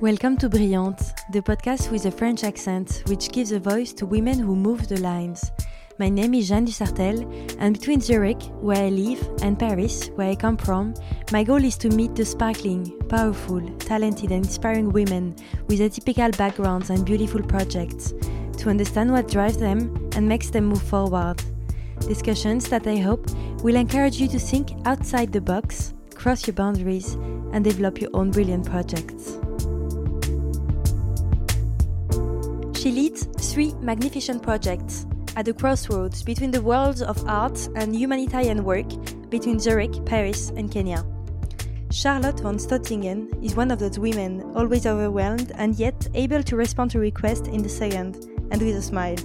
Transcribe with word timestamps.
Welcome 0.00 0.36
to 0.36 0.48
Brillante, 0.48 1.12
the 1.32 1.42
podcast 1.42 1.90
with 1.90 2.06
a 2.06 2.12
French 2.12 2.44
accent 2.44 3.02
which 3.06 3.32
gives 3.32 3.50
a 3.50 3.58
voice 3.58 3.92
to 3.94 4.06
women 4.06 4.38
who 4.38 4.54
move 4.54 4.86
the 4.86 5.00
lines. 5.00 5.50
My 5.98 6.08
name 6.08 6.34
is 6.34 6.46
Jeanne 6.46 6.66
Dusartel, 6.66 7.26
and 7.58 7.76
between 7.76 8.00
Zurich, 8.00 8.40
where 8.60 8.84
I 8.84 8.90
live, 8.90 9.28
and 9.42 9.58
Paris, 9.58 10.10
where 10.10 10.30
I 10.30 10.36
come 10.36 10.56
from, 10.56 10.94
my 11.32 11.42
goal 11.42 11.64
is 11.64 11.76
to 11.78 11.88
meet 11.88 12.14
the 12.14 12.24
sparkling, 12.24 12.96
powerful, 13.08 13.60
talented, 13.80 14.30
and 14.30 14.44
inspiring 14.44 14.92
women 14.92 15.34
with 15.66 15.80
atypical 15.80 16.30
backgrounds 16.38 16.90
and 16.90 17.04
beautiful 17.04 17.42
projects, 17.42 18.12
to 18.58 18.70
understand 18.70 19.10
what 19.10 19.26
drives 19.26 19.58
them 19.58 20.10
and 20.14 20.28
makes 20.28 20.48
them 20.48 20.66
move 20.66 20.82
forward. 20.82 21.42
Discussions 22.06 22.68
that 22.68 22.86
I 22.86 22.98
hope 22.98 23.28
will 23.64 23.74
encourage 23.74 24.20
you 24.20 24.28
to 24.28 24.38
think 24.38 24.70
outside 24.86 25.32
the 25.32 25.40
box, 25.40 25.92
cross 26.14 26.46
your 26.46 26.54
boundaries, 26.54 27.14
and 27.52 27.64
develop 27.64 28.00
your 28.00 28.10
own 28.14 28.30
brilliant 28.30 28.64
projects. 28.64 29.40
She 32.88 32.94
leads 32.94 33.24
three 33.52 33.74
magnificent 33.82 34.42
projects 34.42 35.06
at 35.36 35.44
the 35.44 35.52
crossroads 35.52 36.22
between 36.22 36.50
the 36.50 36.62
worlds 36.62 37.02
of 37.02 37.22
art 37.28 37.68
and 37.76 37.94
humanitarian 37.94 38.64
work 38.64 38.88
between 39.28 39.60
Zurich, 39.60 40.06
Paris, 40.06 40.48
and 40.56 40.70
Kenya. 40.70 41.04
Charlotte 41.90 42.40
von 42.40 42.56
Stotzingen 42.56 43.44
is 43.44 43.54
one 43.54 43.70
of 43.70 43.78
those 43.78 43.98
women 43.98 44.40
always 44.56 44.86
overwhelmed 44.86 45.52
and 45.56 45.78
yet 45.78 46.08
able 46.14 46.42
to 46.42 46.56
respond 46.56 46.90
to 46.92 46.98
requests 46.98 47.46
in 47.48 47.62
the 47.62 47.68
second 47.68 48.26
and 48.52 48.62
with 48.62 48.76
a 48.76 48.80
smile. 48.80 49.18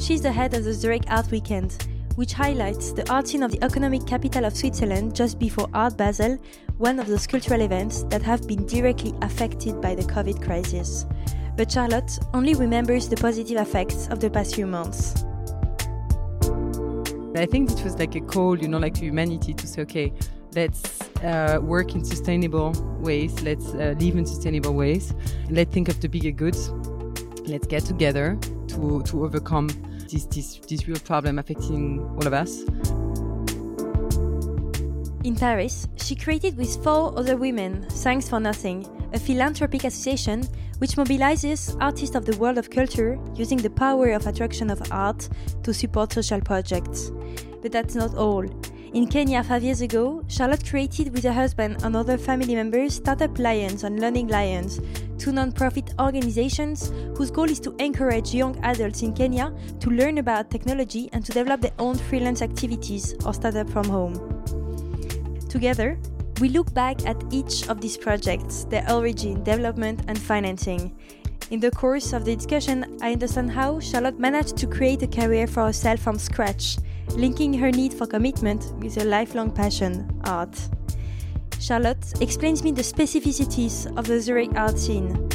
She's 0.00 0.22
the 0.22 0.32
head 0.32 0.54
of 0.54 0.64
the 0.64 0.74
Zurich 0.74 1.04
Art 1.06 1.30
Weekend, 1.30 1.86
which 2.16 2.32
highlights 2.32 2.90
the 2.90 3.08
art 3.08 3.28
scene 3.28 3.44
of 3.44 3.52
the 3.52 3.62
economic 3.62 4.08
capital 4.08 4.44
of 4.44 4.56
Switzerland 4.56 5.14
just 5.14 5.38
before 5.38 5.70
Art 5.72 5.96
Basel, 5.96 6.36
one 6.78 6.98
of 6.98 7.06
those 7.06 7.28
cultural 7.28 7.60
events 7.60 8.02
that 8.08 8.22
have 8.22 8.48
been 8.48 8.66
directly 8.66 9.14
affected 9.22 9.80
by 9.80 9.94
the 9.94 10.02
COVID 10.02 10.42
crisis 10.42 11.06
but 11.58 11.72
Charlotte 11.72 12.20
only 12.32 12.54
remembers 12.54 13.08
the 13.08 13.16
positive 13.16 13.58
effects 13.60 14.06
of 14.08 14.20
the 14.20 14.30
past 14.30 14.54
few 14.54 14.64
months. 14.64 15.24
I 17.34 17.46
think 17.46 17.70
it 17.72 17.82
was 17.82 17.98
like 17.98 18.14
a 18.14 18.20
call, 18.20 18.56
you 18.56 18.68
know, 18.68 18.78
like 18.78 18.94
to 18.94 19.00
humanity 19.00 19.54
to 19.54 19.66
say, 19.66 19.82
okay, 19.82 20.12
let's 20.54 21.00
uh, 21.22 21.58
work 21.60 21.96
in 21.96 22.04
sustainable 22.04 22.72
ways, 23.00 23.42
let's 23.42 23.66
uh, 23.74 23.96
live 23.98 24.16
in 24.16 24.24
sustainable 24.24 24.72
ways, 24.72 25.12
let's 25.50 25.72
think 25.74 25.88
of 25.88 26.00
the 26.00 26.08
bigger 26.08 26.30
goods, 26.30 26.70
let's 27.46 27.66
get 27.66 27.84
together 27.84 28.38
to, 28.68 29.02
to 29.02 29.24
overcome 29.24 29.68
this, 30.10 30.26
this, 30.26 30.58
this 30.58 30.86
real 30.86 30.98
problem 31.00 31.40
affecting 31.40 32.00
all 32.00 32.26
of 32.26 32.32
us. 32.32 32.62
In 35.24 35.34
Paris, 35.34 35.88
she 35.96 36.14
created 36.14 36.56
with 36.56 36.82
four 36.84 37.18
other 37.18 37.36
women 37.36 37.84
Thanks 37.90 38.28
for 38.28 38.38
Nothing, 38.38 38.86
a 39.12 39.18
philanthropic 39.18 39.84
association 39.84 40.42
which 40.78 40.96
mobilizes 40.96 41.76
artists 41.80 42.14
of 42.14 42.24
the 42.24 42.36
world 42.36 42.58
of 42.58 42.70
culture 42.70 43.18
using 43.34 43.58
the 43.58 43.70
power 43.70 44.10
of 44.10 44.26
attraction 44.26 44.70
of 44.70 44.92
art 44.92 45.28
to 45.62 45.74
support 45.74 46.12
social 46.12 46.40
projects. 46.40 47.10
But 47.62 47.72
that's 47.72 47.94
not 47.94 48.14
all. 48.14 48.44
In 48.94 49.06
Kenya, 49.06 49.42
five 49.42 49.62
years 49.62 49.82
ago, 49.82 50.24
Charlotte 50.28 50.66
created 50.66 51.12
with 51.12 51.22
her 51.24 51.32
husband 51.32 51.82
and 51.84 51.94
other 51.94 52.16
family 52.16 52.54
members 52.54 52.94
Startup 52.94 53.38
Lions 53.38 53.84
and 53.84 54.00
Learning 54.00 54.28
Lions, 54.28 54.80
two 55.18 55.30
non-profit 55.30 55.92
organizations 56.00 56.90
whose 57.16 57.30
goal 57.30 57.50
is 57.50 57.60
to 57.60 57.74
encourage 57.78 58.32
young 58.32 58.58
adults 58.64 59.02
in 59.02 59.12
Kenya 59.12 59.52
to 59.80 59.90
learn 59.90 60.18
about 60.18 60.50
technology 60.50 61.10
and 61.12 61.22
to 61.24 61.32
develop 61.32 61.60
their 61.60 61.74
own 61.78 61.96
freelance 61.96 62.40
activities 62.40 63.14
or 63.26 63.34
startup 63.34 63.68
from 63.68 63.84
home. 63.84 64.14
Together, 65.50 65.98
we 66.40 66.48
look 66.48 66.72
back 66.72 67.04
at 67.06 67.16
each 67.32 67.68
of 67.68 67.80
these 67.80 67.96
projects, 67.96 68.64
their 68.64 68.88
origin, 68.90 69.42
development, 69.42 70.00
and 70.06 70.18
financing. 70.18 70.96
In 71.50 71.58
the 71.60 71.70
course 71.70 72.12
of 72.12 72.24
the 72.24 72.36
discussion, 72.36 72.98
I 73.00 73.12
understand 73.12 73.50
how 73.50 73.80
Charlotte 73.80 74.18
managed 74.18 74.56
to 74.58 74.66
create 74.66 75.02
a 75.02 75.06
career 75.08 75.46
for 75.46 75.64
herself 75.64 76.00
from 76.00 76.18
scratch, 76.18 76.78
linking 77.16 77.52
her 77.54 77.70
need 77.70 77.92
for 77.92 78.06
commitment 78.06 78.72
with 78.78 78.94
her 78.96 79.04
lifelong 79.04 79.50
passion, 79.50 80.08
art. 80.24 80.56
Charlotte 81.58 82.20
explains 82.20 82.62
me 82.62 82.70
the 82.70 82.82
specificities 82.82 83.86
of 83.98 84.06
the 84.06 84.20
Zurich 84.20 84.54
art 84.54 84.78
scene. 84.78 85.28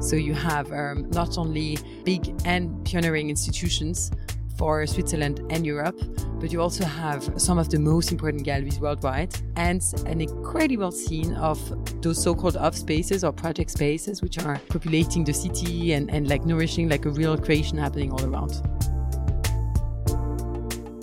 So 0.00 0.16
you 0.16 0.34
have 0.34 0.72
um, 0.72 1.10
not 1.10 1.36
only 1.36 1.78
big 2.04 2.34
and 2.44 2.84
pioneering 2.86 3.30
institutions, 3.30 4.10
for 4.56 4.86
Switzerland 4.86 5.40
and 5.50 5.64
Europe, 5.66 6.00
but 6.40 6.52
you 6.52 6.60
also 6.60 6.84
have 6.84 7.22
some 7.36 7.58
of 7.58 7.70
the 7.70 7.78
most 7.78 8.12
important 8.12 8.44
galleries 8.44 8.78
worldwide 8.80 9.34
and 9.56 9.82
an 10.06 10.20
incredible 10.20 10.90
scene 10.90 11.34
of 11.34 11.58
those 12.02 12.22
so-called 12.22 12.56
off 12.56 12.74
spaces 12.74 13.24
or 13.24 13.32
project 13.32 13.70
spaces, 13.70 14.22
which 14.22 14.38
are 14.38 14.60
populating 14.68 15.24
the 15.24 15.32
city 15.32 15.92
and, 15.92 16.10
and 16.10 16.28
like 16.28 16.44
nourishing 16.44 16.88
like 16.88 17.04
a 17.06 17.10
real 17.10 17.36
creation 17.36 17.78
happening 17.78 18.12
all 18.12 18.24
around. 18.24 18.62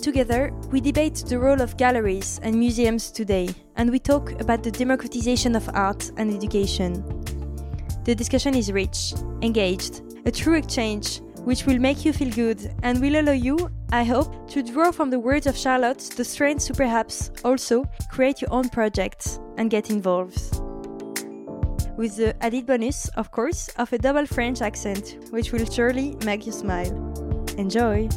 Together, 0.02 0.52
we 0.70 0.80
debate 0.80 1.24
the 1.28 1.38
role 1.38 1.60
of 1.60 1.76
galleries 1.76 2.40
and 2.42 2.56
museums 2.58 3.10
today, 3.10 3.48
and 3.76 3.90
we 3.90 3.98
talk 3.98 4.32
about 4.40 4.62
the 4.62 4.70
democratization 4.70 5.54
of 5.54 5.68
art 5.74 6.10
and 6.16 6.34
education. 6.34 7.04
The 8.04 8.14
discussion 8.14 8.56
is 8.56 8.72
rich, 8.72 9.14
engaged, 9.42 10.02
a 10.26 10.30
true 10.30 10.54
exchange 10.54 11.20
which 11.44 11.66
will 11.66 11.78
make 11.78 12.04
you 12.04 12.12
feel 12.12 12.30
good 12.30 12.72
and 12.82 13.00
will 13.00 13.20
allow 13.20 13.32
you, 13.32 13.70
I 13.90 14.04
hope, 14.04 14.48
to 14.50 14.62
draw 14.62 14.92
from 14.92 15.10
the 15.10 15.18
words 15.18 15.46
of 15.46 15.56
Charlotte 15.56 15.98
the 16.16 16.24
strength 16.24 16.66
to 16.66 16.74
perhaps 16.74 17.30
also 17.44 17.84
create 18.10 18.40
your 18.40 18.52
own 18.52 18.68
projects 18.68 19.40
and 19.56 19.70
get 19.70 19.90
involved. 19.90 20.40
With 21.96 22.16
the 22.16 22.34
added 22.40 22.66
bonus, 22.66 23.08
of 23.16 23.30
course, 23.30 23.68
of 23.76 23.92
a 23.92 23.98
double 23.98 24.26
French 24.26 24.62
accent, 24.62 25.18
which 25.30 25.52
will 25.52 25.66
surely 25.66 26.16
make 26.24 26.46
you 26.46 26.52
smile. 26.52 26.92
Enjoy! 27.58 28.08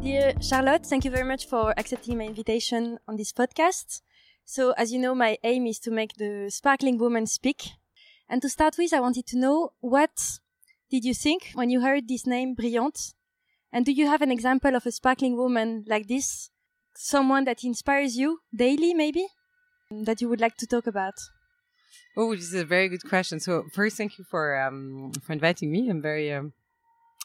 Dear 0.00 0.34
Charlotte, 0.40 0.86
thank 0.86 1.04
you 1.04 1.10
very 1.10 1.26
much 1.26 1.46
for 1.46 1.74
accepting 1.76 2.18
my 2.18 2.24
invitation 2.24 2.98
on 3.06 3.16
this 3.16 3.32
podcast. 3.32 4.02
So, 4.44 4.72
as 4.72 4.92
you 4.92 4.98
know, 4.98 5.14
my 5.14 5.38
aim 5.44 5.66
is 5.66 5.78
to 5.80 5.90
make 5.90 6.14
the 6.14 6.50
sparkling 6.50 6.98
woman 6.98 7.26
speak 7.26 7.70
and 8.32 8.40
to 8.40 8.48
start 8.48 8.78
with, 8.78 8.94
I 8.94 9.00
wanted 9.00 9.26
to 9.26 9.38
know 9.38 9.74
what 9.80 10.38
did 10.90 11.04
you 11.04 11.12
think 11.12 11.50
when 11.52 11.68
you 11.68 11.82
heard 11.82 12.08
this 12.08 12.26
name, 12.26 12.56
Brillante? 12.56 13.12
And 13.70 13.84
do 13.84 13.92
you 13.92 14.06
have 14.06 14.22
an 14.22 14.32
example 14.32 14.74
of 14.74 14.86
a 14.86 14.90
sparkling 14.90 15.36
woman 15.36 15.84
like 15.86 16.08
this? 16.08 16.48
Someone 16.96 17.44
that 17.44 17.62
inspires 17.62 18.16
you 18.16 18.40
daily, 18.54 18.94
maybe? 18.94 19.26
That 19.90 20.22
you 20.22 20.30
would 20.30 20.40
like 20.40 20.56
to 20.56 20.66
talk 20.66 20.86
about? 20.86 21.12
Oh, 22.16 22.34
this 22.34 22.44
is 22.44 22.54
a 22.54 22.64
very 22.64 22.88
good 22.88 23.06
question. 23.06 23.38
So 23.38 23.66
first, 23.70 23.98
thank 23.98 24.16
you 24.16 24.24
for 24.24 24.58
um, 24.58 25.12
for 25.22 25.34
inviting 25.34 25.70
me. 25.70 25.90
I'm 25.90 26.00
very 26.00 26.32
um, 26.32 26.54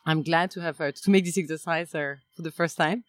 I'm 0.05 0.23
glad 0.23 0.51
to 0.51 0.61
have 0.61 0.81
uh, 0.81 0.91
to 0.91 1.09
make 1.09 1.23
this 1.23 1.37
exercise 1.37 1.95
uh, 1.95 2.15
for 2.35 2.41
the 2.41 2.51
first 2.51 2.75
time. 2.75 3.05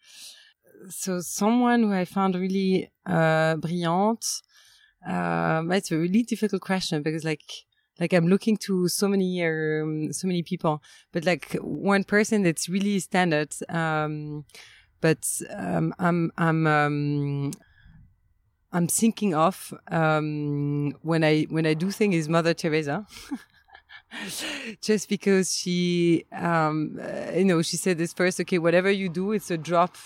So 0.89 1.19
someone 1.19 1.83
who 1.83 1.93
I 1.93 2.05
found 2.05 2.35
really 2.35 2.91
uh, 3.05 3.57
brilliant. 3.57 4.25
Um, 5.05 5.71
it's 5.71 5.91
a 5.91 5.97
really 5.97 6.23
difficult 6.23 6.61
question 6.61 7.03
because 7.03 7.25
like 7.25 7.43
like 7.99 8.13
I'm 8.13 8.27
looking 8.27 8.57
to 8.57 8.87
so 8.87 9.07
many 9.07 9.43
um, 9.45 10.13
so 10.13 10.27
many 10.27 10.43
people, 10.43 10.81
but 11.11 11.25
like 11.25 11.53
one 11.61 12.03
person 12.03 12.43
that's 12.43 12.69
really 12.69 12.99
standard. 12.99 13.53
Um, 13.67 14.45
but 15.01 15.27
um, 15.55 15.93
I'm 15.99 16.31
I'm 16.37 16.67
um, 16.67 17.51
I'm 18.71 18.87
thinking 18.87 19.33
of 19.33 19.73
um, 19.89 20.93
when 21.01 21.23
I 21.23 21.43
when 21.49 21.65
I 21.65 21.73
do 21.73 21.91
think 21.91 22.13
is 22.13 22.29
Mother 22.29 22.53
Teresa. 22.53 23.05
Just 24.81 25.07
because 25.07 25.55
she, 25.55 26.25
um, 26.31 26.99
uh, 26.99 27.31
you 27.35 27.45
know, 27.45 27.61
she 27.61 27.77
said 27.77 27.99
this 27.99 28.11
first, 28.11 28.39
okay, 28.41 28.57
whatever 28.57 28.89
you 28.89 29.07
do, 29.07 29.33
it's 29.33 29.51
a 29.51 29.57
drop 29.57 29.97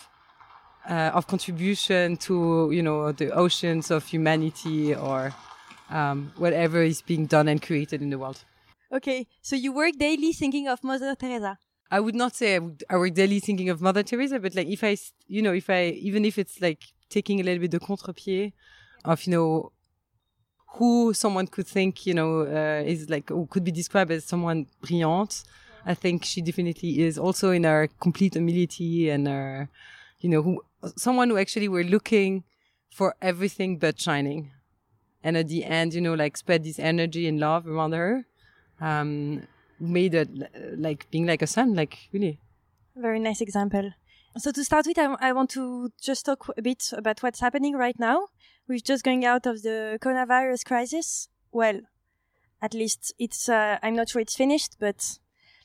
uh, 0.90 1.12
of 1.14 1.28
contribution 1.28 2.18
to, 2.18 2.70
you 2.74 2.84
know, 2.84 3.14
the 3.14 3.32
oceans 3.32 3.92
of 3.92 4.06
humanity 4.06 4.94
or 4.94 5.34
um, 5.90 6.32
whatever 6.38 6.82
is 6.82 7.02
being 7.02 7.26
done 7.26 7.48
and 7.48 7.62
created 7.62 8.02
in 8.02 8.10
the 8.10 8.18
world. 8.18 8.44
Okay, 8.92 9.28
so 9.42 9.56
you 9.56 9.74
work 9.74 9.94
daily 9.98 10.34
thinking 10.34 10.68
of 10.68 10.84
Mother 10.84 11.16
Teresa. 11.16 11.58
I 11.90 12.00
would 12.00 12.16
not 12.16 12.36
say 12.36 12.56
I, 12.56 12.60
would, 12.60 12.84
I 12.90 12.98
work 12.98 13.14
daily 13.14 13.40
thinking 13.40 13.70
of 13.70 13.82
Mother 13.82 14.04
Teresa, 14.04 14.40
but 14.40 14.56
like 14.56 14.68
if 14.68 14.84
I, 14.84 14.98
you 15.28 15.42
know, 15.42 15.54
if 15.54 15.70
I, 15.70 15.86
even 16.02 16.26
if 16.26 16.38
it's 16.38 16.62
like 16.62 16.84
taking 17.10 17.40
a 17.40 17.44
little 17.44 17.60
bit 17.60 17.72
the 17.72 17.80
contre-pied 17.80 18.54
of, 19.06 19.24
you 19.26 19.32
know, 19.32 19.72
who 20.76 21.14
someone 21.14 21.48
could 21.48 21.68
think, 21.68 22.06
you 22.06 22.14
know, 22.14 22.42
uh, 22.42 22.84
is 22.84 23.10
like, 23.10 23.30
or 23.30 23.48
could 23.48 23.64
be 23.64 23.72
described 23.72 24.12
as 24.12 24.26
someone 24.26 24.66
brilliant. 24.82 25.44
I 25.86 25.94
think 25.94 26.24
she 26.24 26.42
definitely 26.42 27.02
is 27.02 27.18
also 27.18 27.52
in 27.52 27.64
her 27.64 27.90
complete 28.00 28.34
humility 28.34 29.10
and 29.10 29.28
her, 29.28 29.70
you 30.20 30.30
know, 30.30 30.42
who, 30.42 30.64
someone 30.96 31.30
who 31.30 31.38
actually 31.38 31.68
were 31.68 31.84
looking 31.84 32.44
for 32.90 33.16
everything 33.22 33.78
but 33.78 34.00
shining 34.00 34.52
and 35.24 35.38
at 35.38 35.48
the 35.48 35.64
end, 35.64 35.94
you 35.94 36.02
know, 36.02 36.14
like 36.14 36.38
spread 36.38 36.64
this 36.64 36.80
energy 36.80 37.28
and 37.28 37.40
love 37.40 37.68
around 37.68 37.94
her. 37.94 38.26
Um, 38.82 39.48
made 39.80 40.14
it 40.14 40.30
like 40.78 41.10
being 41.12 41.26
like 41.26 41.42
a 41.42 41.48
son, 41.48 41.76
like 41.76 41.98
really. 42.12 42.40
Very 42.96 43.20
nice 43.20 43.42
example. 43.42 43.92
So 44.38 44.52
to 44.52 44.64
start 44.64 44.88
with, 44.88 44.98
I, 44.98 45.16
I 45.20 45.32
want 45.32 45.52
to 45.52 45.92
just 46.02 46.26
talk 46.26 46.48
a 46.58 46.62
bit 46.62 46.92
about 46.94 47.22
what's 47.22 47.40
happening 47.40 47.76
right 47.76 47.98
now. 48.00 48.28
we're 48.68 48.80
just 48.80 49.04
going 49.04 49.26
out 49.26 49.46
of 49.46 49.62
the 49.62 50.00
coronavirus 50.02 50.66
crisis. 50.66 51.28
Well, 51.52 51.82
at 52.62 52.74
least 52.74 53.14
it's, 53.20 53.50
uh, 53.50 53.78
I'm 53.84 53.96
not 53.96 54.10
sure 54.10 54.22
it's 54.22 54.36
finished, 54.36 54.78
but 54.80 55.20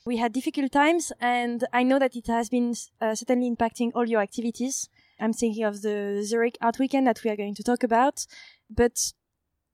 we 0.05 0.17
had 0.17 0.33
difficult 0.33 0.71
times 0.71 1.11
and 1.19 1.65
I 1.73 1.83
know 1.83 1.97
that 1.99 2.15
it 2.15 2.27
has 2.27 2.49
been 2.49 2.75
uh, 3.01 3.15
certainly 3.15 3.49
impacting 3.49 3.91
all 3.95 4.07
your 4.07 4.21
activities. 4.21 4.89
I'm 5.19 5.33
thinking 5.33 5.63
of 5.63 5.81
the 5.81 6.21
Zurich 6.23 6.57
Art 6.61 6.79
Weekend 6.79 7.07
that 7.07 7.23
we 7.23 7.31
are 7.31 7.35
going 7.35 7.55
to 7.55 7.63
talk 7.63 7.83
about, 7.83 8.25
but 8.69 9.13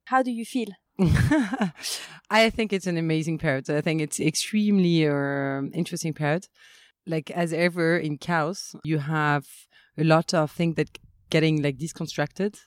how 0.05 0.23
do 0.23 0.31
you 0.31 0.45
feel? 0.45 0.69
I 2.29 2.49
think 2.49 2.71
it's 2.71 2.87
an 2.87 2.97
amazing 2.97 3.37
period. 3.37 3.69
I 3.69 3.81
think 3.81 4.01
it's 4.01 4.19
extremely 4.19 5.07
uh, 5.07 5.63
interesting 5.73 6.13
period. 6.13 6.47
Like 7.05 7.29
as 7.31 7.53
ever 7.53 7.97
in 7.97 8.17
chaos, 8.17 8.75
you 8.83 8.99
have 8.99 9.45
a 9.97 10.03
lot 10.03 10.33
of 10.33 10.51
things 10.51 10.75
that 10.75 10.97
getting 11.29 11.61
like 11.61 11.77
disconstructed 11.77 12.57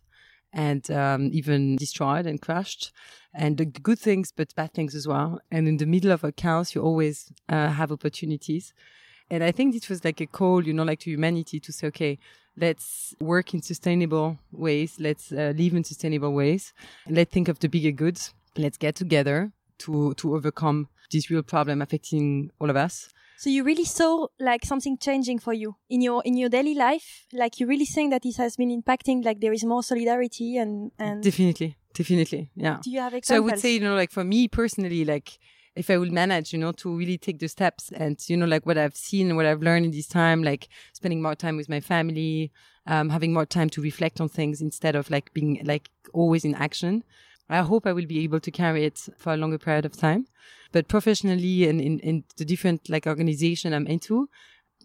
and 0.53 0.91
um, 0.91 1.31
even 1.33 1.77
destroyed 1.77 2.27
and 2.27 2.41
crushed 2.41 2.93
and 3.35 3.59
the 3.59 3.67
good 3.67 3.99
things 3.99 4.33
but 4.35 4.55
bad 4.55 4.73
things 4.73 4.95
as 4.95 5.07
well 5.07 5.39
and 5.51 5.69
in 5.69 5.77
the 5.77 5.87
middle 5.87 6.11
of 6.11 6.25
a 6.25 6.33
chaos 6.33 6.75
you 6.75 6.83
always 6.83 7.31
uh, 7.49 7.69
have 7.69 7.93
opportunities 7.93 8.73
and 9.31 9.45
i 9.45 9.53
think 9.53 9.75
it 9.75 9.89
was 9.91 10.05
like 10.05 10.21
a 10.21 10.27
call 10.27 10.67
you 10.67 10.73
know 10.73 10.85
like 10.85 11.01
to 11.01 11.11
humanity 11.11 11.61
to 11.61 11.73
say 11.73 11.87
okay 11.87 12.19
let's 12.61 13.15
work 13.21 13.55
in 13.55 13.63
sustainable 13.63 14.39
ways 14.53 14.97
let's 14.99 15.33
uh, 15.33 15.53
live 15.57 15.75
in 15.75 15.85
sustainable 15.85 16.33
ways 16.33 16.73
let's 17.09 17.33
think 17.33 17.49
of 17.49 17.59
the 17.61 17.69
bigger 17.69 17.93
goods 17.93 18.35
let's 18.57 18.77
get 18.77 18.95
together 18.95 19.53
to 19.79 20.15
to 20.15 20.35
overcome 20.35 20.89
this 21.13 21.31
real 21.31 21.43
problem 21.43 21.81
affecting 21.81 22.51
all 22.61 22.71
of 22.71 22.77
us 22.77 23.09
so 23.39 23.51
you 23.51 23.63
really 23.63 23.85
saw 23.85 24.27
like 24.41 24.65
something 24.65 24.99
changing 24.99 25.39
for 25.39 25.53
you 25.53 25.77
in 25.89 26.01
your 26.01 26.23
in 26.25 26.37
your 26.37 26.49
daily 26.49 26.75
life. 26.75 27.25
Like 27.33 27.61
you 27.61 27.69
really 27.69 27.85
think 27.85 28.11
that 28.11 28.27
it 28.27 28.37
has 28.37 28.57
been 28.57 28.71
impacting. 28.71 29.25
Like 29.25 29.41
there 29.41 29.53
is 29.53 29.65
more 29.65 29.85
solidarity 29.85 30.57
and 30.57 30.91
and 30.99 31.23
definitely, 31.23 31.77
definitely, 31.95 32.51
yeah. 32.57 32.79
Do 32.83 32.91
you 32.91 32.99
have 32.99 33.15
examples? 33.15 33.29
So 33.29 33.37
I 33.37 33.39
would 33.39 33.61
say, 33.61 33.75
you 33.75 33.81
know, 33.81 33.95
like 33.95 34.11
for 34.11 34.25
me 34.25 34.49
personally, 34.49 35.05
like 35.05 35.39
if 35.79 35.91
I 35.91 35.97
will 35.97 36.11
manage, 36.11 36.53
you 36.53 36.59
know, 36.59 36.73
to 36.73 36.97
really 36.97 37.17
take 37.19 37.39
the 37.39 37.49
steps 37.49 37.91
and, 37.93 38.19
you 38.29 38.37
know, 38.37 38.47
like 38.47 38.67
what 38.67 38.77
I've 38.77 38.97
seen 38.97 39.37
what 39.37 39.47
I've 39.47 39.63
learned 39.63 39.87
in 39.87 39.93
this 39.93 40.09
time, 40.09 40.43
like 40.43 40.69
spending 40.93 41.23
more 41.23 41.35
time 41.35 41.57
with 41.57 41.69
my 41.69 41.81
family, 41.81 42.51
um, 42.87 43.11
having 43.11 43.33
more 43.33 43.47
time 43.47 43.71
to 43.71 43.83
reflect 43.83 44.21
on 44.21 44.29
things 44.29 44.61
instead 44.61 44.97
of 44.97 45.11
like 45.11 45.33
being 45.33 45.61
like 45.65 45.89
always 46.13 46.45
in 46.45 46.55
action. 46.55 47.05
I 47.49 47.63
hope 47.63 47.87
I 47.87 47.93
will 47.93 48.07
be 48.07 48.25
able 48.25 48.41
to 48.41 48.51
carry 48.51 48.85
it 48.85 49.09
for 49.17 49.33
a 49.33 49.37
longer 49.37 49.59
period 49.59 49.87
of 49.87 49.97
time. 49.97 50.27
But 50.73 50.89
professionally 50.89 51.69
and 51.69 51.81
in, 51.81 51.99
in 52.01 52.25
the 52.37 52.45
different 52.45 52.91
like 52.91 53.07
organization 53.07 53.73
I'm 53.73 53.87
into, 53.87 54.29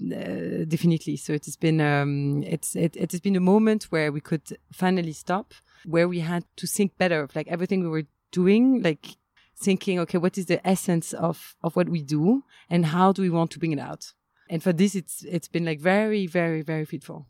uh, 0.02 0.66
definitely. 0.68 1.18
So 1.18 1.34
it 1.34 1.46
has 1.46 1.56
been 1.56 1.82
um, 1.82 2.44
it's 2.44 2.76
it, 2.76 2.96
it 2.96 3.12
has 3.12 3.20
been 3.20 3.36
a 3.36 3.42
moment 3.42 3.86
where 3.86 4.12
we 4.12 4.22
could 4.22 4.58
finally 4.72 5.14
stop, 5.14 5.54
where 5.86 6.08
we 6.08 6.20
had 6.20 6.46
to 6.58 6.68
think 6.68 6.98
better 6.98 7.22
of 7.22 7.36
like 7.36 7.48
everything 7.48 7.82
we 7.82 7.90
were 7.90 8.08
doing, 8.32 8.82
like 8.82 9.18
thinking, 9.56 10.00
okay, 10.00 10.18
what 10.18 10.38
is 10.38 10.46
the 10.46 10.66
essence 10.68 11.14
of 11.14 11.56
of 11.64 11.76
what 11.76 11.90
we 11.90 12.02
do, 12.02 12.44
and 12.70 12.88
how 12.88 13.12
do 13.12 13.22
we 13.22 13.30
want 13.30 13.52
to 13.52 13.60
bring 13.60 13.72
it 13.72 13.80
out? 13.80 14.14
And 14.50 14.62
for 14.62 14.74
this, 14.74 14.96
it's 14.96 15.24
it's 15.24 15.48
been 15.48 15.66
like 15.66 15.80
very, 15.80 16.28
very, 16.28 16.62
very 16.62 16.86
fruitful. 16.86 17.28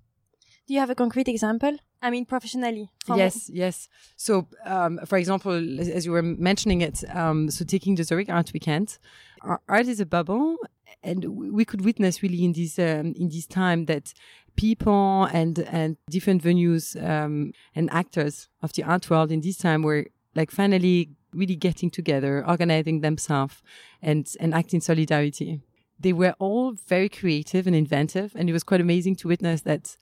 Do 0.67 0.73
you 0.73 0.79
have 0.79 0.89
a 0.89 0.95
concrete 0.95 1.27
example? 1.27 1.77
I 2.01 2.09
mean, 2.09 2.25
professionally. 2.25 2.89
Yes, 3.07 3.49
yes. 3.49 3.87
So, 4.15 4.47
um, 4.65 4.99
for 5.05 5.17
example, 5.17 5.53
as 5.79 6.05
you 6.05 6.11
were 6.11 6.21
mentioning 6.21 6.81
it, 6.81 7.03
um, 7.13 7.49
so 7.49 7.63
taking 7.65 7.95
the 7.95 8.03
Zurich 8.03 8.29
Art 8.29 8.51
Weekend, 8.53 8.97
art 9.41 9.87
is 9.87 9.99
a 9.99 10.05
bubble, 10.05 10.57
and 11.01 11.53
we 11.53 11.65
could 11.65 11.83
witness 11.83 12.21
really 12.21 12.43
in 12.43 12.53
this 12.53 12.77
um, 12.79 13.13
in 13.15 13.29
this 13.29 13.45
time 13.45 13.85
that 13.85 14.13
people 14.55 15.25
and 15.33 15.59
and 15.59 15.97
different 16.09 16.43
venues 16.43 17.01
um, 17.01 17.53
and 17.75 17.89
actors 17.91 18.49
of 18.61 18.73
the 18.73 18.83
art 18.83 19.09
world 19.09 19.31
in 19.31 19.41
this 19.41 19.57
time 19.57 19.81
were 19.81 20.05
like 20.35 20.51
finally 20.51 21.09
really 21.33 21.55
getting 21.55 21.89
together, 21.89 22.43
organizing 22.47 23.01
themselves, 23.01 23.61
and 24.01 24.27
and 24.39 24.53
acting 24.53 24.81
solidarity. 24.81 25.61
They 25.99 26.13
were 26.13 26.35
all 26.39 26.73
very 26.73 27.09
creative 27.09 27.67
and 27.67 27.75
inventive, 27.75 28.33
and 28.35 28.49
it 28.49 28.53
was 28.53 28.63
quite 28.63 28.81
amazing 28.81 29.15
to 29.17 29.27
witness 29.27 29.61
that 29.61 29.97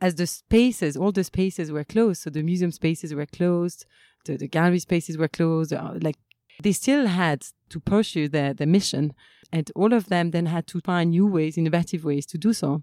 as 0.00 0.14
the 0.16 0.26
spaces, 0.26 0.96
all 0.96 1.12
the 1.12 1.24
spaces 1.24 1.72
were 1.72 1.84
closed. 1.84 2.22
So 2.22 2.30
the 2.30 2.42
museum 2.42 2.70
spaces 2.70 3.14
were 3.14 3.26
closed, 3.26 3.86
the, 4.24 4.36
the 4.36 4.48
gallery 4.48 4.78
spaces 4.78 5.16
were 5.16 5.28
closed. 5.28 5.72
Uh, 5.72 5.94
like 6.00 6.16
they 6.62 6.72
still 6.72 7.06
had 7.06 7.46
to 7.70 7.80
pursue 7.80 8.28
their, 8.28 8.54
their 8.54 8.66
mission. 8.66 9.14
And 9.52 9.70
all 9.74 9.92
of 9.92 10.08
them 10.08 10.32
then 10.32 10.46
had 10.46 10.66
to 10.68 10.80
find 10.80 11.10
new 11.10 11.26
ways, 11.26 11.56
innovative 11.56 12.04
ways 12.04 12.26
to 12.26 12.38
do 12.38 12.52
so. 12.52 12.82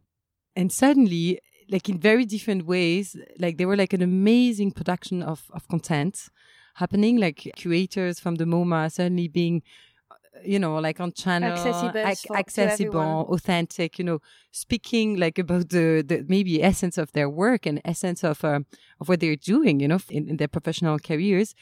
And 0.56 0.71
suddenly, 0.71 1.39
like 1.69 1.89
in 1.89 2.00
very 2.00 2.25
different 2.25 2.65
ways, 2.65 3.15
like 3.38 3.57
they 3.57 3.65
were 3.65 3.77
like 3.77 3.94
an 3.94 4.01
amazing 4.01 4.71
production 4.71 5.21
of, 5.21 5.50
of 5.51 5.68
content 5.68 6.30
happening, 6.73 7.17
like 7.17 7.51
curators 7.55 8.19
from 8.19 8.35
the 8.35 8.45
MoMA 8.45 8.91
suddenly 8.91 9.27
being 9.27 9.61
you 10.43 10.59
know, 10.59 10.77
like 10.77 10.99
on 10.99 11.11
channel, 11.11 11.51
accessible, 11.51 11.97
ac- 11.97 12.27
accessible 12.33 13.27
authentic, 13.29 13.99
you 13.99 14.05
know, 14.05 14.19
speaking 14.51 15.17
like 15.17 15.37
about 15.37 15.69
the, 15.69 16.03
the 16.05 16.25
maybe 16.27 16.63
essence 16.63 16.97
of 16.97 17.11
their 17.13 17.29
work 17.29 17.65
and 17.65 17.81
essence 17.85 18.23
of, 18.23 18.43
uh, 18.43 18.59
of 18.99 19.09
what 19.09 19.19
they're 19.19 19.35
doing, 19.35 19.79
you 19.79 19.87
know, 19.87 19.99
in, 20.09 20.29
in 20.29 20.37
their 20.37 20.47
professional 20.47 20.97
careers 20.99 21.53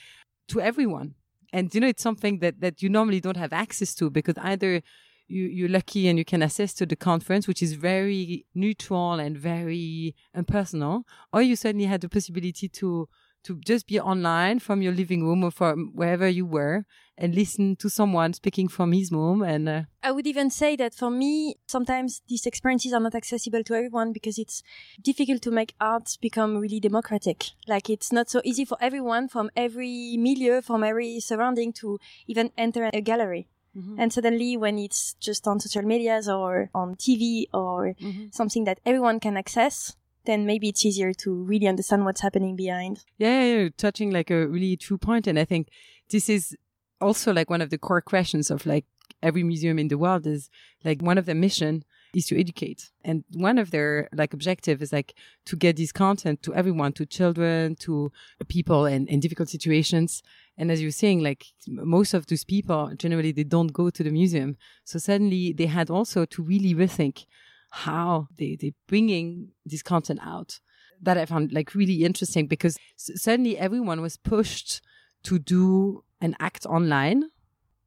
to 0.48 0.62
everyone. 0.62 1.16
And, 1.54 1.74
you 1.76 1.82
know, 1.82 1.88
it's 1.88 2.04
something 2.04 2.40
that, 2.40 2.62
that 2.62 2.82
you 2.82 2.90
normally 2.90 3.20
don't 3.20 3.38
have 3.38 3.54
access 3.54 3.94
to 3.96 4.10
because 4.10 4.36
either 4.38 4.82
you, 5.28 5.44
you're 5.46 5.70
lucky 5.70 6.08
and 6.08 6.18
you 6.18 6.26
can 6.26 6.42
access 6.42 6.74
to 6.76 6.86
the 6.86 6.96
conference, 6.96 7.48
which 7.48 7.62
is 7.62 7.74
very 7.74 8.46
neutral 8.56 9.14
and 9.14 9.38
very 9.38 10.16
impersonal, 10.34 11.04
or 11.34 11.42
you 11.42 11.56
certainly 11.56 11.86
had 11.86 12.02
the 12.02 12.10
possibility 12.10 12.70
to 12.70 13.08
to 13.44 13.60
just 13.66 13.88
be 13.88 14.00
online 14.00 14.60
from 14.60 14.82
your 14.82 14.94
living 14.94 15.24
room 15.24 15.44
or 15.44 15.52
from 15.52 15.92
wherever 15.94 16.28
you 16.28 16.46
were 16.46 16.86
and 17.18 17.36
listen 17.36 17.76
to 17.76 17.90
someone 17.90 18.34
speaking 18.34 18.68
from 18.68 18.92
his 18.92 19.12
home 19.12 19.42
and 19.42 19.70
uh... 19.70 19.82
i 20.02 20.12
would 20.12 20.26
even 20.26 20.50
say 20.50 20.76
that 20.76 20.94
for 20.94 21.10
me 21.10 21.56
sometimes 21.68 22.22
these 22.28 22.46
experiences 22.46 22.94
are 22.94 23.00
not 23.00 23.16
accessible 23.16 23.64
to 23.64 23.74
everyone 23.74 24.12
because 24.12 24.38
it's 24.40 24.64
difficult 25.02 25.42
to 25.42 25.52
make 25.52 25.76
art 25.80 26.18
become 26.22 26.58
really 26.58 26.80
democratic 26.80 27.52
like 27.68 27.90
it's 27.90 28.12
not 28.12 28.30
so 28.30 28.42
easy 28.44 28.66
for 28.66 28.78
everyone 28.82 29.28
from 29.28 29.50
every 29.56 30.16
milieu 30.18 30.62
from 30.62 30.84
every 30.84 31.20
surrounding 31.20 31.72
to 31.72 32.00
even 32.28 32.52
enter 32.58 32.90
a 32.94 33.02
gallery 33.02 33.48
Mm-hmm. 33.78 34.00
And 34.00 34.12
suddenly, 34.12 34.58
when 34.58 34.78
it's 34.78 35.14
just 35.20 35.48
on 35.48 35.60
social 35.60 35.84
medias 35.84 36.28
or 36.28 36.70
on 36.76 36.96
TV 36.96 37.46
or 37.54 37.96
mm-hmm. 38.00 38.26
something 38.32 38.66
that 38.66 38.80
everyone 38.86 39.20
can 39.20 39.38
access, 39.38 39.96
then 40.26 40.46
maybe 40.46 40.70
it's 40.70 40.86
easier 40.86 41.14
to 41.14 41.34
really 41.34 41.68
understand 41.68 42.06
what's 42.06 42.22
happening 42.22 42.56
behind. 42.56 43.04
Yeah, 43.18 43.44
yeah, 43.44 43.70
touching 43.78 44.12
like 44.12 44.30
a 44.30 44.48
really 44.48 44.78
true. 44.78 45.00
And 45.08 45.40
I 45.40 45.46
think 45.46 45.70
this 46.10 46.30
is 46.30 46.56
also 47.00 47.34
like 47.34 47.50
one 47.50 47.62
of 47.62 47.70
the 47.70 47.78
core 47.78 48.02
questions 48.02 48.52
of 48.52 48.66
like 48.66 48.86
every 49.24 49.44
museum 49.44 49.80
in 49.80 49.88
the 49.88 49.98
world 49.98 50.28
is 50.28 50.50
like 50.84 51.02
one 51.02 51.18
of 51.18 51.26
the 51.26 51.36
mission 51.36 51.84
is 52.14 52.26
to 52.28 52.40
educate. 52.40 52.92
And 53.04 53.24
one 53.34 53.58
of 53.58 53.72
their 53.72 54.10
like 54.14 54.34
objective 54.34 54.82
is 54.82 54.92
like 54.92 55.14
to 55.46 55.56
get 55.56 55.78
this 55.78 55.92
content 55.92 56.44
to 56.44 56.54
everyone, 56.54 56.94
to 56.94 57.06
children, 57.06 57.76
to 57.78 58.12
people 58.48 58.86
in, 58.86 59.08
in 59.08 59.20
difficult 59.20 59.50
situations. 59.50 60.22
And 60.58 60.72
as 60.72 60.82
you're 60.82 60.92
saying, 60.92 61.22
like 61.22 61.46
most 61.68 62.14
of 62.14 62.28
those 62.28 62.44
people 62.44 62.92
generally 62.98 63.32
they 63.32 63.44
don't 63.44 63.74
go 63.74 63.90
to 63.90 64.04
the 64.04 64.12
museum. 64.12 64.58
So 64.84 65.00
suddenly 65.00 65.54
they 65.54 65.68
had 65.68 65.90
also 65.90 66.26
to 66.26 66.44
really 66.44 66.76
rethink 66.76 67.26
how 67.72 68.28
they, 68.38 68.58
they're 68.60 68.72
bringing 68.88 69.50
this 69.66 69.82
content 69.82 70.20
out 70.24 70.60
that 71.02 71.18
I 71.18 71.26
found 71.26 71.52
like 71.52 71.74
really 71.74 72.04
interesting 72.04 72.46
because 72.46 72.78
suddenly 72.96 73.58
everyone 73.58 74.02
was 74.02 74.18
pushed 74.18 74.82
to 75.24 75.40
do 75.40 76.04
an 76.20 76.36
act 76.40 76.66
online. 76.66 77.30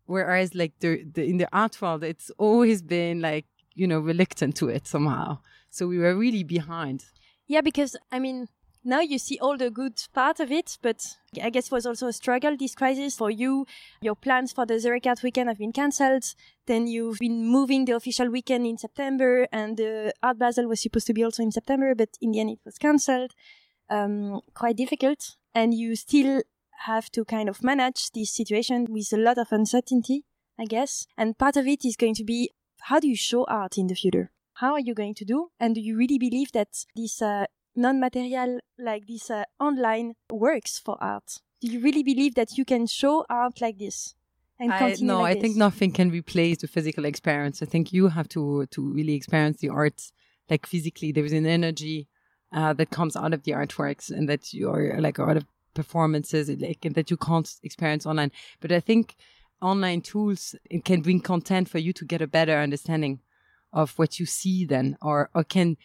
Whereas 0.07 0.55
like 0.55 0.73
the, 0.81 1.05
the 1.05 1.25
in 1.25 1.39
the 1.39 1.49
art 1.53 1.81
world, 1.81 2.03
it's 2.03 2.31
always 2.39 2.83
been 2.83 3.21
like, 3.21 3.47
you 3.75 3.87
know, 3.87 4.01
reluctant 4.01 4.57
to 4.57 4.69
it 4.69 4.87
somehow. 4.87 5.39
So 5.71 5.87
we 5.87 5.99
were 5.99 6.15
really 6.15 6.45
behind. 6.45 7.05
Yeah, 7.47 7.61
because 7.61 7.97
I 8.11 8.19
mean, 8.19 8.49
now 8.85 9.01
you 9.01 9.19
see 9.19 9.39
all 9.41 9.57
the 9.57 9.71
good 9.71 10.03
part 10.13 10.41
of 10.41 10.53
it, 10.53 10.79
but 10.83 11.03
I 11.43 11.51
guess 11.51 11.67
it 11.67 11.73
was 11.73 11.87
also 11.87 12.07
a 12.09 12.13
struggle, 12.13 12.57
this 12.57 12.75
crisis 12.75 13.17
for 13.17 13.31
you. 13.31 13.67
Your 14.01 14.15
plans 14.15 14.53
for 14.53 14.67
the 14.67 14.79
Zurich 14.79 15.07
Art 15.07 15.23
Weekend 15.23 15.49
have 15.49 15.59
been 15.59 15.73
cancelled. 15.73 16.25
Then 16.67 16.87
you've 16.87 17.19
been 17.19 17.47
moving 17.47 17.87
the 17.87 17.97
official 17.97 18.29
weekend 18.31 18.67
in 18.67 18.77
September 18.77 19.49
and 19.51 19.77
the 19.77 20.13
Art 20.23 20.39
Basel 20.39 20.69
was 20.69 20.83
supposed 20.83 21.07
to 21.07 21.15
be 21.15 21.25
also 21.25 21.43
in 21.43 21.51
September, 21.51 21.95
but 21.95 22.11
in 22.21 22.33
the 22.33 22.41
end 22.41 22.51
it 22.51 22.61
was 22.65 22.79
cancelled. 22.79 23.33
Um, 23.89 24.41
quite 24.55 24.77
difficult. 24.77 25.37
And 25.55 25.73
you 25.73 25.97
still 25.97 26.43
have 26.85 27.11
to 27.13 27.25
kind 27.25 27.49
of 27.49 27.63
manage 27.63 28.11
this 28.13 28.35
situation 28.35 28.87
with 28.91 29.13
a 29.13 29.17
lot 29.17 29.39
of 29.39 29.49
uncertainty, 29.51 30.25
I 30.59 30.65
guess. 30.67 31.07
And 31.17 31.39
part 31.39 31.57
of 31.57 31.67
it 31.67 31.85
is 31.85 31.97
going 31.97 32.15
to 32.17 32.25
be 32.25 32.51
how 32.83 33.01
do 33.01 33.09
you 33.09 33.17
show 33.17 33.45
art 33.45 33.79
in 33.79 33.87
the 33.87 33.95
future? 33.95 34.31
How 34.55 34.73
are 34.75 34.81
you 34.81 34.95
going 34.95 35.15
to 35.15 35.25
do? 35.25 35.49
And 35.59 35.75
do 35.75 35.81
you 35.81 35.97
really 35.97 36.19
believe 36.19 36.53
that 36.53 36.69
this 36.95 37.23
uh, 37.23 37.47
non-material 37.77 38.61
like 38.79 39.07
this 39.07 39.31
uh, 39.31 39.45
online 39.61 40.15
works 40.31 40.79
for 40.79 40.97
art? 41.03 41.41
Do 41.61 41.69
you 41.69 41.81
really 41.81 42.03
believe 42.03 42.35
that 42.35 42.57
you 42.59 42.65
can 42.65 42.87
show 42.87 43.25
art 43.29 43.61
like 43.61 43.79
this? 43.79 44.15
And 44.59 44.73
I, 44.73 44.95
no, 45.01 45.21
like 45.21 45.31
I 45.31 45.35
this? 45.35 45.43
think 45.43 45.57
nothing 45.57 45.93
can 45.93 46.11
replace 46.11 46.59
the 46.59 46.69
physical 46.69 47.05
experience. 47.05 47.63
I 47.63 47.67
think 47.67 47.93
you 47.93 48.09
have 48.09 48.29
to 48.31 48.67
to 48.67 48.93
really 48.93 49.15
experience 49.15 49.59
the 49.59 49.71
art 49.71 50.13
like 50.49 50.67
physically. 50.67 51.13
There 51.13 51.25
is 51.25 51.33
an 51.33 51.47
energy 51.47 52.09
uh, 52.53 52.73
that 52.75 52.91
comes 52.91 53.17
out 53.17 53.35
of 53.35 53.43
the 53.43 53.53
artworks 53.53 54.11
and 54.11 54.29
that 54.29 54.55
you're 54.55 55.01
like 55.01 55.19
out 55.19 55.37
of 55.37 55.47
performances 55.75 56.49
like 56.49 56.85
and 56.85 56.95
that 56.95 57.11
you 57.11 57.17
can't 57.17 57.51
experience 57.63 58.07
online. 58.07 58.31
But 58.61 58.71
I 58.71 58.81
think 58.81 59.17
online 59.61 60.03
tools 60.03 60.55
it 60.71 60.85
can 60.85 61.01
bring 61.01 61.21
content 61.21 61.69
for 61.69 61.79
you 61.79 61.93
to 61.95 62.05
get 62.05 62.23
a 62.23 62.27
better 62.27 62.59
understanding 62.59 63.21
of 63.73 63.99
what 63.99 64.21
you 64.21 64.27
see 64.27 64.65
then 64.65 64.97
or 65.03 65.31
or 65.35 65.43
can 65.43 65.77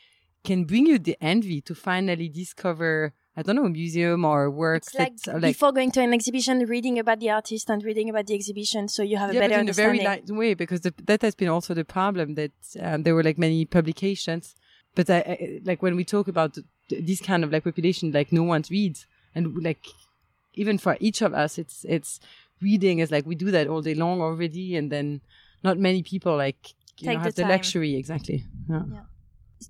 can 0.43 0.65
bring 0.65 0.85
you 0.85 0.99
the 0.99 1.17
envy 1.21 1.61
to 1.61 1.75
finally 1.75 2.29
discover 2.29 3.13
I 3.39 3.41
don't 3.41 3.55
know, 3.55 3.69
museum 3.69 4.25
or 4.25 4.49
works 4.51 4.87
It's 4.87 4.99
like, 4.99 5.15
that 5.21 5.35
like 5.35 5.53
before 5.53 5.71
going 5.71 5.91
to 5.91 6.01
an 6.01 6.13
exhibition, 6.13 6.59
reading 6.65 6.99
about 6.99 7.21
the 7.21 7.29
artist 7.29 7.69
and 7.69 7.81
reading 7.81 8.09
about 8.09 8.27
the 8.27 8.33
exhibition, 8.33 8.89
so 8.89 9.01
you 9.01 9.15
have 9.15 9.29
a 9.29 9.33
yeah, 9.33 9.39
better 9.39 9.53
but 9.53 9.61
in 9.61 9.69
a 9.69 9.73
very 9.73 9.99
understanding. 9.99 10.35
light 10.35 10.37
way 10.37 10.53
because 10.55 10.81
the, 10.81 10.93
that 11.05 11.21
has 11.21 11.35
been 11.35 11.47
also 11.47 11.73
the 11.73 11.85
problem 11.85 12.35
that 12.35 12.51
um, 12.81 13.03
there 13.03 13.15
were 13.15 13.23
like 13.23 13.37
many 13.37 13.63
publications, 13.63 14.55
but 14.93 15.09
I, 15.09 15.19
I, 15.19 15.61
like 15.63 15.81
when 15.81 15.95
we 15.95 16.03
talk 16.03 16.27
about 16.27 16.57
this 16.89 17.21
kind 17.21 17.45
of 17.45 17.53
like 17.53 17.63
population, 17.63 18.11
like 18.11 18.33
no 18.33 18.43
one 18.43 18.63
reads, 18.69 19.07
and 19.33 19.63
like 19.63 19.85
even 20.55 20.77
for 20.77 20.97
each 20.99 21.21
of 21.21 21.33
us, 21.33 21.57
it's 21.57 21.85
it's 21.87 22.19
reading 22.61 22.99
is 22.99 23.09
like 23.09 23.25
we 23.25 23.35
do 23.35 23.51
that 23.51 23.67
all 23.67 23.81
day 23.81 23.93
long 23.95 24.19
already, 24.19 24.75
and 24.75 24.91
then 24.91 25.21
not 25.63 25.77
many 25.77 26.03
people 26.03 26.35
like 26.35 26.73
you 26.97 27.07
know, 27.07 27.13
the 27.13 27.19
have 27.19 27.35
the, 27.35 27.43
time. 27.43 27.51
luxury 27.51 27.95
exactly. 27.95 28.43
Yeah. 28.69 28.81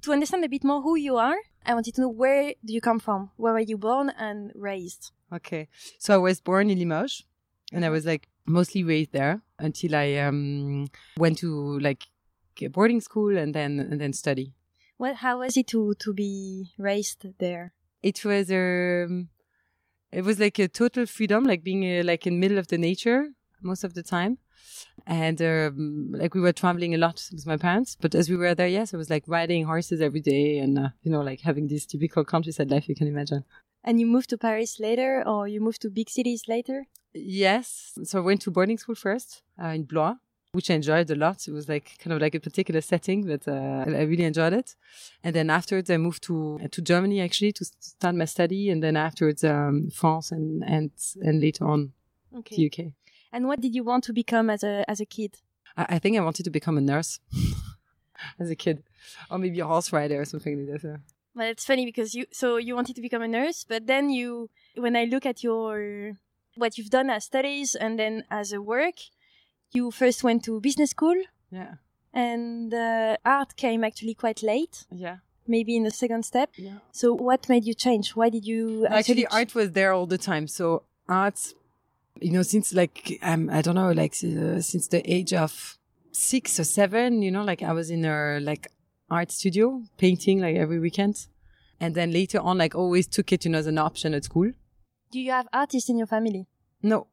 To 0.01 0.11
understand 0.11 0.43
a 0.45 0.49
bit 0.49 0.63
more 0.63 0.81
who 0.81 0.95
you 0.95 1.17
are, 1.17 1.37
I 1.65 1.73
wanted 1.73 1.95
to 1.95 2.01
know 2.01 2.09
where 2.09 2.53
do 2.63 2.73
you 2.73 2.81
come 2.81 2.99
from? 2.99 3.31
Where 3.37 3.53
were 3.53 3.59
you 3.59 3.77
born 3.77 4.11
and 4.17 4.51
raised? 4.55 5.11
Okay. 5.33 5.67
So 5.99 6.13
I 6.13 6.17
was 6.17 6.41
born 6.41 6.69
in 6.69 6.79
Limoges 6.79 7.25
and 7.71 7.85
I 7.85 7.89
was 7.89 8.05
like 8.05 8.27
mostly 8.45 8.83
raised 8.83 9.11
there 9.11 9.41
until 9.59 9.95
I 9.95 10.15
um 10.15 10.87
went 11.17 11.37
to 11.39 11.79
like 11.79 12.07
a 12.61 12.67
boarding 12.67 13.01
school 13.01 13.37
and 13.37 13.53
then 13.53 13.79
and 13.79 13.99
then 14.01 14.13
study. 14.13 14.53
Well, 14.97 15.15
how 15.15 15.39
was 15.39 15.55
it 15.57 15.67
to 15.67 15.93
to 15.95 16.13
be 16.13 16.71
raised 16.77 17.25
there? 17.39 17.73
It 18.01 18.25
was 18.25 18.51
um 18.51 19.29
it 20.11 20.23
was 20.23 20.39
like 20.39 20.57
a 20.59 20.67
total 20.67 21.05
freedom 21.05 21.43
like 21.43 21.63
being 21.63 21.83
uh, 21.85 22.03
like 22.03 22.25
in 22.25 22.33
the 22.33 22.39
middle 22.39 22.57
of 22.57 22.67
the 22.67 22.77
nature 22.77 23.29
most 23.61 23.83
of 23.83 23.93
the 23.93 24.03
time. 24.03 24.39
And 25.09 25.41
um, 25.41 26.11
like 26.11 26.35
we 26.35 26.41
were 26.41 26.53
traveling 26.53 26.93
a 26.93 26.97
lot 26.99 27.27
with 27.31 27.47
my 27.47 27.57
parents, 27.57 27.97
but 27.99 28.13
as 28.13 28.29
we 28.29 28.37
were 28.37 28.53
there, 28.53 28.67
yes, 28.67 28.93
I 28.93 28.97
was 28.97 29.09
like 29.09 29.23
riding 29.27 29.65
horses 29.65 30.01
every 30.01 30.21
day 30.21 30.59
and 30.59 30.77
uh, 30.77 30.89
you 31.01 31.11
know 31.11 31.21
like 31.21 31.41
having 31.41 31.67
this 31.67 31.87
typical 31.87 32.23
countryside 32.23 32.69
life 32.69 32.87
you 32.87 32.93
can 32.95 33.07
imagine. 33.07 33.43
And 33.83 33.99
you 33.99 34.05
moved 34.05 34.29
to 34.29 34.37
Paris 34.37 34.79
later, 34.79 35.23
or 35.25 35.47
you 35.47 35.61
moved 35.61 35.81
to 35.81 35.89
big 35.89 36.09
cities 36.11 36.43
later? 36.47 36.85
Yes. 37.13 37.97
So 38.03 38.19
I 38.19 38.21
went 38.21 38.41
to 38.43 38.51
boarding 38.51 38.77
school 38.77 38.93
first 38.93 39.41
uh, 39.59 39.67
in 39.69 39.83
Blois, 39.85 40.15
which 40.51 40.69
I 40.69 40.75
enjoyed 40.75 41.09
a 41.09 41.15
lot. 41.15 41.47
It 41.47 41.53
was 41.53 41.67
like 41.67 41.97
kind 41.97 42.13
of 42.13 42.21
like 42.21 42.35
a 42.35 42.39
particular 42.39 42.81
setting, 42.81 43.25
but 43.25 43.47
uh, 43.47 43.85
I 44.01 44.01
really 44.03 44.25
enjoyed 44.25 44.53
it. 44.53 44.75
And 45.23 45.35
then 45.35 45.49
afterwards, 45.49 45.89
I 45.89 45.97
moved 45.97 46.21
to 46.23 46.59
to 46.69 46.81
Germany 46.81 47.19
actually 47.21 47.53
to 47.53 47.65
start 47.79 48.15
my 48.15 48.25
study, 48.25 48.69
and 48.69 48.83
then 48.83 48.95
afterwards 48.95 49.43
um, 49.43 49.89
France 49.89 50.31
and 50.31 50.63
and 50.63 50.91
and 51.25 51.41
later 51.41 51.65
on 51.65 51.93
Okay. 52.39 52.55
the 52.57 52.63
UK. 52.69 52.93
And 53.31 53.47
what 53.47 53.61
did 53.61 53.75
you 53.75 53.83
want 53.83 54.03
to 54.05 54.13
become 54.13 54.49
as 54.49 54.63
a 54.63 54.83
as 54.89 54.99
a 54.99 55.05
kid? 55.05 55.37
I, 55.77 55.85
I 55.95 55.99
think 55.99 56.17
I 56.17 56.21
wanted 56.21 56.43
to 56.43 56.49
become 56.49 56.77
a 56.77 56.81
nurse 56.81 57.19
as 58.39 58.49
a 58.49 58.55
kid, 58.55 58.83
or 59.29 59.37
maybe 59.37 59.59
a 59.59 59.65
horse 59.67 59.91
rider 59.93 60.19
or 60.21 60.25
something 60.25 60.67
like 60.71 60.81
that. 60.81 61.01
Well, 61.35 61.47
it's 61.47 61.65
funny 61.65 61.85
because 61.85 62.15
you 62.15 62.25
so 62.31 62.57
you 62.57 62.75
wanted 62.75 62.95
to 62.95 63.01
become 63.01 63.21
a 63.21 63.27
nurse, 63.27 63.63
but 63.63 63.85
then 63.87 64.09
you 64.09 64.49
when 64.75 64.95
I 64.95 65.05
look 65.05 65.25
at 65.25 65.43
your 65.43 66.13
what 66.55 66.77
you've 66.77 66.89
done 66.89 67.09
as 67.09 67.25
studies 67.25 67.75
and 67.75 67.97
then 67.99 68.23
as 68.29 68.51
a 68.51 68.61
work, 68.61 68.95
you 69.71 69.91
first 69.91 70.23
went 70.23 70.43
to 70.45 70.59
business 70.59 70.89
school 70.89 71.15
Yeah, 71.51 71.75
and 72.13 72.73
uh, 72.73 73.15
art 73.23 73.55
came 73.55 73.83
actually 73.83 74.15
quite 74.15 74.41
late, 74.43 74.85
yeah, 74.91 75.17
maybe 75.47 75.75
in 75.75 75.83
the 75.83 75.91
second 75.91 76.23
step. 76.25 76.49
yeah. 76.57 76.79
So 76.91 77.13
what 77.13 77.47
made 77.47 77.65
you 77.65 77.73
change? 77.75 78.15
Why 78.15 78.29
did 78.29 78.45
you 78.45 78.87
actually 78.87 79.23
ch- 79.23 79.31
art 79.31 79.55
was 79.55 79.71
there 79.71 79.93
all 79.93 80.07
the 80.07 80.17
time 80.17 80.47
so 80.47 80.83
art 81.07 81.53
you 82.21 82.31
know 82.31 82.41
since 82.41 82.73
like 82.73 83.19
um, 83.21 83.49
i 83.51 83.61
don't 83.61 83.75
know 83.75 83.91
like 83.91 84.13
uh, 84.23 84.59
since 84.61 84.87
the 84.87 85.01
age 85.11 85.33
of 85.33 85.77
six 86.11 86.59
or 86.59 86.63
seven 86.63 87.21
you 87.21 87.31
know 87.31 87.43
like 87.43 87.61
i 87.61 87.71
was 87.71 87.89
in 87.89 88.03
a 88.05 88.39
like 88.41 88.67
art 89.09 89.31
studio 89.31 89.83
painting 89.97 90.39
like 90.39 90.55
every 90.55 90.79
weekend. 90.79 91.27
And 91.79 91.95
then 91.95 92.11
later 92.11 92.39
on 92.39 92.57
like 92.57 92.75
always 92.75 93.07
took 93.07 93.31
it 93.31 93.45
you 93.45 93.51
know 93.51 93.57
as 93.57 93.67
an 93.67 93.77
option 93.77 94.13
at 94.13 94.25
school. 94.25 94.51
Do 95.11 95.19
you 95.19 95.31
have 95.31 95.47
artists 95.53 95.89
in 95.89 95.97
your 95.97 96.07
family? 96.07 96.47
no. 96.81 97.07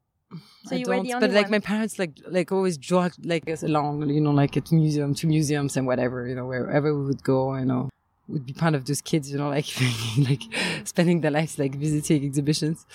So 0.65 0.75
I 0.75 0.79
you 0.79 0.85
were 0.87 0.95
don't, 0.95 1.05
the 1.05 1.13
only 1.13 1.27
but 1.27 1.33
like 1.33 1.45
one. 1.45 1.51
my 1.51 1.59
parents 1.59 1.97
like 1.97 2.19
like 2.27 2.51
always 2.51 2.77
dragged 2.77 3.25
like 3.25 3.49
us 3.49 3.63
along 3.63 4.09
you 4.09 4.19
know 4.19 4.31
like 4.31 4.57
at 4.57 4.69
museum 4.73 5.15
to 5.15 5.25
museums 5.25 5.77
and 5.77 5.87
whatever 5.87 6.27
you 6.27 6.35
know 6.35 6.45
wherever 6.45 6.93
we 6.93 7.05
would 7.05 7.23
go 7.23 7.55
you 7.55 7.63
know 7.63 7.87
would 8.27 8.45
be 8.45 8.53
part 8.53 8.75
of 8.75 8.85
those 8.85 9.01
kids 9.01 9.31
you 9.31 9.37
know 9.37 9.49
like 9.49 9.67
like 10.29 10.43
spending 10.83 11.21
their 11.21 11.31
lives 11.31 11.57
like 11.57 11.75
visiting 11.75 12.23
exhibitions. 12.25 12.85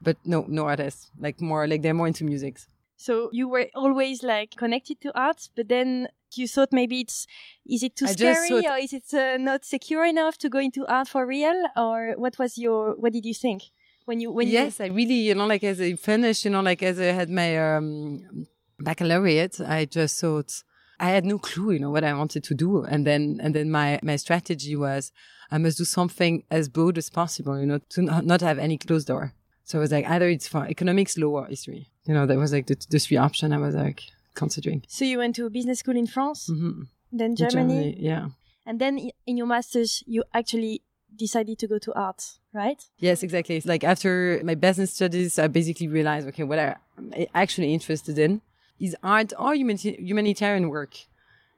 But 0.00 0.16
no 0.24 0.44
no 0.48 0.66
artists 0.66 1.10
like 1.18 1.40
more 1.40 1.66
like 1.66 1.82
they're 1.82 1.94
more 1.94 2.06
into 2.08 2.24
music. 2.24 2.58
So 2.96 3.30
you 3.32 3.48
were 3.48 3.66
always 3.74 4.22
like 4.22 4.54
connected 4.56 5.00
to 5.00 5.18
art, 5.18 5.48
but 5.56 5.68
then 5.68 6.08
you 6.34 6.46
thought 6.46 6.72
maybe 6.72 7.00
it's 7.00 7.26
is 7.66 7.82
it 7.82 7.96
too 7.96 8.06
I 8.06 8.12
scary 8.12 8.66
or 8.66 8.76
is 8.76 8.92
it 8.92 9.12
uh, 9.12 9.36
not 9.38 9.64
secure 9.64 10.04
enough 10.04 10.38
to 10.38 10.48
go 10.48 10.58
into 10.58 10.86
art 10.86 11.08
for 11.08 11.26
real? 11.26 11.64
Or 11.76 12.14
what 12.16 12.38
was 12.38 12.56
your 12.56 12.94
what 12.94 13.12
did 13.12 13.24
you 13.26 13.34
think 13.34 13.62
when 14.04 14.20
you 14.20 14.30
when 14.32 14.48
yes 14.48 14.80
i 14.80 14.86
really 14.86 15.14
you 15.14 15.34
know 15.34 15.46
like 15.46 15.62
as 15.64 15.80
i 15.80 15.94
finished 15.94 16.44
you 16.44 16.50
know 16.50 16.60
like 16.60 16.82
as 16.82 16.98
i 16.98 17.04
had 17.04 17.30
my 17.30 17.76
um 17.76 18.46
baccalaureate 18.78 19.60
i 19.60 19.84
just 19.84 20.20
thought 20.20 20.62
i 21.06 21.08
had 21.16 21.24
no 21.32 21.38
clue 21.48 21.72
you 21.74 21.78
know 21.84 21.90
what 21.90 22.04
i 22.04 22.12
wanted 22.14 22.42
to 22.44 22.54
do 22.54 22.70
and 22.92 23.00
then 23.08 23.22
and 23.42 23.54
then 23.56 23.68
my 23.78 23.88
my 24.02 24.16
strategy 24.24 24.74
was 24.86 25.02
i 25.50 25.58
must 25.58 25.76
do 25.78 25.84
something 25.98 26.34
as 26.58 26.68
broad 26.76 26.96
as 27.02 27.08
possible 27.10 27.54
you 27.60 27.66
know 27.70 27.80
to 27.94 28.00
not, 28.10 28.24
not 28.32 28.40
have 28.40 28.58
any 28.66 28.76
closed 28.78 29.06
door 29.12 29.24
so 29.64 29.78
i 29.78 29.80
was 29.84 29.92
like 29.96 30.06
either 30.14 30.28
it's 30.28 30.48
for 30.48 30.62
economics 30.66 31.14
law 31.22 31.34
or 31.40 31.46
history 31.46 31.82
you 32.06 32.14
know 32.14 32.24
that 32.26 32.38
was 32.44 32.52
like 32.56 32.66
the, 32.70 32.76
the 32.90 32.98
three 32.98 33.16
option 33.26 33.52
i 33.52 33.58
was 33.66 33.74
like 33.74 34.00
considering 34.34 34.80
so 34.88 35.04
you 35.04 35.18
went 35.18 35.34
to 35.36 35.44
a 35.46 35.50
business 35.50 35.78
school 35.80 35.96
in 35.96 36.06
France, 36.06 36.48
Mhm. 36.48 36.86
then 37.20 37.36
Germany, 37.36 37.82
yeah 38.10 38.24
and 38.68 38.76
then 38.82 38.94
in 39.26 39.34
your 39.36 39.46
masters 39.56 40.02
you 40.06 40.20
actually 40.32 40.74
decided 41.14 41.58
to 41.58 41.66
go 41.66 41.78
to 41.78 41.92
art, 42.06 42.22
right? 42.54 42.80
Yes, 42.98 43.22
exactly. 43.22 43.56
It's 43.56 43.66
like 43.66 43.84
after 43.84 44.40
my 44.44 44.54
business 44.54 44.90
studies, 44.94 45.38
I 45.38 45.46
basically 45.48 45.88
realized, 45.88 46.26
okay, 46.28 46.42
what 46.44 46.58
I'm 46.58 47.12
actually 47.34 47.74
interested 47.74 48.16
in 48.18 48.40
is 48.80 48.96
art 49.02 49.32
or 49.38 49.54
humanita- 49.54 50.00
humanitarian 50.00 50.68
work. 50.68 50.94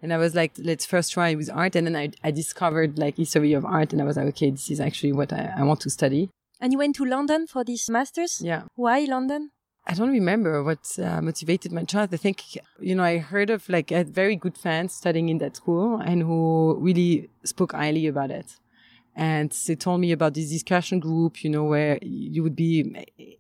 And 0.03 0.13
I 0.13 0.19
was 0.19 0.35
like, 0.35 0.53
let's 0.59 0.85
first 0.85 1.13
try 1.13 1.35
with 1.35 1.51
art. 1.51 1.75
And 1.77 1.87
then 1.87 1.97
I, 1.97 2.11
I 2.23 2.31
discovered 2.31 2.99
like 2.99 3.17
history 3.17 3.55
of 3.55 3.65
art. 3.65 3.93
And 3.93 4.03
I 4.03 4.05
was 4.05 4.17
like, 4.17 4.27
okay, 4.27 4.51
this 4.51 4.71
is 4.71 4.79
actually 4.79 5.13
what 5.13 5.33
I, 5.33 5.55
I 5.57 5.63
want 5.63 5.81
to 5.81 5.91
study. 5.91 6.29
And 6.61 6.73
you 6.73 6.79
went 6.79 6.97
to 6.97 7.05
London 7.05 7.47
for 7.47 7.65
this 7.65 7.89
masters? 7.89 8.41
Yeah. 8.43 8.65
Why 8.75 9.01
London? 9.01 9.51
I 9.87 9.95
don't 9.95 10.11
remember 10.11 10.63
what 10.63 10.99
uh, 10.99 11.21
motivated 11.21 11.73
my 11.73 11.85
choice. 11.85 12.09
I 12.11 12.17
think, 12.17 12.43
you 12.81 12.95
know, 12.95 13.03
I 13.03 13.19
heard 13.19 13.51
of 13.51 13.69
like 13.69 13.93
I 13.93 13.99
had 13.99 14.09
very 14.09 14.37
good 14.37 14.57
fans 14.57 14.95
studying 14.95 15.29
in 15.29 15.39
that 15.39 15.57
school 15.57 15.99
and 15.99 16.23
who 16.23 16.79
really 16.81 17.29
spoke 17.45 17.73
highly 17.73 18.07
about 18.07 18.31
it. 18.31 18.57
And 19.17 19.51
they 19.67 19.77
told 19.77 20.01
me 20.01 20.11
about 20.11 20.35
this 20.35 20.51
discussion 20.51 20.99
group, 20.99 21.45
you 21.45 21.51
know, 21.51 21.63
where 21.65 21.99
you 22.03 22.43
would 22.43 22.57
be 22.57 22.95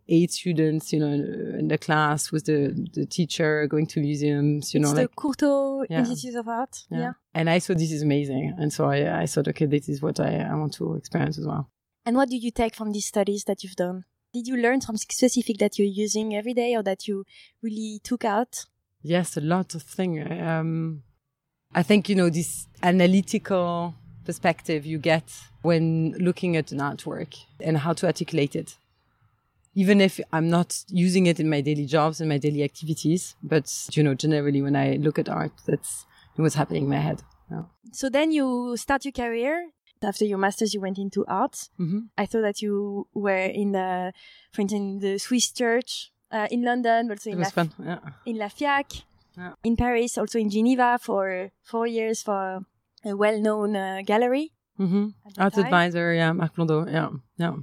eight 0.08 0.30
students, 0.30 0.92
you 0.92 1.00
know, 1.00 1.08
in 1.08 1.66
the 1.66 1.78
class 1.78 2.30
with 2.30 2.44
the, 2.44 2.88
the 2.92 3.06
teacher 3.06 3.66
going 3.66 3.86
to 3.88 4.00
museums, 4.00 4.72
you 4.72 4.78
know, 4.78 4.90
it's 4.90 4.98
like, 4.98 5.10
the 5.10 5.16
Courtauld 5.16 5.86
Yeah. 5.90 5.98
Institute 5.98 6.36
of 6.36 6.46
Art. 6.48 6.84
yeah. 6.90 7.14
And 7.34 7.50
I 7.50 7.58
thought 7.58 7.78
this 7.78 7.90
is 7.90 8.02
amazing. 8.02 8.54
And 8.56 8.72
so 8.72 8.88
I, 8.88 9.22
I 9.22 9.26
thought, 9.26 9.48
okay, 9.48 9.66
this 9.66 9.88
is 9.88 10.00
what 10.00 10.20
I, 10.20 10.46
I 10.48 10.54
want 10.54 10.74
to 10.74 10.94
experience 10.94 11.38
as 11.38 11.46
well. 11.46 11.68
And 12.06 12.16
what 12.16 12.28
do 12.28 12.36
you 12.36 12.52
take 12.52 12.76
from 12.76 12.92
these 12.92 13.06
studies 13.06 13.42
that 13.44 13.64
you've 13.64 13.74
done? 13.76 14.04
Did 14.32 14.46
you 14.46 14.56
learn 14.56 14.80
something 14.80 15.00
specific 15.00 15.58
that 15.58 15.78
you're 15.78 15.88
using 15.88 16.34
every 16.36 16.54
day 16.54 16.76
or 16.76 16.82
that 16.84 17.08
you 17.08 17.24
really 17.62 18.00
took 18.04 18.24
out? 18.24 18.66
Yes, 19.02 19.36
a 19.36 19.40
lot 19.40 19.74
of 19.74 19.82
things. 19.82 20.24
Um, 20.40 21.02
I 21.74 21.82
think, 21.82 22.08
you 22.08 22.14
know, 22.14 22.30
this 22.30 22.68
analytical 22.82 23.94
perspective 24.24 24.84
you 24.86 24.98
get 24.98 25.24
when 25.62 26.12
looking 26.18 26.56
at 26.56 26.72
an 26.72 26.78
artwork 26.78 27.36
and 27.60 27.78
how 27.78 27.92
to 27.94 28.06
articulate 28.06 28.54
it. 28.56 28.76
Even 29.74 30.00
if 30.00 30.20
I'm 30.32 30.48
not 30.48 30.84
using 30.88 31.26
it 31.26 31.40
in 31.40 31.48
my 31.50 31.60
daily 31.60 31.86
jobs 31.86 32.20
and 32.20 32.28
my 32.28 32.38
daily 32.38 32.62
activities, 32.62 33.34
but, 33.42 33.66
you 33.92 34.02
know, 34.04 34.14
generally 34.14 34.62
when 34.62 34.76
I 34.76 34.96
look 34.96 35.18
at 35.18 35.28
art, 35.28 35.52
that's 35.66 36.06
what's 36.36 36.54
happening 36.54 36.84
in 36.84 36.90
my 36.90 36.98
head. 36.98 37.22
So 37.92 38.08
then 38.08 38.32
you 38.32 38.76
start 38.76 39.04
your 39.04 39.12
career. 39.12 39.70
After 40.02 40.24
your 40.24 40.38
master's, 40.38 40.74
you 40.74 40.80
went 40.80 40.98
into 40.98 41.24
art. 41.26 41.68
hmm 41.76 42.00
I 42.18 42.26
thought 42.26 42.42
that 42.42 42.60
you 42.62 43.06
were 43.14 43.46
in 43.62 43.72
the, 43.72 44.12
for 44.52 44.62
instance, 44.62 45.02
the 45.02 45.18
Swiss 45.18 45.50
church 45.50 46.12
uh, 46.30 46.46
in 46.50 46.62
London, 46.62 47.10
also 47.10 47.30
in 47.30 47.38
La, 47.38 47.48
fun. 47.50 47.70
Yeah. 47.78 47.98
in 48.26 48.36
La 48.36 48.48
FIAC, 48.48 49.02
Yeah. 49.36 49.52
in 49.64 49.76
Paris, 49.76 50.18
also 50.18 50.38
in 50.38 50.50
Geneva 50.50 50.98
for 51.00 51.50
four 51.62 51.86
years 51.86 52.22
for 52.22 52.64
a 53.04 53.16
well-known 53.16 53.76
uh, 53.76 54.02
gallery. 54.04 54.52
hmm 54.76 55.08
Art 55.38 55.54
time. 55.54 55.64
advisor. 55.64 56.12
Yeah. 56.14 56.32
Marc 56.32 56.54
Blondeau. 56.56 56.86
Yeah. 56.90 57.10
Yeah. 57.38 57.56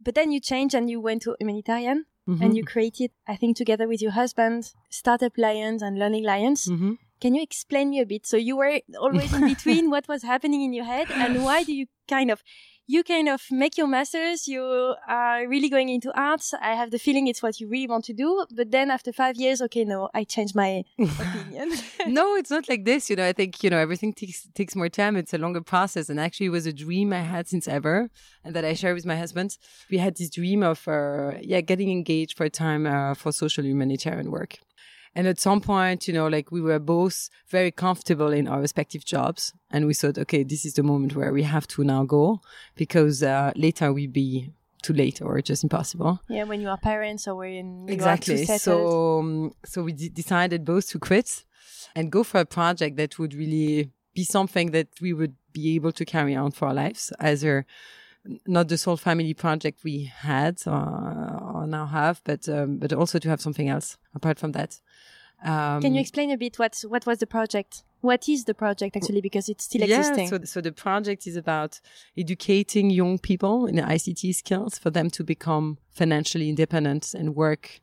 But 0.00 0.14
then 0.14 0.30
you 0.32 0.40
changed 0.40 0.74
and 0.74 0.88
you 0.90 1.00
went 1.00 1.22
to 1.22 1.34
humanitarian 1.40 2.04
Mhm. 2.28 2.40
and 2.42 2.56
you 2.56 2.64
created, 2.64 3.10
I 3.26 3.36
think, 3.36 3.56
together 3.56 3.86
with 3.88 4.00
your 4.00 4.12
husband, 4.12 4.72
Startup 4.90 5.32
Lions 5.36 5.82
and 5.82 5.98
Learning 5.98 6.24
Lions. 6.24 6.66
Mhm. 6.68 6.96
Can 7.20 7.34
you 7.34 7.42
explain 7.42 7.90
me 7.90 8.00
a 8.00 8.06
bit? 8.06 8.26
So 8.26 8.36
you 8.36 8.56
were 8.56 8.80
always 8.98 9.32
in 9.32 9.40
between 9.54 9.90
what 9.90 10.08
was 10.08 10.22
happening 10.22 10.62
in 10.62 10.72
your 10.72 10.84
head 10.86 11.08
and 11.10 11.42
why 11.44 11.64
do 11.64 11.72
you 11.72 11.86
kind 12.08 12.30
of 12.30 12.42
you 12.86 13.02
kind 13.02 13.28
of 13.28 13.42
make 13.50 13.78
your 13.78 13.86
masters, 13.86 14.46
you 14.46 14.62
are 15.08 15.48
really 15.48 15.68
going 15.68 15.88
into 15.88 16.12
arts. 16.18 16.52
I 16.60 16.74
have 16.74 16.90
the 16.90 16.98
feeling 16.98 17.26
it's 17.26 17.42
what 17.42 17.58
you 17.58 17.68
really 17.68 17.86
want 17.86 18.04
to 18.06 18.12
do. 18.12 18.44
But 18.54 18.70
then 18.70 18.90
after 18.90 19.12
five 19.12 19.36
years, 19.36 19.62
okay, 19.62 19.84
no, 19.84 20.10
I 20.12 20.24
changed 20.24 20.54
my 20.54 20.84
opinion. 20.98 21.72
no, 22.08 22.36
it's 22.36 22.50
not 22.50 22.68
like 22.68 22.84
this. 22.84 23.08
You 23.08 23.16
know, 23.16 23.26
I 23.26 23.32
think, 23.32 23.62
you 23.62 23.70
know, 23.70 23.78
everything 23.78 24.12
takes, 24.12 24.46
takes 24.54 24.76
more 24.76 24.90
time. 24.90 25.16
It's 25.16 25.32
a 25.32 25.38
longer 25.38 25.62
process. 25.62 26.10
And 26.10 26.20
actually, 26.20 26.46
it 26.46 26.50
was 26.50 26.66
a 26.66 26.72
dream 26.72 27.12
I 27.12 27.20
had 27.20 27.48
since 27.48 27.66
ever 27.66 28.10
and 28.44 28.54
that 28.54 28.64
I 28.64 28.74
share 28.74 28.94
with 28.94 29.06
my 29.06 29.16
husband. 29.16 29.56
We 29.90 29.98
had 29.98 30.16
this 30.16 30.28
dream 30.28 30.62
of, 30.62 30.86
uh, 30.86 31.32
yeah, 31.40 31.62
getting 31.62 31.90
engaged 31.90 32.36
for 32.36 32.44
a 32.44 32.50
time 32.50 32.86
uh, 32.86 33.14
for 33.14 33.32
social 33.32 33.64
humanitarian 33.64 34.30
work. 34.30 34.58
And 35.14 35.26
at 35.26 35.38
some 35.38 35.60
point, 35.60 36.08
you 36.08 36.14
know, 36.14 36.26
like 36.26 36.50
we 36.50 36.60
were 36.60 36.78
both 36.78 37.30
very 37.48 37.70
comfortable 37.70 38.32
in 38.32 38.48
our 38.48 38.60
respective 38.60 39.04
jobs. 39.04 39.52
And 39.70 39.86
we 39.86 39.94
thought, 39.94 40.18
okay, 40.18 40.42
this 40.42 40.64
is 40.64 40.74
the 40.74 40.82
moment 40.82 41.14
where 41.14 41.32
we 41.32 41.44
have 41.44 41.66
to 41.68 41.84
now 41.84 42.04
go 42.04 42.40
because 42.74 43.22
uh, 43.22 43.52
later 43.54 43.92
we'd 43.92 44.12
be 44.12 44.52
too 44.82 44.92
late 44.92 45.22
or 45.22 45.40
just 45.40 45.62
impossible. 45.62 46.20
Yeah, 46.28 46.44
when 46.44 46.60
you 46.60 46.68
are 46.68 46.76
parents 46.76 47.26
or 47.26 47.36
when 47.36 47.86
exactly. 47.88 48.44
so, 48.44 49.18
um, 49.20 49.54
so 49.64 49.82
we 49.82 49.92
d- 49.92 50.10
decided 50.10 50.64
both 50.64 50.88
to 50.90 50.98
quit 50.98 51.44
and 51.96 52.12
go 52.12 52.22
for 52.22 52.40
a 52.40 52.44
project 52.44 52.96
that 52.96 53.18
would 53.18 53.34
really 53.34 53.90
be 54.14 54.24
something 54.24 54.72
that 54.72 54.88
we 55.00 55.12
would 55.12 55.34
be 55.52 55.74
able 55.74 55.92
to 55.92 56.04
carry 56.04 56.34
on 56.34 56.50
for 56.50 56.68
our 56.68 56.74
lives, 56.74 57.12
either 57.20 57.66
not 58.46 58.68
the 58.68 58.78
sole 58.78 58.96
family 58.96 59.34
project 59.34 59.80
we 59.84 60.04
had 60.04 60.62
or, 60.66 61.52
or 61.54 61.66
now 61.66 61.86
have, 61.86 62.20
but 62.24 62.48
um, 62.48 62.78
but 62.78 62.92
also 62.92 63.18
to 63.18 63.28
have 63.28 63.40
something 63.40 63.68
else 63.68 63.96
apart 64.14 64.38
from 64.38 64.52
that. 64.52 64.80
Um, 65.44 65.82
Can 65.82 65.94
you 65.94 66.00
explain 66.00 66.30
a 66.30 66.36
bit 66.36 66.58
what 66.58 66.82
what 66.88 67.06
was 67.06 67.18
the 67.18 67.26
project? 67.26 67.82
What 68.00 68.28
is 68.28 68.44
the 68.44 68.54
project 68.54 68.96
actually? 68.96 69.20
Because 69.20 69.48
it's 69.48 69.64
still 69.64 69.82
yeah, 69.82 69.98
existing. 69.98 70.28
So, 70.28 70.38
so 70.44 70.60
the 70.60 70.72
project 70.72 71.26
is 71.26 71.36
about 71.36 71.80
educating 72.16 72.90
young 72.90 73.18
people 73.18 73.66
in 73.66 73.76
ICT 73.76 74.34
skills 74.34 74.78
for 74.78 74.90
them 74.90 75.10
to 75.10 75.24
become 75.24 75.78
financially 75.90 76.48
independent 76.48 77.14
and 77.14 77.34
work 77.34 77.80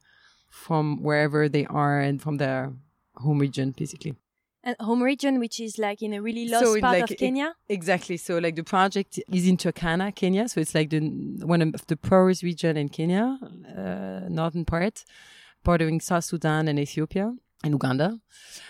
from 0.50 1.02
wherever 1.02 1.48
they 1.50 1.66
are 1.66 2.00
and 2.00 2.22
from 2.22 2.38
their 2.38 2.74
home 3.16 3.40
region, 3.40 3.72
basically. 3.72 4.16
And 4.64 4.76
home 4.80 5.02
region, 5.02 5.40
which 5.40 5.60
is 5.60 5.80
like 5.80 6.04
in 6.04 6.14
a 6.14 6.22
really 6.22 6.48
lost 6.48 6.66
so 6.66 6.80
part 6.80 7.00
like, 7.00 7.12
of 7.12 7.18
Kenya. 7.18 7.56
exactly. 7.68 8.18
So 8.18 8.38
like 8.38 8.56
the 8.56 8.64
project 8.64 9.20
is 9.32 9.48
in 9.48 9.58
Turkana, 9.58 10.14
Kenya. 10.14 10.48
So 10.48 10.62
it's 10.62 10.76
like 10.76 10.92
the 10.92 11.00
one 11.44 11.62
of 11.64 11.88
the 11.88 11.98
poorest 11.98 12.44
region 12.44 12.78
in 12.78 12.90
Kenya, 12.90 13.40
uh, 13.76 14.30
northern 14.30 14.66
part, 14.66 15.04
bordering 15.64 16.00
South 16.00 16.26
Sudan 16.26 16.68
and 16.68 16.78
Ethiopia 16.80 17.34
and 17.64 17.74
Uganda, 17.74 18.20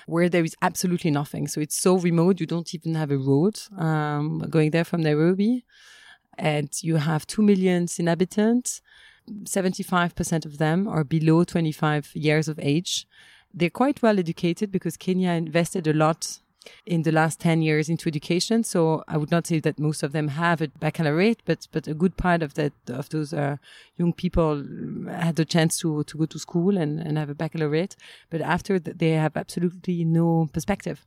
where 0.06 0.30
there 0.30 0.44
is 0.44 0.56
absolutely 0.62 1.12
nothing. 1.12 1.48
So 1.48 1.62
it's 1.62 1.76
so 1.76 1.98
remote, 1.98 2.40
you 2.40 2.46
don't 2.46 2.74
even 2.74 2.96
have 2.96 3.12
a 3.12 3.18
road 3.18 3.60
um, 3.78 4.40
going 4.50 4.72
there 4.72 4.84
from 4.84 5.02
Nairobi. 5.02 5.66
And 6.38 6.70
you 6.82 6.96
have 6.96 7.28
2 7.28 7.42
million 7.42 7.88
inhabitants. 8.00 8.82
75% 9.30 10.46
of 10.46 10.58
them 10.58 10.88
are 10.88 11.04
below 11.04 11.44
25 11.44 12.12
years 12.16 12.48
of 12.48 12.60
age. 12.60 13.06
They're 13.54 13.70
quite 13.70 14.02
well 14.02 14.20
educated 14.20 14.72
because 14.72 14.98
Kenya 14.98 15.32
invested 15.32 15.88
a 15.88 15.94
lot 15.94 16.40
in 16.86 17.04
the 17.04 17.12
last 17.12 17.40
10 17.40 17.62
years 17.62 17.90
into 17.90 18.08
education. 18.08 18.64
So 18.64 19.04
I 19.08 19.18
would 19.18 19.32
not 19.32 19.48
say 19.48 19.60
that 19.60 19.80
most 19.80 20.04
of 20.04 20.12
them 20.12 20.30
have 20.30 20.62
a 20.62 20.68
baccalaureate, 20.68 21.42
but, 21.46 21.68
but 21.72 21.88
a 21.88 21.94
good 21.94 22.18
part 22.18 22.44
of 22.44 22.54
that, 22.56 22.74
of 22.88 23.10
those, 23.10 23.34
uh, 23.34 23.58
young 23.98 24.14
people 24.14 24.64
had 25.10 25.36
the 25.36 25.46
chance 25.46 25.80
to, 25.80 26.04
to 26.04 26.18
go 26.18 26.26
to 26.26 26.40
school 26.40 26.78
and, 26.78 27.00
and 27.00 27.18
have 27.18 27.30
a 27.30 27.36
baccalaureate. 27.36 27.96
But 28.30 28.42
after 28.42 28.80
that, 28.80 29.00
they 29.00 29.12
have 29.12 29.36
absolutely 29.36 30.06
no 30.06 30.50
perspective. 30.54 31.06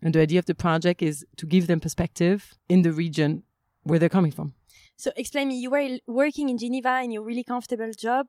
And 0.00 0.14
the 0.14 0.20
idea 0.20 0.38
of 0.38 0.46
the 0.46 0.54
project 0.54 1.02
is 1.02 1.26
to 1.36 1.46
give 1.46 1.66
them 1.66 1.80
perspective 1.80 2.54
in 2.68 2.82
the 2.82 2.92
region 2.92 3.42
where 3.82 3.98
they're 3.98 4.08
coming 4.08 4.32
from. 4.32 4.54
So 4.96 5.12
explain 5.16 5.48
me, 5.48 5.56
you 5.56 5.70
were 5.70 5.98
working 6.06 6.48
in 6.48 6.58
Geneva 6.58 7.00
in 7.02 7.10
your 7.10 7.22
really 7.22 7.44
comfortable 7.44 7.92
job, 7.92 8.28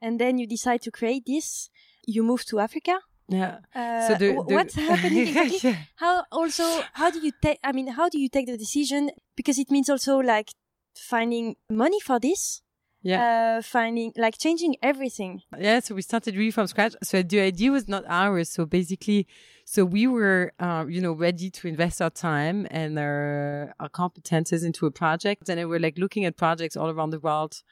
and 0.00 0.20
then 0.20 0.38
you 0.38 0.46
decide 0.46 0.82
to 0.82 0.90
create 0.90 1.24
this. 1.26 1.70
You 2.14 2.22
moved 2.30 2.46
to 2.48 2.58
Africa 2.58 2.96
yeah. 3.28 3.58
Uh, 3.74 4.08
so 4.08 4.14
the, 4.14 4.32
the 4.48 4.54
what's 4.54 4.74
happening 4.74 5.18
exactly? 5.28 5.70
yeah. 5.70 5.76
How 5.96 6.24
also 6.32 6.64
how 6.94 7.10
do 7.10 7.20
you 7.20 7.32
take? 7.42 7.58
I 7.62 7.72
mean, 7.72 7.88
how 7.88 8.08
do 8.08 8.18
you 8.18 8.28
take 8.28 8.46
the 8.46 8.56
decision? 8.56 9.10
Because 9.36 9.58
it 9.58 9.70
means 9.70 9.90
also 9.90 10.18
like 10.18 10.50
finding 10.96 11.56
money 11.70 12.00
for 12.00 12.18
this. 12.18 12.62
Yeah. 13.02 13.58
Uh, 13.58 13.62
finding 13.62 14.12
like 14.16 14.38
changing 14.38 14.76
everything. 14.82 15.42
Yeah. 15.56 15.80
So 15.80 15.94
we 15.94 16.02
started 16.02 16.36
really 16.36 16.50
from 16.50 16.66
scratch. 16.66 16.96
So 17.02 17.22
the 17.22 17.40
idea 17.40 17.70
was 17.70 17.86
not 17.86 18.04
ours. 18.08 18.50
So 18.50 18.66
basically, 18.66 19.28
so 19.64 19.84
we 19.84 20.06
were, 20.06 20.52
uh, 20.58 20.86
you 20.88 21.00
know, 21.00 21.12
ready 21.12 21.50
to 21.50 21.68
invest 21.68 22.02
our 22.02 22.10
time 22.10 22.66
and 22.70 22.98
our, 22.98 23.74
our 23.78 23.88
competences 23.88 24.64
into 24.64 24.86
a 24.86 24.90
project, 24.90 25.48
and 25.48 25.60
we 25.60 25.66
were 25.66 25.78
like 25.78 25.96
looking 25.96 26.24
at 26.24 26.36
projects 26.36 26.76
all 26.76 26.88
around 26.88 27.10
the 27.10 27.20
world, 27.20 27.62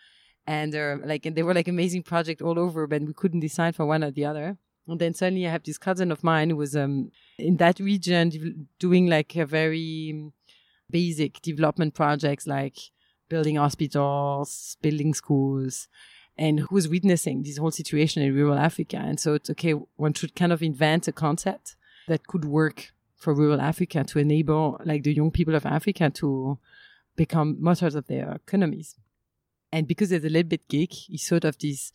and 0.47 0.75
uh, 0.75 0.97
like 1.05 1.27
and 1.27 1.37
they 1.37 1.43
were 1.43 1.55
like 1.55 1.69
amazing 1.69 2.03
project 2.03 2.43
all 2.43 2.59
over, 2.59 2.87
but 2.87 3.03
we 3.03 3.13
couldn't 3.13 3.41
decide 3.41 3.75
for 3.75 3.87
one 3.87 4.05
or 4.05 4.11
the 4.11 4.25
other. 4.25 4.59
And 4.89 5.01
then 5.01 5.15
suddenly 5.15 5.47
I 5.47 5.51
have 5.51 5.65
this 5.65 5.79
cousin 5.79 6.13
of 6.13 6.23
mine 6.23 6.51
who 6.51 6.57
was 6.57 6.77
um, 6.77 7.11
in 7.39 7.57
that 7.57 7.81
region 7.81 8.69
doing 8.79 9.09
like 9.09 9.35
a 9.35 9.45
very 9.45 10.31
basic 10.89 11.43
development 11.43 11.95
projects 11.95 12.47
like 12.47 12.77
building 13.29 13.57
hospitals, 13.57 14.77
building 14.83 15.13
schools, 15.13 15.89
and 16.39 16.61
who 16.61 16.75
was 16.75 16.89
witnessing 16.89 17.43
this 17.43 17.57
whole 17.57 17.73
situation 17.73 18.23
in 18.23 18.35
rural 18.35 18.59
Africa. 18.59 18.99
And 18.99 19.19
so 19.19 19.35
it's 19.35 19.51
okay, 19.51 19.73
one 19.73 20.15
should 20.15 20.37
kind 20.37 20.53
of 20.53 20.63
invent 20.63 21.09
a 21.09 21.13
concept 21.13 21.77
that 22.07 22.27
could 22.29 22.45
work 22.45 22.93
for 23.17 23.35
rural 23.35 23.61
Africa 23.61 24.05
to 24.05 24.19
enable 24.19 24.81
like 24.85 25.03
the 25.03 25.15
young 25.15 25.33
people 25.33 25.57
of 25.57 25.67
Africa 25.67 26.11
to 26.11 26.59
become 27.17 27.57
motors 27.59 27.95
of 27.95 28.07
their 28.07 28.31
economies. 28.33 28.95
And 29.77 29.87
because 29.87 30.11
it's 30.11 30.25
a 30.25 30.31
little 30.31 30.49
bit 30.49 30.67
geek, 30.69 30.91
he 30.91 31.19
sort 31.19 31.45
of 31.45 31.59
this 31.59 31.93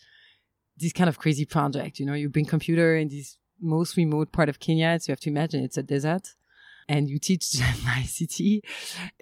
this 0.78 0.94
kind 0.94 1.10
of 1.10 1.18
crazy 1.18 1.46
project. 1.46 2.00
You 2.00 2.06
know, 2.06 2.14
you 2.14 2.30
bring 2.30 2.46
computer 2.46 2.96
in 2.96 3.08
this 3.08 3.38
most 3.60 3.98
remote 3.98 4.32
part 4.32 4.50
of 4.50 4.60
Kenya. 4.60 5.00
So 5.00 5.10
you 5.10 5.14
have 5.14 5.20
to 5.22 5.32
imagine 5.32 5.64
it's 5.64 5.80
a 5.80 5.84
desert 5.84 6.36
and 6.88 7.10
you 7.10 7.18
teach 7.18 7.52
them 7.62 7.78
ICT 8.02 8.62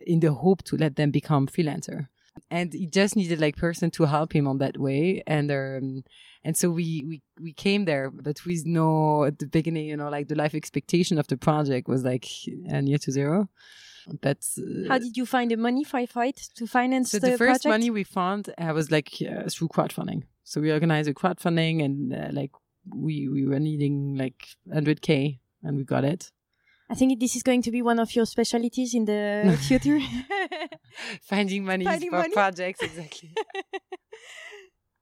in 0.06 0.20
the 0.20 0.34
hope 0.34 0.64
to 0.64 0.76
let 0.76 0.98
them 0.98 1.10
become 1.10 1.48
freelancer. 1.48 2.10
And 2.52 2.74
he 2.74 2.86
just 2.86 3.16
needed 3.16 3.40
like 3.40 3.56
person 3.56 3.92
to 3.92 4.04
help 4.04 4.34
him 4.34 4.46
on 4.46 4.58
that 4.58 4.78
way. 4.78 5.24
And, 5.26 5.50
um, 5.52 6.04
and 6.44 6.58
so 6.58 6.70
we, 6.70 7.02
we, 7.08 7.22
we 7.40 7.54
came 7.54 7.86
there, 7.86 8.12
but 8.12 8.46
with 8.46 8.66
no, 8.66 9.24
at 9.24 9.40
the 9.40 9.48
beginning, 9.48 9.86
you 9.86 9.96
know, 9.96 10.10
like 10.10 10.28
the 10.28 10.36
life 10.36 10.54
expectation 10.54 11.18
of 11.18 11.28
the 11.28 11.38
project 11.38 11.88
was 11.88 12.04
like 12.04 12.28
near 12.46 12.98
to 12.98 13.12
zero. 13.12 13.48
But 14.22 14.46
uh, 14.58 14.88
how 14.90 14.98
did 15.00 15.18
you 15.18 15.26
find 15.26 15.52
the 15.52 15.58
money 15.58 15.84
for 15.84 16.00
it 16.00 16.38
to 16.56 16.68
finance 16.68 17.12
so 17.12 17.20
the, 17.20 17.32
the 17.32 17.38
first 17.38 17.64
project? 17.64 17.82
money 17.82 17.90
we 17.90 18.04
found 18.04 18.50
uh, 18.58 18.72
was 18.74 18.92
like 18.92 19.10
uh, 19.22 19.50
through 19.50 19.70
crowdfunding. 19.70 20.24
So 20.44 20.62
we 20.62 20.72
organized 20.72 21.10
a 21.10 21.14
crowdfunding 21.14 21.84
and 21.84 22.14
uh, 22.14 22.30
like 22.32 22.52
we 22.96 23.28
we 23.28 23.46
were 23.46 23.60
needing 23.60 24.16
like 24.16 24.48
100k 24.68 25.40
and 25.64 25.78
we 25.78 25.84
got 25.84 26.04
it. 26.04 26.32
I 26.90 26.96
think 26.96 27.20
this 27.20 27.36
is 27.36 27.44
going 27.44 27.62
to 27.62 27.72
be 27.72 27.84
one 27.84 28.00
of 28.00 28.16
your 28.16 28.26
specialties 28.26 28.96
in 28.96 29.06
the 29.06 29.58
future. 29.68 30.00
Finding 31.22 31.64
money 31.64 31.86
Finding 31.86 32.10
for 32.10 32.18
money. 32.18 32.34
projects, 32.34 32.82
exactly. 32.82 33.32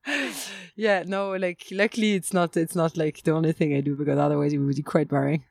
yeah, 0.76 1.04
no, 1.06 1.32
like 1.36 1.64
luckily 1.70 2.14
it's 2.14 2.32
not 2.32 2.56
it's 2.56 2.74
not 2.74 2.96
like 2.96 3.22
the 3.22 3.32
only 3.32 3.52
thing 3.52 3.74
I 3.74 3.80
do 3.80 3.96
because 3.96 4.18
otherwise 4.18 4.52
it 4.52 4.58
would 4.58 4.76
be 4.76 4.82
quite 4.82 5.08
boring 5.08 5.44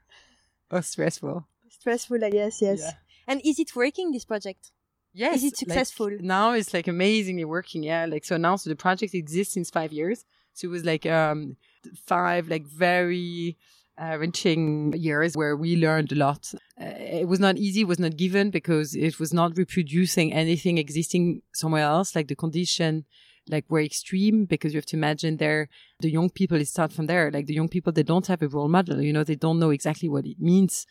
or 0.70 0.82
stressful. 0.82 1.48
Stressful, 1.70 2.24
I 2.24 2.30
guess, 2.30 2.62
yes. 2.62 2.80
Yeah. 2.82 2.92
And 3.28 3.42
is 3.44 3.60
it 3.60 3.76
working 3.76 4.12
this 4.12 4.26
project? 4.26 4.72
Yes. 5.14 5.38
Is 5.38 5.44
it 5.46 5.58
successful? 5.58 6.12
Like, 6.12 6.22
now 6.22 6.54
it's 6.54 6.74
like 6.74 6.88
amazingly 6.88 7.46
working. 7.46 7.84
Yeah. 7.84 8.06
Like, 8.06 8.24
so 8.24 8.38
now, 8.38 8.56
so 8.56 8.70
the 8.70 8.76
project 8.76 9.14
exists 9.14 9.54
since 9.56 9.70
five 9.70 9.92
years. 9.92 10.26
So 10.54 10.68
it 10.68 10.72
was 10.72 10.86
like, 10.86 11.06
um, 11.06 11.58
five 12.06 12.48
like 12.48 12.66
very, 12.66 13.58
uh, 14.00 14.14
enriching 14.14 14.94
years 14.94 15.36
where 15.36 15.56
we 15.58 15.76
learned 15.76 16.12
a 16.12 16.16
lot. 16.16 16.54
Uh, 16.80 16.86
it 16.86 17.28
was 17.28 17.40
not 17.40 17.58
easy, 17.58 17.84
was 17.84 18.00
not 18.00 18.16
given 18.16 18.52
because 18.52 18.96
it 18.96 19.20
was 19.20 19.34
not 19.34 19.58
reproducing 19.58 20.34
anything 20.34 20.78
existing 20.78 21.42
somewhere 21.54 21.84
else. 21.84 22.16
Like 22.16 22.28
the 22.28 22.36
condition, 22.36 23.06
like 23.50 23.66
were 23.70 23.82
extreme 23.82 24.46
because 24.46 24.74
you 24.74 24.78
have 24.78 24.86
to 24.88 24.96
imagine 24.96 25.38
there, 25.38 25.70
the 26.00 26.12
young 26.12 26.30
people, 26.30 26.60
it 26.62 26.68
start 26.68 26.94
from 26.94 27.08
there. 27.08 27.32
Like 27.32 27.48
the 27.48 27.56
young 27.56 27.70
people, 27.70 27.92
they 27.92 28.04
don't 28.04 28.28
have 28.28 28.42
a 28.44 28.48
role 28.48 28.68
model. 28.68 29.02
You 29.02 29.14
know, 29.14 29.24
they 29.24 29.36
don't 29.36 29.60
know 29.60 29.72
exactly 29.72 30.10
what 30.10 30.26
it 30.26 30.40
means 30.40 30.86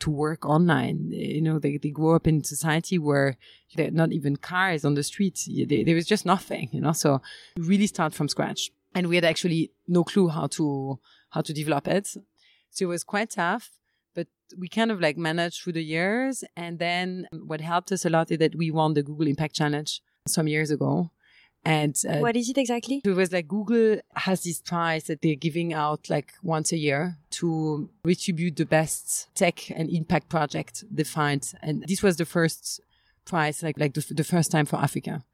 to 0.00 0.10
work 0.10 0.44
online. 0.44 1.10
You 1.10 1.40
know, 1.40 1.58
they, 1.58 1.78
they 1.78 1.90
grow 1.90 2.14
up 2.14 2.26
in 2.26 2.44
society 2.44 2.98
where 2.98 3.36
there 3.76 3.88
are 3.88 3.92
not 3.92 4.12
even 4.12 4.36
cars 4.36 4.84
on 4.84 4.94
the 4.94 5.02
streets. 5.02 5.48
there 5.48 5.94
was 5.94 6.06
just 6.06 6.26
nothing, 6.26 6.68
you 6.72 6.80
know, 6.80 6.92
so 6.92 7.22
really 7.56 7.86
start 7.86 8.14
from 8.14 8.28
scratch. 8.28 8.70
And 8.94 9.08
we 9.08 9.16
had 9.16 9.24
actually 9.24 9.72
no 9.88 10.04
clue 10.04 10.28
how 10.28 10.46
to, 10.48 10.98
how 11.30 11.40
to 11.40 11.52
develop 11.52 11.88
it. 11.88 12.08
So 12.70 12.84
it 12.84 12.88
was 12.88 13.04
quite 13.04 13.30
tough, 13.30 13.70
but 14.14 14.28
we 14.58 14.68
kind 14.68 14.90
of 14.90 15.00
like 15.00 15.16
managed 15.16 15.62
through 15.62 15.74
the 15.74 15.84
years. 15.84 16.44
And 16.56 16.78
then 16.78 17.28
what 17.32 17.60
helped 17.60 17.92
us 17.92 18.04
a 18.04 18.10
lot 18.10 18.30
is 18.30 18.38
that 18.38 18.54
we 18.54 18.70
won 18.70 18.94
the 18.94 19.02
Google 19.02 19.26
Impact 19.26 19.54
Challenge 19.54 20.00
some 20.26 20.48
years 20.48 20.70
ago. 20.70 21.10
And 21.64 21.98
uh, 22.08 22.18
what 22.18 22.36
is 22.36 22.50
it 22.50 22.58
exactly? 22.58 23.00
It 23.04 23.10
was 23.10 23.32
like 23.32 23.48
Google 23.48 23.98
has 24.14 24.42
this 24.42 24.60
prize 24.60 25.04
that 25.04 25.22
they're 25.22 25.34
giving 25.34 25.72
out 25.72 26.10
like 26.10 26.34
once 26.42 26.72
a 26.72 26.76
year 26.76 27.16
to 27.30 27.88
retribute 28.04 28.56
the 28.56 28.66
best 28.66 29.34
tech 29.34 29.70
and 29.70 29.88
impact 29.88 30.28
project 30.28 30.84
they 30.90 31.04
find. 31.04 31.50
And 31.62 31.84
this 31.88 32.02
was 32.02 32.16
the 32.16 32.26
first 32.26 32.80
prize, 33.24 33.62
like 33.62 33.78
like 33.78 33.94
the, 33.94 34.14
the 34.14 34.24
first 34.24 34.50
time 34.50 34.66
for 34.66 34.76
Africa. 34.76 35.24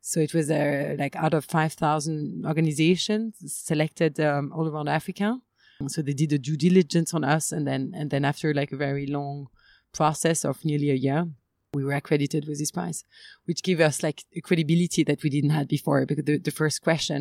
So 0.00 0.20
it 0.20 0.34
was 0.34 0.50
uh, 0.50 0.94
like 0.98 1.16
out 1.16 1.34
of 1.34 1.44
5,000 1.44 2.44
organizations 2.46 3.34
selected 3.46 4.20
um, 4.20 4.52
all 4.54 4.68
around 4.68 4.88
Africa. 4.88 5.40
So 5.88 6.00
they 6.00 6.12
did 6.14 6.32
a 6.32 6.38
due 6.38 6.56
diligence 6.56 7.12
on 7.12 7.22
us, 7.22 7.52
and 7.52 7.66
then 7.66 7.92
and 7.94 8.10
then 8.10 8.24
after 8.24 8.54
like 8.54 8.72
a 8.72 8.76
very 8.76 9.06
long 9.06 9.48
process 9.92 10.44
of 10.44 10.64
nearly 10.64 10.90
a 10.90 10.94
year, 10.94 11.26
we 11.76 11.84
were 11.84 11.92
accredited 12.00 12.42
with 12.48 12.58
this 12.58 12.70
prize, 12.78 13.04
which 13.46 13.60
gave 13.68 13.80
us 13.88 13.96
like 14.06 14.18
a 14.38 14.40
credibility 14.48 15.02
that 15.04 15.22
we 15.22 15.28
didn't 15.36 15.50
have 15.58 15.68
before. 15.76 16.00
Because 16.06 16.24
the, 16.30 16.38
the 16.38 16.50
first 16.60 16.82
question 16.88 17.18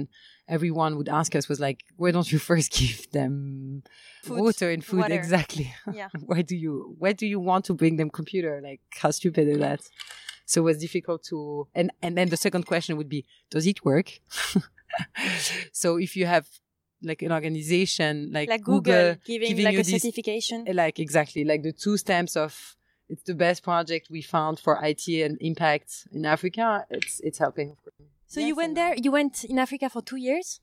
everyone 0.57 0.91
would 0.97 1.09
ask 1.09 1.35
us 1.39 1.45
was 1.49 1.59
like, 1.67 1.79
"Why 2.01 2.09
don't 2.15 2.31
you 2.33 2.39
first 2.39 2.69
give 2.79 2.99
them 3.17 3.83
food, 4.23 4.41
water 4.41 4.69
and 4.75 4.83
food?" 4.89 4.99
Water. 5.01 5.13
Exactly. 5.15 5.67
Yeah. 5.99 6.09
why 6.29 6.41
do 6.41 6.55
you 6.55 6.95
why 7.01 7.11
do 7.21 7.25
you 7.33 7.39
want 7.49 7.63
to 7.65 7.73
bring 7.81 7.95
them 7.97 8.09
computer? 8.09 8.53
Like 8.69 8.81
how 9.01 9.11
stupid 9.11 9.45
is 9.53 9.59
that? 9.59 9.81
So 10.51 10.61
it 10.61 10.65
was 10.69 10.77
difficult 10.87 11.23
to 11.29 11.67
and 11.79 11.87
and 12.03 12.17
then 12.17 12.29
the 12.29 12.37
second 12.37 12.63
question 12.65 12.97
would 12.97 13.09
be, 13.09 13.21
does 13.53 13.65
it 13.67 13.79
work? 13.83 14.07
so 15.71 15.97
if 15.97 16.15
you 16.15 16.25
have 16.25 16.47
like 17.01 17.21
an 17.21 17.31
organization 17.31 18.31
like, 18.31 18.49
Like 18.49 18.63
Google, 18.63 18.81
Google 18.81 19.15
giving, 19.25 19.49
giving 19.49 19.65
like 19.65 19.73
a 19.75 19.77
this- 19.83 19.89
certification. 20.01 20.65
like 20.73 20.99
exactly 20.99 21.43
like 21.43 21.61
the 21.63 21.73
two 21.73 21.97
stamps 21.97 22.35
of 22.35 22.74
it's 23.09 23.23
the 23.23 23.35
best 23.35 23.63
project 23.63 24.09
we 24.09 24.21
found 24.21 24.59
for 24.59 24.79
IT 24.83 25.07
and 25.07 25.37
impact 25.41 26.07
in 26.11 26.25
Africa. 26.25 26.85
It's 26.89 27.19
it's 27.21 27.37
helping. 27.37 27.71
Of 27.71 27.83
course. 27.83 28.09
So 28.27 28.39
Yes 28.39 28.47
you 28.49 28.55
went 28.55 28.75
there. 28.75 28.95
You 28.95 29.11
went 29.11 29.43
in 29.43 29.59
Africa 29.59 29.89
for 29.89 30.01
two 30.01 30.17
years. 30.17 30.59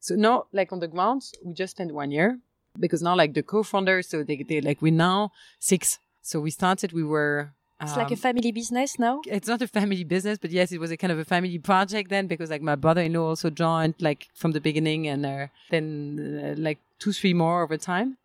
So 0.00 0.14
now, 0.14 0.46
like 0.52 0.72
on 0.72 0.80
the 0.80 0.88
ground, 0.88 1.22
we 1.44 1.52
just 1.52 1.72
spent 1.72 1.92
one 1.92 2.10
year 2.10 2.38
because 2.78 3.02
now, 3.02 3.14
like 3.14 3.34
the 3.34 3.42
co-founders, 3.42 4.08
so 4.08 4.22
they 4.22 4.42
they 4.42 4.60
like 4.60 4.82
we 4.82 4.90
now 4.90 5.32
six. 5.58 5.98
So 6.22 6.40
we 6.40 6.50
started. 6.50 6.92
We 6.92 7.04
were. 7.04 7.52
It's 7.80 7.96
like 7.96 8.10
a 8.10 8.14
um, 8.14 8.18
family 8.18 8.52
business 8.52 8.98
now. 8.98 9.20
it's 9.26 9.48
not 9.48 9.60
a 9.60 9.66
family 9.66 10.04
business, 10.04 10.38
but 10.38 10.50
yes, 10.50 10.72
it 10.72 10.78
was 10.78 10.90
a 10.90 10.96
kind 10.96 11.12
of 11.12 11.18
a 11.18 11.24
family 11.24 11.58
project 11.58 12.08
then 12.08 12.26
because 12.28 12.48
like 12.48 12.62
my 12.62 12.76
brother-in-law 12.76 13.26
also 13.28 13.50
joined 13.50 13.94
like 14.00 14.28
from 14.32 14.52
the 14.52 14.60
beginning 14.60 15.06
and 15.06 15.26
uh, 15.26 15.46
then 15.70 15.84
uh, 16.42 16.54
like 16.56 16.78
two, 16.98 17.12
three 17.12 17.34
more 17.34 17.62
over 17.62 17.76
time. 17.76 18.16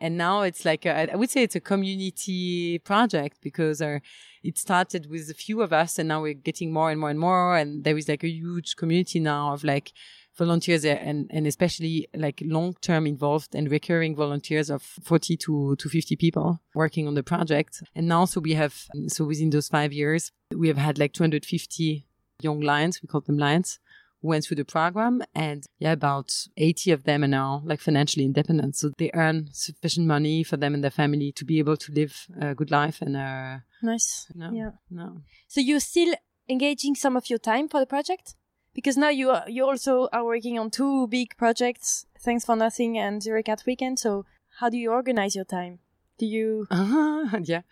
And 0.00 0.16
now 0.16 0.42
it's 0.42 0.64
like, 0.64 0.86
a, 0.86 1.12
I 1.12 1.16
would 1.16 1.30
say 1.30 1.42
it's 1.42 1.56
a 1.56 1.60
community 1.60 2.78
project 2.78 3.38
because 3.42 3.82
uh, 3.82 3.98
it 4.42 4.56
started 4.56 5.10
with 5.10 5.28
a 5.30 5.34
few 5.34 5.60
of 5.60 5.72
us 5.72 5.98
and 5.98 6.08
now 6.08 6.22
we're 6.22 6.34
getting 6.34 6.72
more 6.72 6.90
and 6.90 6.98
more 6.98 7.10
and 7.10 7.20
more. 7.20 7.56
And 7.56 7.84
there 7.84 7.96
is 7.96 8.08
like 8.08 8.24
a 8.24 8.28
huge 8.28 8.76
community 8.76 9.20
now 9.20 9.52
of 9.52 9.62
like 9.62 9.92
volunteers 10.36 10.84
and, 10.86 11.30
and 11.30 11.46
especially 11.46 12.08
like 12.14 12.42
long-term 12.44 13.06
involved 13.06 13.54
and 13.54 13.70
recurring 13.70 14.16
volunteers 14.16 14.70
of 14.70 14.82
40 14.82 15.36
to, 15.36 15.76
to 15.76 15.88
50 15.88 16.16
people 16.16 16.60
working 16.74 17.06
on 17.06 17.14
the 17.14 17.22
project. 17.22 17.82
And 17.94 18.08
now, 18.08 18.24
so 18.24 18.40
we 18.40 18.54
have, 18.54 18.86
so 19.08 19.24
within 19.24 19.50
those 19.50 19.68
five 19.68 19.92
years, 19.92 20.32
we 20.56 20.68
have 20.68 20.78
had 20.78 20.98
like 20.98 21.12
250 21.12 22.06
young 22.40 22.60
lions, 22.60 23.02
we 23.02 23.06
call 23.06 23.20
them 23.20 23.38
lions, 23.38 23.78
went 24.22 24.44
through 24.44 24.56
the 24.56 24.64
program. 24.64 25.22
And 25.34 25.64
yeah, 25.78 25.92
about 25.92 26.30
80 26.56 26.90
of 26.92 27.04
them 27.04 27.24
are 27.24 27.28
now 27.28 27.62
like 27.64 27.80
financially 27.80 28.24
independent. 28.24 28.76
So 28.76 28.90
they 28.98 29.10
earn 29.14 29.48
sufficient 29.52 30.06
money 30.06 30.44
for 30.44 30.56
them 30.56 30.74
and 30.74 30.82
their 30.84 30.90
family 30.90 31.32
to 31.32 31.44
be 31.44 31.58
able 31.58 31.76
to 31.78 31.92
live 31.92 32.26
a 32.40 32.54
good 32.54 32.70
life. 32.70 33.00
And, 33.02 33.16
uh, 33.16 33.58
Nice. 33.82 34.26
no, 34.34 34.50
Yeah. 34.52 34.70
no. 34.90 35.22
So 35.48 35.60
you're 35.60 35.80
still 35.80 36.14
engaging 36.48 36.94
some 36.94 37.16
of 37.16 37.30
your 37.30 37.38
time 37.38 37.68
for 37.68 37.80
the 37.80 37.86
project 37.86 38.34
because 38.74 38.96
now 38.96 39.08
you 39.08 39.30
are, 39.30 39.44
you 39.48 39.64
also 39.64 40.08
are 40.12 40.24
working 40.24 40.58
on 40.58 40.70
two 40.70 41.06
big 41.08 41.36
projects. 41.36 42.06
Thanks 42.20 42.44
for 42.44 42.56
nothing 42.56 42.98
and 42.98 43.22
Zurich 43.22 43.48
Art 43.48 43.64
Weekend. 43.66 43.98
So 43.98 44.24
how 44.58 44.68
do 44.68 44.76
you 44.76 44.90
organize 44.92 45.34
your 45.34 45.44
time? 45.46 45.78
Do 46.20 46.26
you? 46.26 46.66
Uh-huh. 46.70 47.38
yeah. 47.44 47.62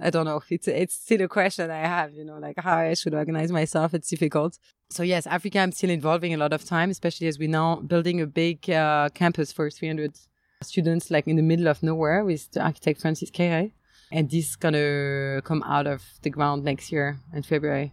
I 0.00 0.08
don't 0.08 0.24
know. 0.24 0.40
It's 0.48 0.66
it's 0.66 0.94
still 0.94 1.20
a 1.20 1.28
question 1.28 1.70
I 1.70 1.86
have, 1.96 2.14
you 2.14 2.24
know, 2.24 2.38
like 2.38 2.58
how 2.58 2.78
I 2.78 2.94
should 2.94 3.12
organize 3.12 3.52
myself. 3.52 3.92
It's 3.92 4.08
difficult. 4.08 4.58
So 4.88 5.02
yes, 5.02 5.26
Africa, 5.26 5.58
I'm 5.58 5.72
still 5.72 5.90
involving 5.90 6.32
a 6.32 6.38
lot 6.38 6.54
of 6.54 6.64
time, 6.64 6.88
especially 6.88 7.26
as 7.26 7.38
we're 7.38 7.50
now 7.50 7.76
building 7.76 8.22
a 8.22 8.26
big 8.26 8.70
uh, 8.70 9.10
campus 9.12 9.52
for 9.52 9.68
300 9.68 10.18
students, 10.62 11.10
like 11.10 11.28
in 11.28 11.36
the 11.36 11.42
middle 11.42 11.68
of 11.68 11.82
nowhere 11.82 12.24
with 12.24 12.50
the 12.52 12.62
architect 12.62 13.02
Francis 13.02 13.30
Kere. 13.30 13.70
And 14.10 14.30
this 14.30 14.48
is 14.48 14.56
gonna 14.56 15.42
come 15.44 15.62
out 15.64 15.86
of 15.86 16.02
the 16.22 16.30
ground 16.30 16.64
next 16.64 16.90
year 16.90 17.20
in 17.34 17.42
February. 17.42 17.92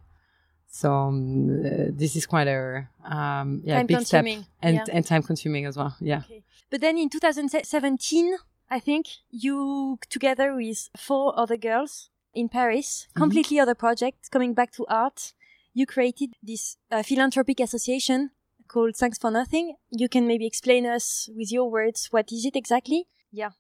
So 0.70 0.94
um, 0.94 1.66
uh, 1.66 1.92
this 1.92 2.16
is 2.16 2.26
quite 2.26 2.48
a 2.48 2.88
um, 3.04 3.62
yeah 3.66 3.78
Time 3.78 3.88
big 3.88 4.02
step 4.06 4.26
and 4.26 4.76
yeah. 4.76 4.86
and 4.94 5.06
time 5.06 5.24
consuming 5.24 5.66
as 5.66 5.76
well. 5.76 5.98
Yeah. 6.00 6.20
Okay. 6.20 6.44
But 6.70 6.80
then 6.82 6.98
in 6.98 7.10
2017, 7.10 8.38
I 8.70 8.80
think 8.80 9.08
you 9.30 9.98
together 10.10 10.56
with 10.56 10.90
four 10.98 11.38
other 11.40 11.58
girls 11.58 12.10
in 12.34 12.50
Paris, 12.50 13.08
Mm-hmm. 13.10 13.22
completely 13.22 13.60
other 13.60 13.76
project, 13.76 14.30
coming 14.32 14.54
back 14.54 14.72
to 14.74 14.86
art, 14.90 15.34
you 15.74 15.86
created 15.86 16.34
this 16.44 16.78
uh, 16.92 17.04
philanthropic 17.04 17.60
association 17.60 18.32
called 18.68 18.96
Thanks 18.96 19.18
for 19.18 19.32
Nothing. 19.32 19.76
You 19.90 20.10
can 20.10 20.28
maybe 20.28 20.46
explain 20.46 20.86
us 20.86 21.30
with 21.36 21.52
your 21.52 21.70
words 21.72 22.08
what 22.12 22.32
is 22.32 22.46
it 22.46 22.56
exactly? 22.56 23.08
Yeah. 23.32 23.52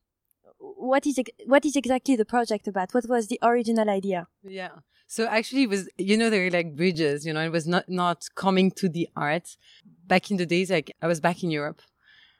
What 0.59 1.05
is 1.05 1.17
ex- 1.19 1.31
what 1.45 1.63
is 1.65 1.75
exactly 1.75 2.15
the 2.15 2.25
project 2.25 2.67
about? 2.67 2.93
What 2.93 3.07
was 3.07 3.27
the 3.27 3.39
original 3.41 3.89
idea? 3.89 4.27
Yeah. 4.43 4.69
So 5.07 5.25
actually 5.27 5.63
it 5.63 5.69
was, 5.69 5.87
you 5.97 6.17
know, 6.17 6.29
there 6.29 6.43
were 6.43 6.51
like 6.51 6.75
bridges, 6.75 7.25
you 7.25 7.31
know, 7.33 7.41
it 7.41 7.51
was 7.51 7.65
not, 7.67 7.87
not 7.87 8.25
coming 8.35 8.71
to 8.71 8.89
the 8.89 9.07
art. 9.15 9.55
Back 10.07 10.31
in 10.31 10.37
the 10.37 10.45
days, 10.45 10.69
like 10.69 10.91
I 11.01 11.07
was 11.07 11.19
back 11.21 11.43
in 11.43 11.51
Europe 11.51 11.81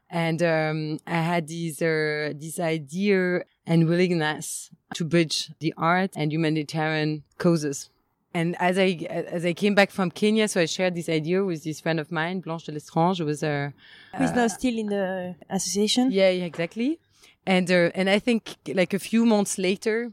and, 0.09 0.41
um, 0.41 0.99
I 1.05 1.21
had 1.21 1.47
this, 1.47 1.81
uh, 1.81 2.33
this 2.35 2.59
idea 2.59 3.43
and 3.65 3.87
willingness 3.87 4.69
to 4.95 5.03
bridge 5.05 5.51
the 5.59 5.73
art 5.77 6.11
and 6.15 6.31
humanitarian 6.31 7.23
causes. 7.37 7.89
And 8.33 8.55
as 8.59 8.77
I, 8.77 8.89
as 9.09 9.45
I 9.45 9.53
came 9.53 9.73
back 9.73 9.89
from 9.89 10.11
Kenya, 10.11 10.47
so 10.47 10.61
I 10.61 10.65
shared 10.65 10.93
this 10.95 11.09
idea 11.09 11.43
with 11.43 11.63
this 11.63 11.79
friend 11.79 11.99
of 11.99 12.11
mine, 12.11 12.39
Blanche 12.41 12.65
de 12.65 12.71
Lestrange, 12.71 13.17
who 13.17 13.25
was 13.25 13.41
a, 13.41 13.73
Who 14.15 14.23
is 14.23 14.31
now 14.33 14.47
still 14.47 14.77
in 14.77 14.87
the 14.87 15.35
association? 15.49 16.11
yeah, 16.11 16.29
yeah, 16.29 16.45
exactly. 16.45 16.99
And 17.45 17.71
uh, 17.71 17.91
and 17.95 18.09
I 18.09 18.19
think 18.19 18.55
like 18.67 18.93
a 18.93 18.99
few 18.99 19.25
months 19.25 19.57
later, 19.57 20.11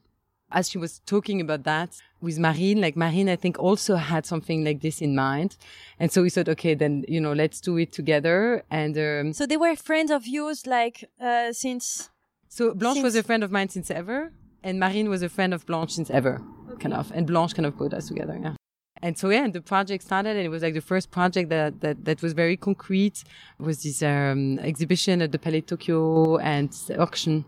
as 0.53 0.71
she 0.71 0.79
was 0.79 1.01
talking 1.01 1.41
about 1.41 1.65
that 1.65 1.91
with 2.25 2.39
Marine, 2.39 2.81
like 2.81 2.97
Marine, 2.97 3.29
I 3.29 3.37
think 3.37 3.59
also 3.59 3.95
had 3.97 4.27
something 4.27 4.65
like 4.65 4.81
this 4.81 5.01
in 5.01 5.15
mind, 5.15 5.57
and 6.01 6.11
so 6.11 6.23
we 6.23 6.31
thought, 6.31 6.49
okay, 6.49 6.75
then 6.75 7.05
you 7.07 7.21
know, 7.21 7.33
let's 7.33 7.61
do 7.61 7.77
it 7.79 7.93
together. 7.93 8.65
And 8.71 8.95
um, 8.99 9.33
So 9.33 9.47
they 9.47 9.57
were 9.65 9.77
friends 9.77 10.11
of 10.11 10.27
yours, 10.27 10.67
like 10.67 10.97
uh, 11.21 11.53
since 11.53 12.11
so 12.49 12.75
Blanche 12.75 13.03
was 13.03 13.15
a 13.17 13.23
friend 13.23 13.43
of 13.45 13.51
mine 13.51 13.69
since 13.69 13.91
ever, 13.91 14.33
and 14.63 14.81
Marine 14.81 15.09
was 15.09 15.23
a 15.23 15.29
friend 15.29 15.53
of 15.55 15.67
Blanche 15.67 15.93
since 15.93 16.11
ever, 16.11 16.41
kind 16.81 16.95
of. 16.95 17.13
And 17.15 17.27
Blanche 17.27 17.55
kind 17.55 17.67
of 17.67 17.77
put 17.77 17.93
us 17.95 18.09
together, 18.09 18.39
yeah. 18.43 18.55
And 19.03 19.19
so 19.19 19.29
yeah, 19.29 19.45
and 19.45 19.53
the 19.53 19.61
project 19.61 20.03
started, 20.05 20.37
and 20.37 20.47
it 20.47 20.49
was 20.49 20.63
like 20.63 20.75
the 20.75 20.81
first 20.93 21.11
project 21.11 21.51
that 21.51 21.81
that, 21.83 22.05
that 22.07 22.23
was 22.23 22.33
very 22.33 22.57
concrete. 22.57 23.23
Was 23.59 23.83
this 23.83 24.03
um, 24.03 24.59
exhibition 24.61 25.21
at 25.21 25.31
the 25.33 25.39
Palais 25.39 25.61
Tokyo 25.63 26.39
and 26.39 26.71
auction. 26.99 27.45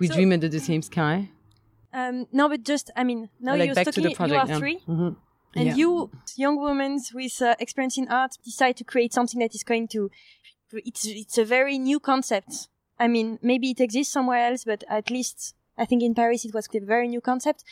We 0.00 0.08
So- 0.08 0.14
dream 0.14 0.32
under 0.32 0.48
the 0.48 0.60
same 0.60 0.82
sky. 0.82 1.30
Um, 1.98 2.26
no, 2.32 2.48
but 2.48 2.60
just 2.72 2.90
I 2.94 3.04
mean, 3.04 3.20
now 3.40 3.52
like 3.56 3.66
you're 3.66 3.74
back 3.74 3.86
to 3.86 3.92
talking. 3.92 4.10
the 4.10 4.14
project. 4.14 4.34
you 4.34 4.40
are 4.44 4.48
yeah. 4.52 4.58
three, 4.58 4.78
Mhm. 4.86 5.16
and 5.58 5.66
Yeah. 5.66 5.74
you, 5.80 6.10
young 6.44 6.56
women 6.68 6.92
with 7.14 7.40
uh, 7.40 7.54
experience 7.58 7.96
in 8.02 8.06
art, 8.08 8.32
decide 8.44 8.76
to 8.80 8.84
create 8.84 9.12
something 9.14 9.40
that 9.40 9.54
is 9.54 9.64
going 9.64 9.88
to. 9.94 10.10
It's 10.72 11.06
it's 11.06 11.38
a 11.38 11.44
very 11.44 11.78
new 11.78 11.98
concept. 12.00 12.68
I 13.04 13.08
mean, 13.08 13.38
maybe 13.42 13.66
it 13.70 13.80
exists 13.80 14.12
somewhere 14.12 14.42
else, 14.48 14.64
but 14.64 14.84
at 14.88 15.10
least 15.10 15.54
I 15.78 15.84
think 15.86 16.02
in 16.02 16.14
Paris 16.14 16.44
it 16.44 16.52
was 16.54 16.66
a 16.74 16.80
very 16.80 17.08
new 17.08 17.20
concept. 17.20 17.64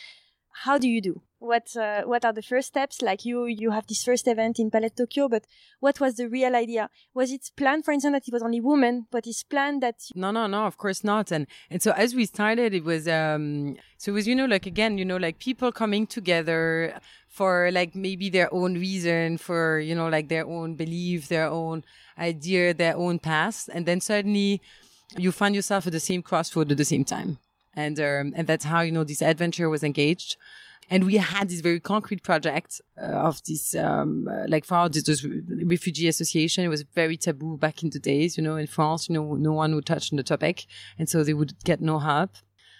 How 0.63 0.77
do 0.77 0.87
you 0.87 1.01
do? 1.01 1.21
What 1.39 1.75
uh, 1.75 2.03
what 2.03 2.23
are 2.25 2.33
the 2.33 2.41
first 2.41 2.69
steps? 2.69 3.01
Like 3.01 3.25
you 3.25 3.45
you 3.45 3.71
have 3.71 3.85
this 3.87 4.03
first 4.03 4.25
event 4.27 4.57
in 4.57 4.71
Palais 4.71 4.89
de 4.89 4.95
Tokyo, 5.03 5.27
but 5.27 5.43
what 5.79 5.99
was 5.99 6.15
the 6.15 6.27
real 6.29 6.55
idea? 6.55 6.89
Was 7.13 7.31
it 7.31 7.51
planned, 7.55 7.83
for 7.85 7.91
instance, 7.91 8.13
that 8.13 8.27
it 8.27 8.33
was 8.33 8.41
only 8.41 8.61
women, 8.61 9.05
but 9.11 9.27
it's 9.27 9.43
planned 9.43 9.83
that 9.83 9.95
you- 10.09 10.19
No, 10.21 10.31
no, 10.31 10.47
no, 10.47 10.65
of 10.65 10.77
course 10.77 11.03
not. 11.03 11.31
And 11.31 11.45
and 11.69 11.81
so 11.83 11.91
as 11.91 12.15
we 12.15 12.25
started, 12.25 12.73
it 12.73 12.83
was 12.85 13.07
um 13.07 13.75
so 13.97 14.11
it 14.11 14.15
was, 14.15 14.27
you 14.27 14.35
know, 14.35 14.45
like 14.45 14.65
again, 14.65 14.97
you 14.97 15.05
know, 15.05 15.17
like 15.17 15.37
people 15.39 15.71
coming 15.71 16.07
together 16.07 16.99
for 17.27 17.69
like 17.71 17.93
maybe 17.93 18.29
their 18.29 18.51
own 18.53 18.75
reason, 18.75 19.37
for, 19.37 19.79
you 19.79 19.93
know, 19.93 20.07
like 20.07 20.29
their 20.29 20.47
own 20.47 20.75
belief, 20.75 21.27
their 21.27 21.47
own 21.47 21.83
idea, 22.17 22.73
their 22.73 22.95
own 22.95 23.19
past. 23.19 23.69
And 23.73 23.85
then 23.85 23.99
suddenly 23.99 24.61
you 25.17 25.31
find 25.33 25.53
yourself 25.53 25.85
at 25.85 25.91
the 25.93 25.99
same 25.99 26.23
crossroad 26.23 26.71
at 26.71 26.77
the 26.77 26.85
same 26.85 27.03
time. 27.03 27.37
And 27.75 27.99
um, 27.99 28.33
and 28.35 28.47
that's 28.47 28.65
how, 28.65 28.81
you 28.81 28.91
know, 28.91 29.03
this 29.03 29.21
adventure 29.21 29.69
was 29.69 29.83
engaged. 29.83 30.37
And 30.89 31.03
we 31.05 31.15
had 31.17 31.49
this 31.49 31.61
very 31.61 31.79
concrete 31.79 32.21
project 32.21 32.79
uh, 33.01 33.05
of 33.05 33.41
this, 33.45 33.73
um, 33.73 34.27
uh, 34.27 34.45
like 34.47 34.65
for 34.65 34.75
our 34.75 34.89
this 34.89 35.25
refugee 35.65 36.07
association. 36.07 36.63
It 36.63 36.67
was 36.67 36.83
very 36.93 37.17
taboo 37.17 37.57
back 37.57 37.81
in 37.81 37.89
the 37.89 37.99
days, 37.99 38.37
you 38.37 38.43
know, 38.43 38.55
in 38.55 38.67
France, 38.67 39.09
you 39.09 39.15
know, 39.15 39.33
no 39.33 39.53
one 39.53 39.73
would 39.73 39.87
touch 39.87 40.13
on 40.13 40.17
the 40.17 40.23
topic. 40.23 40.65
And 40.99 41.09
so 41.09 41.23
they 41.23 41.33
would 41.33 41.63
get 41.63 41.81
no 41.81 41.97
help. 41.99 42.31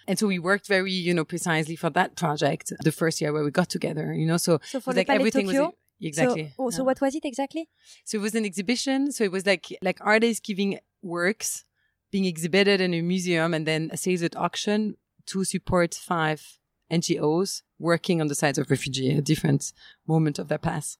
And 0.06 0.18
so 0.18 0.28
we 0.28 0.38
worked 0.38 0.68
very, 0.68 0.92
you 0.92 1.12
know, 1.12 1.24
precisely 1.24 1.74
for 1.74 1.90
that 1.90 2.14
project 2.14 2.72
the 2.80 2.92
first 2.92 3.20
year 3.20 3.32
where 3.32 3.42
we 3.42 3.50
got 3.50 3.68
together, 3.68 4.14
you 4.14 4.26
know, 4.26 4.36
so, 4.36 4.60
So 4.62 4.78
for 4.78 4.94
like 4.94 5.10
everything 5.10 5.46
Tokyo? 5.46 5.64
was 5.64 5.72
exactly. 6.00 6.44
So, 6.56 6.64
oh, 6.64 6.70
so 6.70 6.82
Yeah. 6.82 6.86
what 6.86 7.00
was 7.00 7.14
it 7.16 7.24
exactly? 7.24 7.68
So 8.04 8.18
it 8.18 8.20
was 8.20 8.36
an 8.36 8.44
exhibition. 8.44 9.10
So 9.10 9.24
it 9.24 9.32
was 9.32 9.44
like 9.46 9.76
like 9.82 9.98
artists 10.00 10.40
giving 10.40 10.78
works 11.02 11.64
being 12.10 12.24
exhibited 12.24 12.80
in 12.80 12.94
a 12.94 13.02
museum 13.02 13.54
and 13.54 13.66
then 13.66 13.90
a 13.92 13.96
sales 13.96 14.22
at 14.22 14.36
auction 14.36 14.96
to 15.26 15.44
support 15.44 15.94
five 15.94 16.58
NGOs 16.90 17.62
working 17.78 18.20
on 18.20 18.28
the 18.28 18.34
sides 18.34 18.58
of 18.58 18.70
refugees, 18.70 19.18
at 19.18 19.24
different 19.24 19.72
moment 20.06 20.38
of 20.38 20.48
their 20.48 20.58
past. 20.58 20.98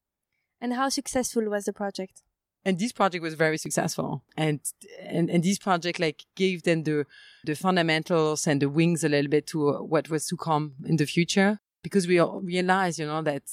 And 0.59 0.73
how 0.73 0.89
successful 0.89 1.43
was 1.49 1.65
the 1.65 1.73
project? 1.73 2.23
and 2.67 2.79
this 2.79 2.91
project 2.91 3.21
was 3.23 3.33
very 3.33 3.57
successful 3.57 4.23
and 4.35 4.59
and 5.01 5.29
and 5.29 5.41
this 5.41 5.57
project 5.57 5.99
like 5.99 6.25
gave 6.35 6.63
them 6.63 6.83
the 6.83 7.05
the 7.45 7.55
fundamentals 7.55 8.45
and 8.45 8.61
the 8.61 8.69
wings 8.69 9.03
a 9.05 9.09
little 9.09 9.29
bit 9.29 9.47
to 9.47 9.71
what 9.93 10.09
was 10.09 10.27
to 10.27 10.35
come 10.35 10.73
in 10.85 10.97
the 10.97 11.05
future 11.05 11.59
because 11.81 12.07
we 12.07 12.19
realized 12.19 12.99
you 12.99 13.05
know 13.05 13.21
that 13.21 13.43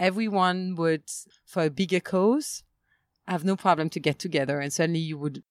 everyone 0.00 0.74
would 0.74 1.04
for 1.46 1.64
a 1.64 1.70
bigger 1.70 2.00
cause 2.00 2.64
have 3.28 3.44
no 3.44 3.54
problem 3.54 3.88
to 3.88 4.00
get 4.00 4.18
together 4.18 4.58
and 4.58 4.72
suddenly 4.72 4.98
you 4.98 5.16
would 5.16 5.44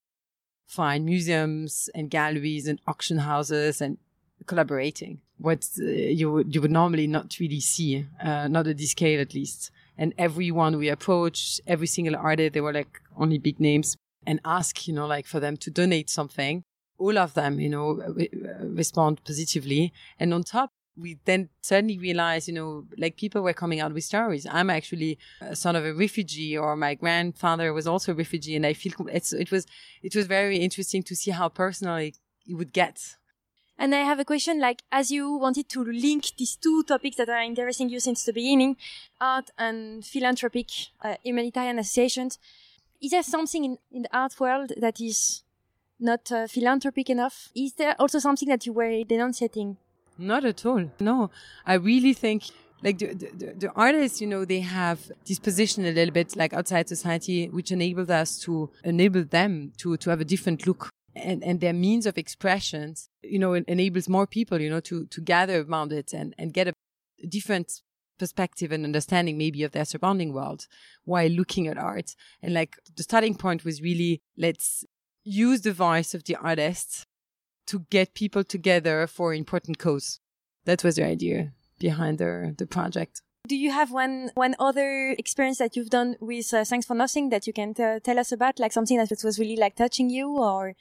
find 0.69 1.05
museums 1.05 1.89
and 1.93 2.10
galleries 2.10 2.67
and 2.67 2.79
auction 2.88 3.17
houses 3.17 3.82
and 3.82 3.97
collaborating 4.45 5.19
what 5.38 5.67
uh, 5.79 5.84
you 5.84 6.32
would 6.32 6.55
you 6.55 6.62
would 6.62 6.71
normally 6.71 7.08
not 7.08 7.36
really 7.39 7.60
see 7.60 8.05
uh, 8.23 8.47
not 8.47 8.67
at 8.67 8.77
this 8.77 8.91
scale 8.91 9.19
at 9.19 9.34
least 9.34 9.71
and 9.99 10.13
everyone 10.17 10.77
we 10.77 10.88
approached, 10.88 11.60
every 11.67 11.86
single 11.86 12.15
artist, 12.15 12.53
they 12.53 12.62
were 12.62 12.71
like 12.71 13.01
only 13.17 13.38
big 13.38 13.60
names 13.60 13.97
and 14.25 14.39
ask, 14.45 14.88
you 14.88 14.93
know, 14.93 15.05
like 15.05 15.27
for 15.27 15.41
them 15.41 15.58
to 15.58 15.69
donate 15.69 16.10
something. 16.10 16.63
All 16.97 17.17
of 17.17 17.34
them, 17.34 17.60
you 17.60 17.67
know, 17.67 18.01
re- 18.15 18.29
respond 18.62 19.21
positively. 19.25 19.91
And 20.17 20.34
on 20.34 20.43
top, 20.43 20.71
we 20.99 21.17
then 21.25 21.49
suddenly 21.62 21.97
realized, 21.97 22.47
you 22.47 22.53
know, 22.53 22.85
like 22.97 23.15
people 23.15 23.41
were 23.41 23.53
coming 23.53 23.79
out 23.79 23.93
with 23.93 24.03
stories. 24.03 24.45
I'm 24.49 24.69
actually 24.69 25.17
a 25.41 25.55
son 25.55 25.75
of 25.75 25.85
a 25.85 25.93
refugee, 25.93 26.57
or 26.57 26.75
my 26.75 26.95
grandfather 26.95 27.73
was 27.73 27.88
also 27.88 28.12
a 28.12 28.15
refugee, 28.15 28.55
and 28.55 28.65
I 28.65 28.73
feel 28.73 28.93
it 29.07 29.51
was 29.51 29.65
it 30.03 30.15
was 30.15 30.27
very 30.27 30.57
interesting 30.57 31.03
to 31.03 31.15
see 31.15 31.31
how 31.31 31.49
personal 31.49 31.95
it 31.95 32.17
would 32.47 32.73
get 32.73 33.17
and 33.79 33.95
I 33.95 33.99
have 33.99 34.19
a 34.19 34.25
question 34.25 34.59
like, 34.59 34.83
as 34.91 35.09
you 35.09 35.38
wanted 35.38 35.69
to 35.69 35.83
link 35.85 36.33
these 36.38 36.57
two 36.57 36.83
topics 36.83 37.15
that 37.15 37.29
are 37.29 37.41
interesting 37.41 37.88
you 37.89 38.01
since 38.01 38.25
the 38.25 38.33
beginning, 38.33 38.75
art 39.21 39.51
and 39.57 40.05
philanthropic 40.05 40.67
uh, 41.01 41.15
humanitarian 41.23 41.79
associations, 41.79 42.39
is 43.01 43.12
there 43.12 43.23
something 43.23 43.63
in, 43.63 43.77
in 43.89 44.01
the 44.01 44.15
art 44.15 44.38
world 44.38 44.73
that 44.75 44.99
is 44.99 45.43
not 45.97 46.29
uh, 46.29 46.47
philanthropic 46.47 47.09
enough? 47.09 47.49
Is 47.55 47.73
there 47.75 47.95
also 47.97 48.19
something 48.19 48.49
that 48.49 48.65
you 48.65 48.73
were 48.73 49.05
denunciating? 49.05 49.77
Not 50.19 50.43
at 50.45 50.65
all. 50.65 50.91
No, 50.99 51.32
I 51.65 51.75
really 51.75 52.13
think 52.13 52.43
like 52.84 52.97
the, 52.97 53.13
the, 53.13 53.53
the, 53.58 53.71
artists, 53.71 54.21
you 54.21 54.27
know, 54.27 54.45
they 54.45 54.62
have 54.62 55.12
this 55.25 55.39
position 55.39 55.86
a 55.86 55.91
little 55.91 56.13
bit 56.13 56.36
like 56.36 56.53
outside 56.53 56.88
society, 56.88 57.47
which 57.47 57.71
enables 57.71 58.10
us 58.10 58.38
to 58.39 58.69
enable 58.84 59.23
them 59.23 59.73
to, 59.77 59.97
to 59.97 60.10
have 60.10 60.21
a 60.21 60.25
different 60.25 60.65
look 60.65 60.89
and, 61.15 61.43
and 61.43 61.60
their 61.60 61.73
means 61.73 62.05
of 62.05 62.17
expressions, 62.17 63.10
you 63.21 63.39
know, 63.39 63.53
enables 63.53 64.08
more 64.08 64.27
people, 64.27 64.62
you 64.62 64.69
know, 64.69 64.79
to, 64.82 65.05
to 65.08 65.21
gather 65.21 65.62
around 65.62 65.91
it 65.91 66.13
and, 66.13 66.34
and 66.38 66.53
get 66.53 66.67
a 66.67 66.73
different 67.27 67.82
perspective 68.17 68.71
and 68.71 68.86
understanding 68.86 69.38
maybe 69.38 69.63
of 69.63 69.71
their 69.71 69.86
surrounding 69.86 70.34
world 70.34 70.67
while 71.05 71.29
looking 71.29 71.67
at 71.67 71.77
art. 71.77 72.15
And 72.41 72.53
like 72.53 72.75
the 72.95 73.03
starting 73.03 73.36
point 73.36 73.65
was 73.65 73.82
really 73.82 74.21
let's 74.38 74.86
use 75.23 75.62
the 75.62 75.73
voice 75.73 76.13
of 76.13 76.23
the 76.25 76.36
artist 76.36 77.05
to 77.69 77.86
get 77.89 78.13
people 78.13 78.43
together 78.43 79.08
for 79.08 79.34
important 79.34 79.77
cause. 79.77 80.19
That 80.65 80.84
was 80.84 80.95
the 80.95 81.05
idea 81.05 81.53
behind 81.79 82.17
the, 82.17 82.53
the 82.58 82.67
project. 82.67 83.21
Do 83.47 83.55
you 83.55 83.71
have 83.71 83.91
one 83.91 84.32
one 84.36 84.55
other 84.60 85.15
experience 85.17 85.58
that 85.60 85.75
you've 85.75 85.89
done 85.89 86.15
with 86.19 86.53
uh, 86.53 86.65
Thanks 86.65 86.86
for 86.86 86.95
Nothing 86.95 87.29
that 87.29 87.47
you 87.47 87.53
can 87.53 87.73
t- 87.73 87.99
tell 88.03 88.19
us 88.19 88.32
about, 88.32 88.60
like 88.60 88.73
something 88.73 88.97
that 88.97 89.10
was 89.23 89.39
really 89.39 89.55
like 89.55 89.75
touching 89.75 90.10
you, 90.10 90.38
or 90.38 90.75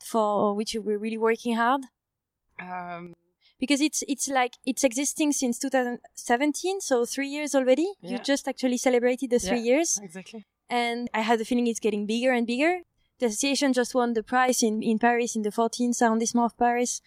for 0.00 0.54
which 0.54 0.74
you 0.74 0.80
were 0.80 0.98
really 0.98 1.18
working 1.18 1.56
hard? 1.56 1.82
Um, 2.60 3.14
because 3.58 3.80
it's 3.80 4.02
it's 4.06 4.28
like 4.28 4.54
it's 4.64 4.84
existing 4.84 5.32
since 5.32 5.58
2017, 5.58 6.80
so 6.80 7.04
three 7.04 7.28
years 7.28 7.54
already. 7.54 7.88
Yeah. 8.00 8.12
You 8.12 8.18
just 8.20 8.46
actually 8.48 8.78
celebrated 8.78 9.30
the 9.30 9.40
three 9.40 9.58
yeah, 9.58 9.74
years, 9.74 9.98
exactly. 10.02 10.46
And 10.70 11.08
I 11.12 11.20
had 11.20 11.40
the 11.40 11.44
feeling 11.44 11.66
it's 11.66 11.80
getting 11.80 12.06
bigger 12.06 12.32
and 12.32 12.46
bigger. 12.46 12.80
The 13.18 13.26
association 13.26 13.72
just 13.72 13.94
won 13.94 14.14
the 14.14 14.22
prize 14.22 14.62
in 14.62 14.82
in 14.82 14.98
Paris 14.98 15.36
in 15.36 15.42
the 15.42 15.50
14th 15.50 16.00
arrondissement 16.02 16.46
of 16.46 16.58
Paris 16.58 17.00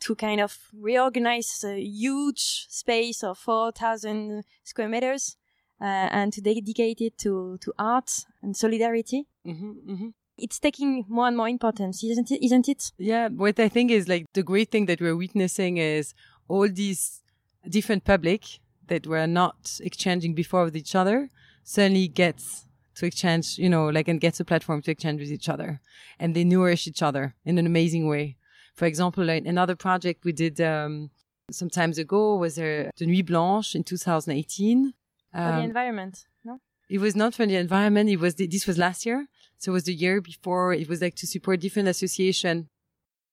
to 0.00 0.14
kind 0.14 0.40
of 0.40 0.56
reorganize 0.72 1.64
a 1.64 1.80
huge 1.80 2.66
space 2.68 3.24
of 3.24 3.36
4,000 3.36 4.44
square 4.62 4.88
meters 4.88 5.36
uh, 5.80 5.84
and 5.84 6.32
to 6.32 6.40
dedicate 6.40 7.00
it 7.00 7.18
to 7.18 7.58
to 7.60 7.72
art 7.78 8.10
and 8.42 8.56
solidarity. 8.56 9.26
Mm-hmm, 9.46 9.72
mm-hmm 9.90 10.08
it's 10.38 10.58
taking 10.58 11.04
more 11.08 11.26
and 11.26 11.36
more 11.36 11.48
importance, 11.48 12.02
isn't 12.04 12.30
it? 12.30 12.44
Isn't 12.44 12.68
it? 12.68 12.92
Yeah. 12.96 13.28
What 13.28 13.58
I 13.58 13.68
think 13.68 13.90
is 13.90 14.08
like 14.08 14.26
the 14.32 14.42
great 14.42 14.70
thing 14.70 14.86
that 14.86 15.00
we're 15.00 15.16
witnessing 15.16 15.78
is 15.78 16.14
all 16.46 16.68
these 16.68 17.20
different 17.68 18.04
public 18.04 18.44
that 18.86 19.06
were 19.06 19.26
not 19.26 19.78
exchanging 19.82 20.34
before 20.34 20.64
with 20.64 20.76
each 20.76 20.94
other 20.94 21.30
suddenly 21.64 22.08
gets 22.08 22.64
to 22.98 23.06
exchange, 23.06 23.58
you 23.58 23.68
know, 23.68 23.86
like 23.88 24.08
and 24.08 24.20
gets 24.20 24.40
a 24.40 24.44
platform 24.44 24.82
to 24.82 24.90
exchange 24.90 25.20
with 25.20 25.30
each 25.30 25.48
other, 25.48 25.80
and 26.18 26.34
they 26.34 26.44
nourish 26.44 26.86
each 26.86 27.02
other 27.02 27.34
in 27.44 27.58
an 27.58 27.66
amazing 27.66 28.06
way. 28.08 28.36
For 28.74 28.86
example, 28.86 29.24
like 29.24 29.46
another 29.46 29.76
project 29.76 30.24
we 30.24 30.32
did 30.32 30.60
um, 30.60 31.10
some 31.50 31.70
times 31.70 31.98
ago 31.98 32.36
was 32.36 32.58
uh, 32.58 32.90
the 32.96 33.06
Nuit 33.06 33.26
Blanche 33.26 33.74
in 33.74 33.84
2018. 33.84 34.78
Um, 34.78 34.92
for 35.32 35.38
the 35.38 35.58
um, 35.58 35.64
environment, 35.64 36.26
no? 36.44 36.60
It 36.88 37.00
was 37.00 37.14
not 37.14 37.34
for 37.34 37.46
the 37.46 37.56
environment. 37.56 38.10
It 38.10 38.18
was 38.18 38.34
the, 38.34 38.46
this 38.46 38.66
was 38.66 38.78
last 38.78 39.06
year. 39.06 39.26
So 39.58 39.72
it 39.72 39.74
was 39.74 39.84
the 39.84 39.94
year 39.94 40.20
before. 40.20 40.72
It 40.72 40.88
was 40.88 41.00
like 41.00 41.16
to 41.16 41.26
support 41.26 41.60
different 41.60 41.88
association 41.88 42.68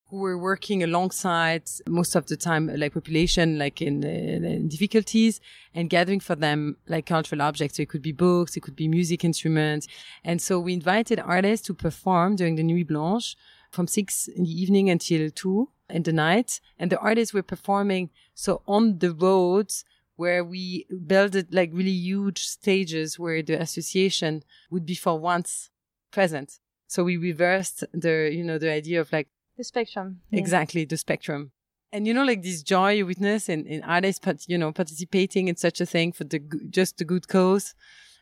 who 0.08 0.18
were 0.18 0.38
working 0.38 0.82
alongside 0.84 1.64
most 1.88 2.14
of 2.14 2.26
the 2.26 2.36
time, 2.36 2.70
uh, 2.70 2.74
like 2.76 2.94
population, 2.94 3.58
like 3.58 3.82
in, 3.82 4.04
in, 4.04 4.68
difficulties 4.68 5.40
and 5.74 5.90
gathering 5.90 6.20
for 6.20 6.36
them 6.36 6.76
like 6.86 7.06
cultural 7.06 7.42
objects. 7.42 7.76
So 7.76 7.82
it 7.82 7.88
could 7.88 8.02
be 8.02 8.12
books, 8.12 8.56
it 8.56 8.60
could 8.60 8.76
be 8.76 8.86
music 8.86 9.24
instruments. 9.24 9.88
And 10.24 10.40
so 10.40 10.60
we 10.60 10.74
invited 10.74 11.18
artists 11.18 11.66
to 11.66 11.74
perform 11.74 12.36
during 12.36 12.54
the 12.54 12.62
Nuit 12.62 12.86
Blanche 12.86 13.36
from 13.70 13.88
six 13.88 14.28
in 14.28 14.44
the 14.44 14.62
evening 14.62 14.88
until 14.90 15.28
two 15.30 15.70
in 15.90 16.04
the 16.04 16.12
night. 16.12 16.60
And 16.78 16.90
the 16.92 16.98
artists 16.98 17.34
were 17.34 17.42
performing. 17.42 18.10
So 18.34 18.62
on 18.66 18.98
the 18.98 19.12
roads, 19.12 19.84
where 20.14 20.42
we 20.42 20.86
built 21.06 21.36
like 21.50 21.70
really 21.72 21.90
huge 21.90 22.46
stages 22.46 23.18
where 23.18 23.42
the 23.42 23.60
association 23.60 24.42
would 24.70 24.86
be 24.86 24.94
for 24.94 25.18
once 25.18 25.68
present. 26.10 26.58
So 26.86 27.04
we 27.04 27.16
reversed 27.16 27.84
the, 27.92 28.30
you 28.32 28.42
know, 28.42 28.56
the 28.56 28.70
idea 28.70 29.00
of 29.00 29.12
like 29.12 29.28
the 29.56 29.64
spectrum. 29.64 30.20
Exactly, 30.32 30.84
the 30.84 30.96
spectrum. 30.96 31.52
And 31.92 32.06
you 32.06 32.12
know, 32.12 32.24
like 32.24 32.42
this 32.42 32.62
joy 32.62 32.92
you 32.92 33.06
witness 33.06 33.48
in, 33.48 33.66
in 33.66 33.82
artists, 33.82 34.20
but 34.22 34.48
you 34.48 34.58
know, 34.58 34.72
participating 34.72 35.48
in 35.48 35.56
such 35.56 35.80
a 35.80 35.86
thing 35.86 36.12
for 36.12 36.24
the 36.24 36.40
just 36.70 36.98
the 36.98 37.04
good 37.04 37.28
cause, 37.28 37.74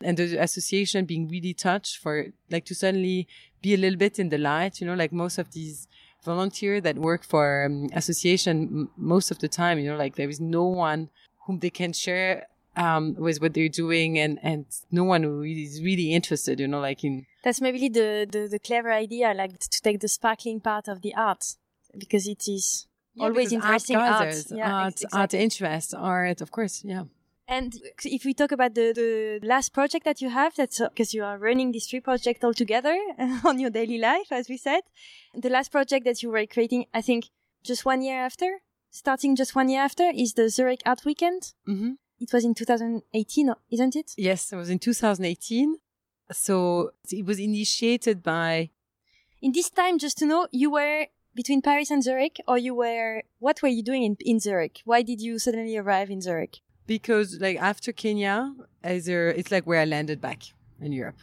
and 0.03 0.17
the 0.17 0.37
association 0.37 1.05
being 1.05 1.27
really 1.27 1.53
touched 1.53 1.97
for 1.97 2.27
like 2.49 2.65
to 2.65 2.75
suddenly 2.75 3.27
be 3.61 3.73
a 3.73 3.77
little 3.77 3.97
bit 3.97 4.19
in 4.19 4.29
the 4.29 4.37
light. 4.37 4.79
You 4.79 4.87
know, 4.87 4.93
like 4.93 5.11
most 5.11 5.37
of 5.37 5.51
these 5.51 5.87
volunteers 6.23 6.83
that 6.83 6.97
work 6.97 7.23
for 7.23 7.65
um, 7.65 7.89
association, 7.93 8.89
most 8.97 9.31
of 9.31 9.39
the 9.39 9.47
time, 9.47 9.79
you 9.79 9.89
know, 9.89 9.97
like 9.97 10.15
there 10.15 10.29
is 10.29 10.39
no 10.39 10.65
one 10.65 11.09
whom 11.45 11.59
they 11.59 11.69
can 11.69 11.93
share 11.93 12.47
um, 12.75 13.15
with 13.15 13.41
what 13.41 13.53
they're 13.53 13.69
doing 13.69 14.19
and, 14.19 14.39
and 14.43 14.65
no 14.91 15.03
one 15.03 15.23
who 15.23 15.41
is 15.43 15.81
really 15.81 16.13
interested, 16.13 16.59
you 16.59 16.67
know, 16.67 16.79
like 16.79 17.03
in. 17.03 17.25
That's 17.43 17.61
maybe 17.61 17.89
the, 17.89 18.27
the, 18.29 18.47
the 18.49 18.59
clever 18.59 18.91
idea, 18.91 19.33
like 19.33 19.59
to 19.59 19.81
take 19.81 19.99
the 19.99 20.07
sparkling 20.07 20.59
part 20.59 20.87
of 20.87 21.01
the 21.01 21.13
art 21.15 21.55
because 21.97 22.27
it 22.27 22.47
is 22.47 22.87
yeah, 23.13 23.25
always 23.25 23.51
interesting 23.51 23.97
art. 23.97 24.27
art. 24.27 24.45
Yeah, 24.49 24.73
art, 24.73 24.93
exactly. 24.93 25.19
art 25.19 25.33
interest, 25.33 25.93
art, 25.95 26.41
of 26.41 26.51
course, 26.51 26.83
yeah. 26.83 27.03
And 27.47 27.75
if 28.03 28.25
we 28.25 28.33
talk 28.33 28.51
about 28.51 28.73
the, 28.73 28.91
the 28.93 29.47
last 29.47 29.71
project 29.71 30.03
that 30.05 30.19
you 30.19 30.29
have, 30.29 30.55
that's 30.55 30.79
because 30.79 31.13
uh, 31.13 31.17
you 31.17 31.23
are 31.23 31.37
running 31.37 31.71
these 31.71 31.85
three 31.85 31.99
projects 31.99 32.43
all 32.43 32.55
together 32.55 32.97
on 33.45 33.59
your 33.59 33.69
daily 33.69 33.99
life, 33.99 34.31
as 34.31 34.49
we 34.49 34.57
said. 34.57 34.81
The 35.35 35.49
last 35.49 35.71
project 35.71 36.05
that 36.05 36.23
you 36.23 36.31
were 36.31 36.45
creating, 36.47 36.85
I 36.93 37.01
think, 37.01 37.25
just 37.63 37.85
one 37.85 38.01
year 38.01 38.19
after, 38.19 38.61
starting 38.89 39.35
just 39.35 39.53
one 39.53 39.69
year 39.69 39.81
after, 39.81 40.09
is 40.15 40.33
the 40.33 40.49
Zurich 40.49 40.81
Art 40.85 41.05
Weekend. 41.05 41.53
Mm-hmm. 41.67 41.93
It 42.19 42.31
was 42.31 42.45
in 42.45 42.53
2018, 42.53 43.53
isn't 43.71 43.95
it? 43.95 44.13
Yes, 44.17 44.53
it 44.53 44.55
was 44.55 44.69
in 44.69 44.79
2018. 44.79 45.75
So 46.31 46.91
it 47.11 47.25
was 47.25 47.39
initiated 47.39 48.23
by. 48.23 48.69
In 49.41 49.51
this 49.51 49.69
time, 49.69 49.99
just 49.99 50.17
to 50.19 50.25
know, 50.25 50.47
you 50.51 50.71
were 50.71 51.07
between 51.35 51.61
Paris 51.61 51.91
and 51.91 52.03
Zurich, 52.03 52.37
or 52.47 52.57
you 52.57 52.73
were. 52.73 53.23
What 53.39 53.61
were 53.61 53.69
you 53.69 53.83
doing 53.83 54.03
in, 54.03 54.17
in 54.21 54.39
Zurich? 54.39 54.81
Why 54.85 55.01
did 55.01 55.21
you 55.21 55.37
suddenly 55.37 55.77
arrive 55.77 56.09
in 56.09 56.21
Zurich? 56.21 56.61
Because, 56.87 57.39
like, 57.39 57.57
after 57.59 57.91
Kenya, 57.91 58.53
either, 58.83 59.29
it's 59.29 59.51
like 59.51 59.65
where 59.65 59.81
I 59.81 59.85
landed 59.85 60.21
back 60.21 60.43
in 60.79 60.91
Europe. 60.91 61.17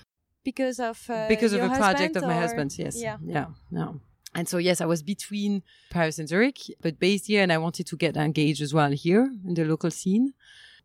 Because 0.44 0.78
of. 0.78 1.08
Uh, 1.08 1.28
because 1.28 1.52
of 1.52 1.62
a 1.62 1.68
project 1.68 2.16
of 2.16 2.24
or? 2.24 2.26
my 2.26 2.34
husband's, 2.34 2.78
yes. 2.78 3.00
Yeah. 3.00 3.16
Yeah. 3.24 3.46
No. 3.70 4.00
And 4.34 4.48
so, 4.48 4.58
yes, 4.58 4.80
I 4.80 4.86
was 4.86 5.02
between 5.02 5.62
Paris 5.90 6.18
and 6.18 6.28
Zurich, 6.28 6.58
but 6.80 6.98
based 6.98 7.26
here, 7.26 7.42
and 7.42 7.52
I 7.52 7.58
wanted 7.58 7.86
to 7.86 7.96
get 7.96 8.16
engaged 8.16 8.62
as 8.62 8.72
well 8.72 8.90
here 8.90 9.30
in 9.46 9.54
the 9.54 9.64
local 9.64 9.90
scene. 9.90 10.32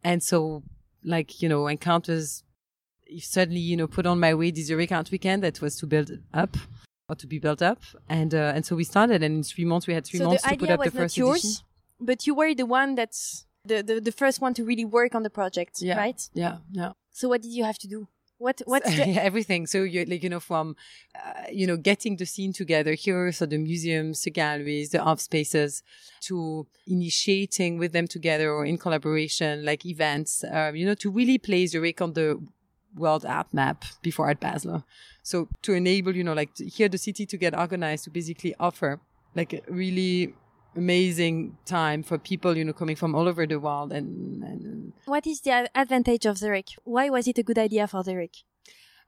And 0.04 0.22
so, 0.24 0.64
like, 1.04 1.42
you 1.42 1.50
know, 1.50 1.68
encounters 1.68 2.44
you 3.10 3.22
suddenly, 3.22 3.60
you 3.60 3.78
know, 3.78 3.88
put 3.88 4.06
on 4.06 4.20
my 4.20 4.34
way 4.34 4.52
this 4.52 4.72
Art 4.92 5.12
Weekend 5.12 5.44
that 5.44 5.62
was 5.62 5.78
to 5.78 5.88
build 5.88 6.12
up 6.34 6.58
or 7.10 7.16
to 7.16 7.28
be 7.28 7.40
built 7.40 7.62
up. 7.62 7.80
And, 8.10 8.34
uh, 8.34 8.54
and 8.56 8.66
so 8.66 8.76
we 8.76 8.84
started 8.84 9.24
and 9.24 9.38
in 9.38 9.44
three 9.44 9.66
months, 9.66 9.88
we 9.88 9.94
had 9.94 10.06
three 10.06 10.20
so 10.20 10.26
months 10.26 10.44
to 10.44 10.58
put 10.58 10.70
up 10.70 10.84
the 10.84 10.92
first 10.92 11.18
yours, 11.18 11.44
edition. 11.44 11.66
But 12.00 12.28
you 12.28 12.36
were 12.36 12.54
the 12.54 12.66
one 12.66 12.96
that's 12.96 13.46
the, 13.66 13.82
the, 13.82 14.00
the 14.02 14.12
first 14.12 14.42
one 14.42 14.54
to 14.56 14.64
really 14.64 14.86
work 14.86 15.16
on 15.16 15.24
the 15.24 15.30
project, 15.30 15.82
Yeah. 15.82 15.98
right? 15.98 16.22
Yeah, 16.34 16.58
yeah. 16.72 16.94
So 17.12 17.30
what 17.30 17.42
did 17.42 17.52
you 17.52 17.64
have 17.64 17.78
to 17.80 17.88
do? 17.88 18.08
What 18.40 18.62
what's 18.66 18.96
the 18.96 19.08
yeah, 19.08 19.22
everything. 19.30 19.66
So 19.66 19.84
you 19.84 20.06
like 20.06 20.24
you 20.24 20.30
know 20.30 20.40
from 20.40 20.76
uh, 21.16 21.44
you 21.52 21.66
know 21.66 21.78
getting 21.78 22.18
the 22.18 22.26
scene 22.26 22.54
together 22.54 22.94
here, 22.94 23.32
so 23.32 23.46
the 23.46 23.58
museums, 23.58 24.22
the 24.24 24.32
galleries, 24.32 24.92
the 24.92 25.00
art 25.00 25.20
spaces, 25.20 25.82
to 26.22 26.68
initiating 26.86 27.80
with 27.80 27.94
them 27.94 28.08
together 28.08 28.52
or 28.52 28.66
in 28.66 28.78
collaboration, 28.78 29.66
like 29.66 29.86
events. 29.86 30.44
Um, 30.50 30.76
you 30.76 30.86
know, 30.86 30.96
to 30.96 31.10
really 31.10 31.38
place 31.38 31.72
Zurich 31.72 32.02
on 32.02 32.14
the 32.14 32.40
world 32.96 33.26
art 33.26 33.54
map 33.54 33.86
before 34.02 34.28
Art 34.28 34.40
Basel. 34.40 34.86
So 35.24 35.50
to 35.64 35.74
enable 35.74 36.16
you 36.16 36.24
know 36.24 36.34
like 36.34 36.56
here 36.58 36.90
the 36.90 36.98
city 36.98 37.26
to 37.26 37.38
get 37.38 37.58
organized 37.58 38.04
to 38.06 38.10
basically 38.12 38.56
offer 38.60 39.00
like 39.36 39.54
a 39.54 39.62
really 39.68 40.34
amazing 40.76 41.58
time 41.66 42.04
for 42.04 42.18
people 42.18 42.56
you 42.58 42.64
know 42.64 42.74
coming 42.74 42.96
from 42.96 43.16
all 43.16 43.28
over 43.28 43.48
the 43.48 43.60
world 43.60 43.92
and, 43.92 44.44
and 44.44 44.94
what 45.08 45.26
is 45.26 45.42
the 45.42 45.70
advantage 45.74 46.26
of 46.26 46.38
Zurich? 46.38 46.72
Why 46.84 47.10
was 47.10 47.28
it 47.28 47.38
a 47.38 47.44
good 47.44 47.58
idea 47.58 47.88
for 47.88 48.04
Zurich? 48.04 48.44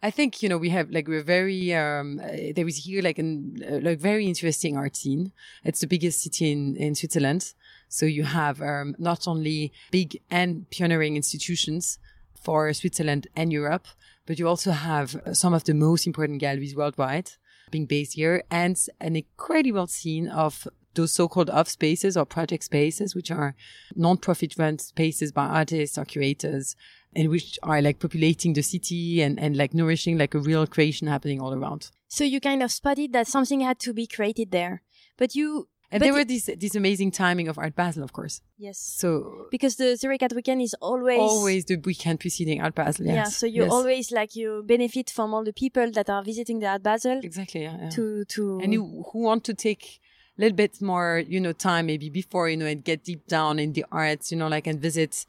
I 0.01 0.11
think 0.11 0.41
you 0.41 0.47
know 0.47 0.57
we 0.57 0.69
have 0.69 0.89
like 0.91 1.09
we're 1.09 1.23
very 1.23 1.73
um, 1.73 2.21
uh, 2.23 2.53
there 2.55 2.67
is 2.67 2.85
here 2.85 3.01
like 3.01 3.19
an 3.19 3.61
uh, 3.69 3.79
like 3.81 3.99
very 3.99 4.27
interesting 4.27 4.77
art 4.77 4.95
scene. 4.95 5.33
It's 5.65 5.81
the 5.81 5.87
biggest 5.87 6.21
city 6.21 6.53
in 6.53 6.77
in 6.77 6.95
Switzerland, 6.95 7.53
so 7.89 8.05
you 8.05 8.23
have 8.23 8.61
um, 8.61 8.95
not 8.97 9.27
only 9.27 9.73
big 9.91 10.17
and 10.31 10.65
pioneering 10.71 11.17
institutions 11.17 11.99
for 12.33 12.71
Switzerland 12.73 13.27
and 13.35 13.51
Europe, 13.51 13.87
but 14.25 14.39
you 14.39 14.47
also 14.47 14.71
have 14.71 15.17
uh, 15.17 15.33
some 15.33 15.53
of 15.53 15.65
the 15.65 15.73
most 15.73 16.07
important 16.07 16.39
galleries 16.39 16.77
worldwide 16.77 17.31
being 17.69 17.85
based 17.85 18.13
here, 18.13 18.41
and 18.49 18.77
an 19.01 19.17
incredible 19.17 19.87
scene 19.87 20.29
of 20.29 20.65
those 20.99 21.11
so-called 21.19 21.49
off 21.49 21.67
spaces 21.79 22.13
or 22.17 22.25
project 22.25 22.63
spaces, 22.71 23.09
which 23.17 23.31
are 23.31 23.55
non-profit 23.95 24.51
run 24.57 24.77
spaces 24.79 25.31
by 25.31 25.45
artists 25.61 25.97
or 25.97 26.05
curators 26.05 26.75
and 27.15 27.29
which 27.29 27.57
are 27.63 27.81
like 27.81 27.99
populating 27.99 28.53
the 28.53 28.61
city 28.61 29.21
and, 29.25 29.39
and 29.39 29.57
like 29.61 29.73
nourishing 29.73 30.17
like 30.17 30.33
a 30.35 30.39
real 30.49 30.65
creation 30.67 31.07
happening 31.07 31.39
all 31.41 31.53
around. 31.53 31.81
So 32.07 32.23
you 32.23 32.39
kind 32.39 32.61
of 32.63 32.71
spotted 32.71 33.13
that 33.13 33.27
something 33.27 33.61
had 33.61 33.79
to 33.79 33.93
be 33.93 34.05
created 34.15 34.51
there, 34.51 34.75
but 35.17 35.29
you 35.35 35.67
And 35.91 35.99
But 35.99 36.05
there 36.05 36.13
were 36.13 36.25
it- 36.27 36.33
this 36.33 36.45
this 36.63 36.75
amazing 36.83 37.11
timing 37.23 37.47
of 37.51 37.55
Art 37.63 37.75
Basel, 37.81 38.03
of 38.07 38.11
course. 38.17 38.35
yes 38.65 38.77
So 39.01 39.09
because 39.55 39.73
the 39.81 39.87
Zurich 40.01 40.21
Art 40.25 40.35
Weekend 40.39 40.61
is 40.67 40.73
always 40.89 41.19
always 41.19 41.61
the 41.71 41.77
weekend 41.89 42.17
preceding 42.23 42.57
Art 42.65 42.75
Basel. 42.79 43.05
Yes. 43.07 43.15
yeah. 43.15 43.29
So 43.41 43.45
you 43.57 43.63
yes. 43.63 43.71
always 43.75 44.05
like 44.19 44.31
you 44.41 44.49
benefit 44.75 45.07
from 45.17 45.27
all 45.33 45.43
the 45.49 45.57
people 45.63 45.87
that 45.97 46.07
are 46.15 46.23
visiting 46.31 46.57
the 46.63 46.69
Art 46.75 46.83
Basel 46.89 47.17
exactly 47.29 47.61
yeah, 47.67 47.77
yeah. 47.81 47.89
to 47.95 48.03
to 48.35 48.41
and 48.63 48.69
you 48.75 48.83
who 49.07 49.19
want 49.29 49.41
to 49.49 49.53
take 49.67 49.83
little 50.41 50.55
bit 50.55 50.81
more 50.81 51.23
you 51.27 51.39
know 51.39 51.51
time 51.51 51.85
maybe 51.87 52.09
before 52.09 52.49
you 52.49 52.57
know 52.57 52.65
and 52.65 52.83
get 52.83 53.03
deep 53.03 53.27
down 53.27 53.59
in 53.59 53.73
the 53.73 53.85
arts 53.91 54.31
you 54.31 54.37
know 54.37 54.47
like 54.47 54.67
and 54.67 54.79
visit 54.79 55.25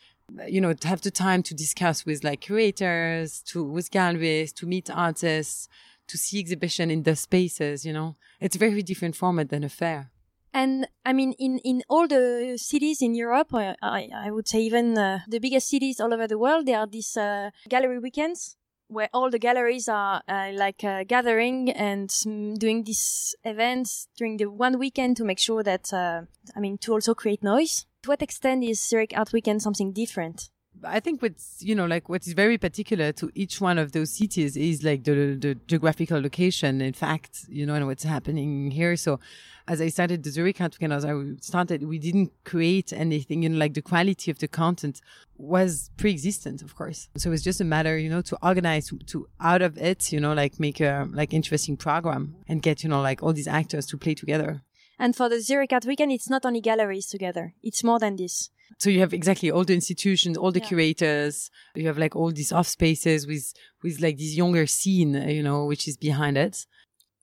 you 0.46 0.60
know 0.60 0.74
have 0.84 1.00
the 1.02 1.10
time 1.10 1.42
to 1.42 1.54
discuss 1.54 2.06
with 2.06 2.22
like 2.22 2.40
curators 2.40 3.42
to 3.42 3.64
with 3.64 3.90
galleries 3.90 4.52
to 4.52 4.66
meet 4.66 4.88
artists 4.90 5.68
to 6.06 6.18
see 6.18 6.38
exhibition 6.38 6.90
in 6.90 7.04
the 7.04 7.14
spaces 7.16 7.84
you 7.84 7.92
know. 7.92 8.16
It's 8.40 8.56
a 8.56 8.58
very 8.58 8.82
different 8.82 9.16
format 9.16 9.50
than 9.50 9.64
a 9.64 9.68
fair. 9.68 10.10
And 10.52 10.88
I 11.06 11.12
mean, 11.12 11.34
in, 11.38 11.58
in 11.58 11.82
all 11.88 12.08
the 12.08 12.58
cities 12.60 13.00
in 13.00 13.14
Europe, 13.14 13.54
or 13.54 13.76
I, 13.80 14.08
I 14.12 14.32
would 14.32 14.48
say 14.48 14.60
even 14.62 14.98
uh, 14.98 15.20
the 15.28 15.38
biggest 15.38 15.68
cities 15.68 16.00
all 16.00 16.12
over 16.12 16.26
the 16.26 16.38
world, 16.38 16.66
there 16.66 16.80
are 16.80 16.88
these 16.88 17.16
uh, 17.16 17.50
gallery 17.68 18.00
weekends 18.00 18.56
where 18.90 19.08
all 19.14 19.30
the 19.30 19.38
galleries 19.38 19.88
are 19.88 20.20
uh, 20.28 20.50
like 20.54 20.82
uh, 20.84 21.04
gathering 21.04 21.70
and 21.70 22.10
doing 22.58 22.84
these 22.84 23.34
events 23.44 24.08
during 24.16 24.36
the 24.36 24.46
one 24.46 24.78
weekend 24.78 25.16
to 25.16 25.24
make 25.24 25.38
sure 25.38 25.62
that, 25.62 25.92
uh, 25.92 26.22
I 26.56 26.60
mean, 26.60 26.76
to 26.78 26.92
also 26.92 27.14
create 27.14 27.42
noise. 27.42 27.86
To 28.02 28.10
what 28.10 28.22
extent 28.22 28.64
is 28.64 28.82
Zurich 28.82 29.12
Art 29.16 29.32
Weekend 29.32 29.62
something 29.62 29.92
different? 29.92 30.50
I 30.84 31.00
think 31.00 31.22
what's 31.22 31.62
you 31.62 31.74
know 31.74 31.86
like 31.86 32.08
what 32.08 32.26
is 32.26 32.32
very 32.32 32.58
particular 32.58 33.12
to 33.12 33.30
each 33.34 33.60
one 33.60 33.78
of 33.78 33.92
those 33.92 34.10
cities 34.10 34.56
is 34.56 34.82
like 34.82 35.04
the 35.04 35.34
the 35.34 35.54
geographical 35.66 36.20
location. 36.20 36.80
In 36.80 36.92
fact, 36.92 37.46
you 37.48 37.66
know, 37.66 37.74
and 37.74 37.86
what's 37.86 38.04
happening 38.04 38.70
here. 38.70 38.96
So, 38.96 39.20
as 39.68 39.80
I 39.80 39.88
started 39.88 40.22
the 40.22 40.30
Zurich 40.30 40.60
Art 40.60 40.74
Weekend, 40.74 40.92
as 40.92 41.04
I 41.04 41.12
started, 41.40 41.86
we 41.86 41.98
didn't 41.98 42.32
create 42.44 42.92
anything. 42.92 43.42
You 43.42 43.50
know, 43.50 43.58
like 43.58 43.74
the 43.74 43.82
quality 43.82 44.30
of 44.30 44.38
the 44.38 44.48
content 44.48 45.00
was 45.36 45.90
pre-existent, 45.96 46.62
of 46.62 46.74
course. 46.74 47.08
So 47.16 47.32
it's 47.32 47.42
just 47.42 47.60
a 47.60 47.64
matter, 47.64 47.96
you 47.96 48.10
know, 48.10 48.22
to 48.22 48.38
organize 48.42 48.88
to, 48.88 48.98
to 48.98 49.28
out 49.40 49.62
of 49.62 49.78
it, 49.78 50.12
you 50.12 50.20
know, 50.20 50.34
like 50.34 50.60
make 50.60 50.80
a 50.80 51.08
like 51.12 51.32
interesting 51.32 51.76
program 51.76 52.36
and 52.48 52.62
get 52.62 52.82
you 52.82 52.88
know 52.88 53.00
like 53.00 53.22
all 53.22 53.32
these 53.32 53.48
actors 53.48 53.86
to 53.86 53.96
play 53.96 54.14
together. 54.14 54.62
And 54.98 55.16
for 55.16 55.30
the 55.30 55.40
Zurich 55.40 55.72
Art 55.72 55.86
Weekend, 55.86 56.12
it's 56.12 56.28
not 56.28 56.44
only 56.44 56.60
galleries 56.60 57.06
together. 57.06 57.54
It's 57.62 57.82
more 57.82 57.98
than 57.98 58.16
this. 58.16 58.50
So 58.78 58.88
you 58.90 59.00
have 59.00 59.12
exactly 59.12 59.50
all 59.50 59.64
the 59.64 59.74
institutions, 59.74 60.36
all 60.38 60.52
the 60.52 60.60
Yeah. 60.60 60.68
curators. 60.68 61.50
You 61.74 61.86
have 61.88 61.98
like 61.98 62.16
all 62.16 62.30
these 62.32 62.52
off 62.52 62.66
spaces 62.68 63.26
with 63.26 63.52
with 63.82 64.00
like 64.00 64.16
this 64.18 64.34
younger 64.36 64.66
scene, 64.66 65.14
you 65.28 65.42
know, 65.42 65.66
which 65.66 65.86
is 65.88 65.96
behind 65.96 66.36
it. 66.38 66.66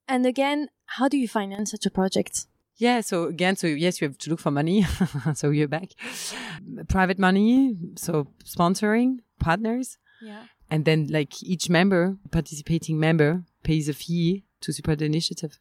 And 0.07 0.25
again, 0.25 0.69
how 0.85 1.07
do 1.07 1.17
you 1.17 1.27
finance 1.27 1.71
such 1.71 1.85
a 1.85 1.91
project? 1.91 2.47
Yeah. 2.77 3.01
So 3.01 3.23
again, 3.25 3.55
so 3.55 3.67
yes, 3.67 3.99
you 4.01 4.07
have 4.07 4.17
to 4.19 4.29
look 4.29 4.39
for 4.39 4.51
money. 4.51 4.85
so 5.33 5.49
you're 5.49 5.67
back. 5.67 5.89
Private 6.87 7.19
money. 7.19 7.75
So 7.95 8.27
sponsoring 8.45 9.19
partners, 9.39 9.97
Yeah. 10.21 10.43
and 10.69 10.85
then 10.85 11.07
like 11.07 11.41
each 11.43 11.69
member, 11.69 12.17
participating 12.31 12.99
member, 12.99 13.43
pays 13.63 13.89
a 13.89 13.93
fee 13.93 14.43
to 14.61 14.71
support 14.73 14.99
the 14.99 15.05
initiative. 15.05 15.59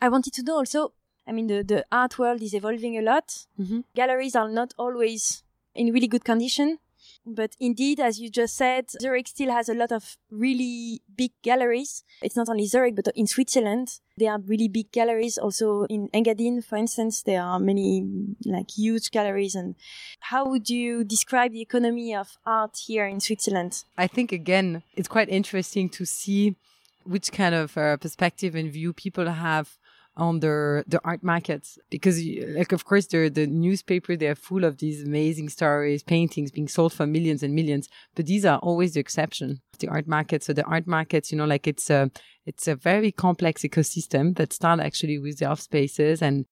I 0.00 0.08
wanted 0.08 0.32
to 0.34 0.42
know 0.42 0.56
also, 0.56 0.92
I 1.28 1.32
mean, 1.32 1.46
the, 1.46 1.62
the 1.62 1.84
art 1.92 2.18
world 2.18 2.42
is 2.42 2.54
evolving 2.54 2.96
a 2.98 3.02
lot. 3.02 3.46
Mhm. 3.60 3.84
Galleries 3.94 4.34
are 4.34 4.48
not 4.48 4.74
always 4.78 5.42
in 5.74 5.92
really 5.92 6.08
good 6.08 6.24
condition. 6.24 6.78
But 7.26 7.56
indeed, 7.60 8.00
as 8.00 8.18
you 8.18 8.30
just 8.30 8.56
said, 8.56 8.90
Zurich 8.90 9.28
still 9.28 9.50
has 9.50 9.68
a 9.68 9.74
lot 9.74 9.92
of 9.92 10.16
really 10.30 11.02
big 11.14 11.32
galleries. 11.42 12.02
It's 12.22 12.36
not 12.36 12.48
only 12.48 12.66
Zurich, 12.66 12.94
but 12.96 13.08
in 13.14 13.26
Switzerland, 13.26 14.00
there 14.16 14.32
are 14.32 14.38
really 14.38 14.68
big 14.68 14.90
galleries. 14.92 15.36
Also 15.36 15.84
in 15.84 16.08
Engadin, 16.14 16.64
for 16.64 16.76
instance, 16.76 17.22
there 17.22 17.42
are 17.42 17.58
many 17.60 18.04
like 18.46 18.70
huge 18.70 19.10
galleries. 19.10 19.54
And 19.54 19.74
how 20.20 20.48
would 20.48 20.70
you 20.70 21.04
describe 21.04 21.52
the 21.52 21.60
economy 21.60 22.14
of 22.14 22.38
art 22.46 22.78
here 22.86 23.06
in 23.06 23.20
Switzerland? 23.20 23.84
I 23.98 24.06
think 24.06 24.32
again, 24.32 24.82
it's 24.96 25.08
quite 25.08 25.28
interesting 25.28 25.90
to 25.90 26.06
see 26.06 26.56
which 27.04 27.30
kind 27.32 27.54
of 27.54 27.76
uh, 27.76 27.96
perspective 27.98 28.54
and 28.54 28.72
view 28.72 28.92
people 28.92 29.26
have 29.30 29.78
on 30.18 30.40
the 30.40 30.84
the 30.86 31.00
art 31.04 31.22
markets. 31.22 31.78
Because 31.90 32.22
like 32.56 32.72
of 32.72 32.84
course 32.84 33.06
the 33.06 33.28
the 33.28 33.46
newspaper 33.46 34.16
they're 34.16 34.34
full 34.34 34.64
of 34.64 34.78
these 34.78 35.04
amazing 35.04 35.48
stories 35.48 36.02
paintings 36.02 36.50
being 36.50 36.68
sold 36.68 36.92
for 36.92 37.06
millions 37.06 37.42
and 37.42 37.54
millions. 37.54 37.88
But 38.14 38.26
these 38.26 38.44
are 38.44 38.58
always 38.58 38.94
the 38.94 39.00
exception 39.00 39.60
the 39.78 39.88
art 39.88 40.06
market. 40.06 40.42
So 40.42 40.52
the 40.52 40.64
art 40.64 40.86
markets 40.86 41.32
you 41.32 41.38
know 41.38 41.46
like 41.46 41.66
it's 41.66 41.88
a 41.88 42.10
it's 42.44 42.68
a 42.68 42.74
very 42.74 43.12
complex 43.12 43.62
ecosystem 43.62 44.36
that 44.36 44.52
start 44.52 44.80
actually 44.80 45.18
with 45.18 45.38
the 45.38 45.46
off 45.46 45.60
spaces 45.60 46.20
and 46.20 46.44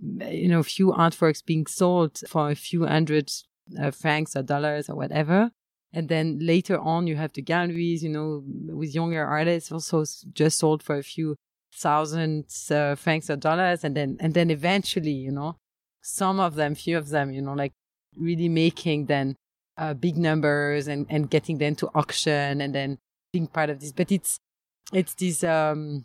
you 0.00 0.48
know 0.48 0.60
a 0.60 0.64
few 0.64 0.92
artworks 0.92 1.44
being 1.44 1.66
sold 1.66 2.20
for 2.28 2.50
a 2.50 2.54
few 2.54 2.86
hundred 2.86 3.30
uh, 3.80 3.90
francs 3.90 4.36
or 4.36 4.42
dollars 4.42 4.88
or 4.88 4.96
whatever. 4.96 5.50
And 5.92 6.08
then 6.08 6.40
later 6.40 6.78
on, 6.80 7.06
you 7.06 7.14
have 7.14 7.32
the 7.32 7.42
galleries, 7.42 8.02
you 8.02 8.10
know, 8.10 8.42
with 8.74 8.94
younger 8.94 9.24
artists 9.24 9.70
also 9.70 10.04
just 10.32 10.58
sold 10.58 10.82
for 10.82 10.96
a 10.98 11.04
few 11.04 11.36
thousand 11.76 12.44
uh, 12.70 12.94
francs 12.94 13.28
or 13.28 13.36
dollars. 13.36 13.84
And 13.84 13.96
then, 13.96 14.16
and 14.20 14.34
then 14.34 14.50
eventually, 14.50 15.12
you 15.12 15.32
know, 15.32 15.56
some 16.02 16.40
of 16.40 16.54
them, 16.54 16.74
few 16.74 16.98
of 16.98 17.08
them, 17.08 17.32
you 17.32 17.42
know, 17.42 17.54
like 17.54 17.72
really 18.16 18.48
making 18.48 19.06
then 19.06 19.36
uh, 19.76 19.94
big 19.94 20.16
numbers 20.16 20.86
and, 20.88 21.06
and 21.10 21.30
getting 21.30 21.58
them 21.58 21.74
to 21.76 21.88
auction 21.94 22.60
and 22.60 22.74
then 22.74 22.98
being 23.32 23.46
part 23.46 23.70
of 23.70 23.80
this. 23.80 23.92
But 23.92 24.12
it's, 24.12 24.38
it's 24.92 25.14
this, 25.14 25.42
um, 25.42 26.04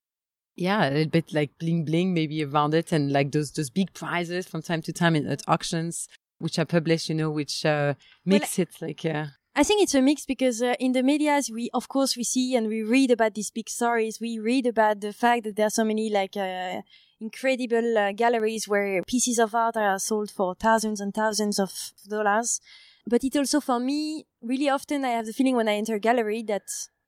yeah, 0.56 0.90
a 0.90 0.92
little 0.92 1.12
bit 1.12 1.34
like 1.34 1.52
bling 1.60 1.86
bling 1.86 2.14
maybe 2.14 2.44
around 2.44 2.74
it 2.74 2.92
and 2.92 3.12
like 3.12 3.32
those, 3.32 3.52
those 3.52 3.70
big 3.70 3.94
prizes 3.94 4.48
from 4.48 4.62
time 4.62 4.82
to 4.84 4.94
time 4.94 5.16
in, 5.16 5.28
at 5.28 5.44
auctions, 5.48 6.08
which 6.40 6.58
are 6.58 6.66
published, 6.66 7.10
you 7.10 7.16
know, 7.16 7.30
which, 7.30 7.66
uh, 7.66 7.94
makes 8.26 8.58
it 8.60 8.70
like, 8.82 9.06
uh, 9.06 9.28
I 9.60 9.64
think 9.64 9.84
it's 9.84 9.94
a 9.94 10.02
mix 10.02 10.26
because 10.26 10.62
uh, 10.62 10.76
in 10.80 10.94
the 10.94 11.04
medias, 11.04 11.52
we 11.52 11.70
of 11.74 11.90
course 11.90 12.16
we 12.16 12.24
see 12.24 12.56
and 12.56 12.70
we 12.70 12.82
read 12.82 13.12
about 13.12 13.34
these 13.34 13.52
big 13.52 13.68
stories. 13.68 14.18
We 14.22 14.40
read 14.40 14.66
about 14.66 15.02
the 15.02 15.12
fact 15.12 15.44
that 15.44 15.58
there 15.58 15.68
are 15.68 15.78
so 15.82 15.84
many 15.84 16.10
like 16.10 16.38
uh, 16.38 16.82
incredible 17.20 17.98
uh, 17.98 18.14
galleries 18.14 18.70
where 18.70 19.04
pieces 19.04 19.38
of 19.38 19.54
art 19.54 19.76
are 19.76 20.00
sold 20.00 20.32
for 20.32 20.56
thousands 20.56 21.02
and 21.02 21.14
thousands 21.14 21.60
of 21.60 21.92
dollars. 22.08 22.62
But 23.06 23.26
it 23.26 23.36
also, 23.36 23.60
for 23.60 23.82
me, 23.82 24.28
really 24.42 24.70
often 24.70 25.04
I 25.04 25.10
have 25.10 25.26
the 25.26 25.34
feeling 25.34 25.58
when 25.58 25.68
I 25.68 25.74
enter 25.74 25.96
a 25.96 26.00
gallery 26.00 26.42
that 26.44 26.64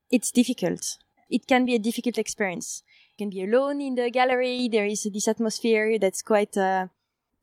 it's 0.09 0.29
difficult. 0.29 0.97
It 1.29 1.47
can 1.47 1.63
be 1.63 1.75
a 1.75 1.79
difficult 1.79 2.17
experience. 2.17 2.83
You 3.11 3.27
can 3.27 3.29
be 3.29 3.45
alone 3.45 3.79
in 3.79 3.95
the 3.95 4.09
gallery. 4.09 4.67
There 4.67 4.85
is 4.85 5.07
this 5.13 5.29
atmosphere 5.29 5.97
that's 5.97 6.21
quite 6.21 6.57
uh, 6.57 6.87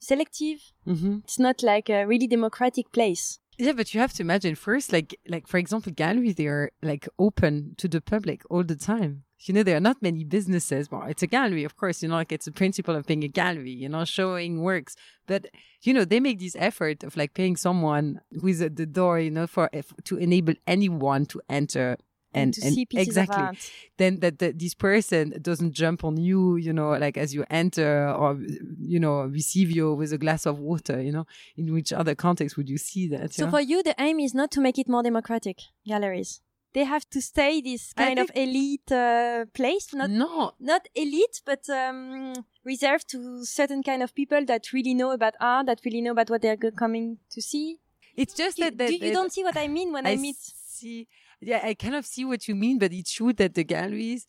selective. 0.00 0.60
mhm. 0.86 1.22
It's 1.24 1.38
not 1.38 1.62
like 1.62 1.88
a 1.88 2.04
really 2.04 2.26
democratic 2.26 2.92
place. 2.92 3.38
Yeah, 3.60 3.72
but 3.72 3.92
you 3.92 3.98
have 4.00 4.12
to 4.14 4.22
imagine 4.22 4.54
first, 4.54 4.92
like, 4.92 5.18
like 5.26 5.48
for 5.48 5.58
example, 5.58 5.92
galleries 5.92 6.36
they 6.36 6.46
are 6.46 6.70
like 6.80 7.08
open 7.18 7.74
to 7.78 7.88
the 7.88 8.00
public 8.00 8.42
all 8.48 8.62
the 8.62 8.76
time. 8.76 9.24
You 9.40 9.54
know, 9.54 9.62
there 9.64 9.76
are 9.76 9.80
not 9.80 10.00
many 10.00 10.22
businesses. 10.24 10.90
Well, 10.90 11.04
it's 11.08 11.22
a 11.24 11.26
gallery, 11.26 11.64
of 11.64 11.76
course, 11.76 12.02
you 12.02 12.08
know, 12.08 12.14
like 12.16 12.32
it's 12.32 12.46
a 12.46 12.52
principle 12.52 12.94
of 12.94 13.06
being 13.06 13.24
a 13.24 13.28
gallery, 13.28 13.70
you 13.72 13.88
know, 13.88 14.04
showing 14.04 14.62
works. 14.62 14.94
But, 15.26 15.46
you 15.82 15.92
know, 15.92 16.04
they 16.04 16.20
make 16.20 16.38
this 16.38 16.56
effort 16.58 17.02
of 17.02 17.16
like 17.16 17.34
paying 17.34 17.56
someone 17.56 18.20
who 18.32 18.46
is 18.46 18.62
at 18.62 18.76
the 18.76 18.86
door, 18.86 19.18
you 19.18 19.30
know, 19.30 19.46
for 19.48 19.68
to 20.04 20.16
enable 20.16 20.54
anyone 20.66 21.26
to 21.26 21.40
enter 21.48 21.98
and, 22.34 22.54
to 22.54 22.60
see 22.60 22.86
exactly 22.92 23.58
then 23.96 24.20
that, 24.20 24.38
that 24.38 24.58
this 24.58 24.74
person 24.74 25.34
doesn't 25.40 25.72
jump 25.72 26.04
on 26.04 26.16
you 26.16 26.56
you 26.56 26.72
know 26.72 26.90
like 26.90 27.16
as 27.16 27.34
you 27.34 27.44
enter 27.50 28.10
or 28.10 28.38
you 28.78 29.00
know 29.00 29.22
receive 29.22 29.70
you 29.70 29.94
with 29.94 30.12
a 30.12 30.18
glass 30.18 30.46
of 30.46 30.58
water 30.58 31.00
you 31.00 31.12
know 31.12 31.26
in 31.56 31.72
which 31.72 31.92
other 31.92 32.14
context 32.14 32.56
would 32.56 32.68
you 32.68 32.78
see 32.78 33.08
that 33.08 33.32
So 33.32 33.44
yeah? 33.44 33.50
for 33.50 33.60
you, 33.60 33.82
the 33.82 33.94
aim 33.98 34.20
is 34.20 34.34
not 34.34 34.50
to 34.52 34.60
make 34.60 34.78
it 34.78 34.88
more 34.88 35.02
democratic 35.02 35.58
galleries. 35.86 36.40
They 36.74 36.84
have 36.84 37.08
to 37.10 37.20
stay 37.20 37.62
this 37.62 37.92
kind 37.94 38.18
of 38.18 38.30
elite 38.34 38.92
uh, 38.92 39.46
place, 39.54 39.94
not 39.94 40.10
no 40.10 40.52
not 40.60 40.86
elite, 40.94 41.40
but 41.44 41.68
um, 41.70 42.34
reserved 42.64 43.08
to 43.12 43.44
certain 43.44 43.82
kind 43.82 44.02
of 44.02 44.14
people 44.14 44.44
that 44.46 44.72
really 44.72 44.94
know 44.94 45.10
about 45.12 45.34
art, 45.40 45.66
that 45.66 45.80
really 45.84 46.02
know 46.02 46.12
about 46.12 46.28
what 46.30 46.42
they're 46.42 46.56
coming 46.56 47.18
to 47.30 47.40
see. 47.40 47.78
it's 48.16 48.34
just 48.34 48.58
You, 48.58 48.64
that, 48.64 48.78
that, 48.78 48.92
you 48.92 48.98
that 48.98 49.12
don't 49.12 49.32
see 49.32 49.44
what 49.44 49.56
I 49.56 49.66
mean 49.68 49.92
when 49.92 50.06
I, 50.06 50.16
meet. 50.16 50.36
see 50.36 51.08
yeah 51.40 51.60
i 51.62 51.74
kind 51.74 51.94
of 51.94 52.06
see 52.06 52.24
what 52.24 52.48
you 52.48 52.54
mean 52.54 52.78
but 52.78 52.92
it's 52.92 53.12
true 53.12 53.32
that 53.32 53.54
the 53.54 53.64
galleries 53.64 54.26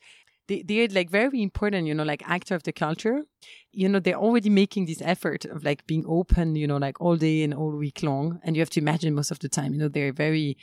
they, 0.50 0.64
they're 0.64 0.88
like 0.90 1.10
very 1.10 1.42
important 1.42 1.88
you 1.88 1.94
know 1.94 2.04
like 2.04 2.28
actor 2.28 2.56
of 2.56 2.64
the 2.64 2.74
culture. 2.74 3.22
You 3.72 3.88
know 3.88 4.00
they're 4.00 4.16
already 4.16 4.50
making 4.50 4.88
this 4.88 5.02
effort 5.02 5.46
of 5.46 5.64
like 5.64 5.86
being 5.86 6.04
open 6.08 6.56
you 6.56 6.68
know 6.68 6.78
like 6.78 7.00
all 7.00 7.16
day 7.16 7.44
and 7.44 7.54
all 7.54 7.72
week 7.72 8.04
long 8.04 8.40
and 8.44 8.56
you 8.56 8.62
have 8.62 8.72
to 8.72 8.80
imagine 8.80 9.14
most 9.16 9.32
of 9.32 9.40
the 9.40 9.48
time 9.48 9.74
you 9.74 9.80
know 9.80 9.88
they're 9.88 10.12
very 10.12 10.58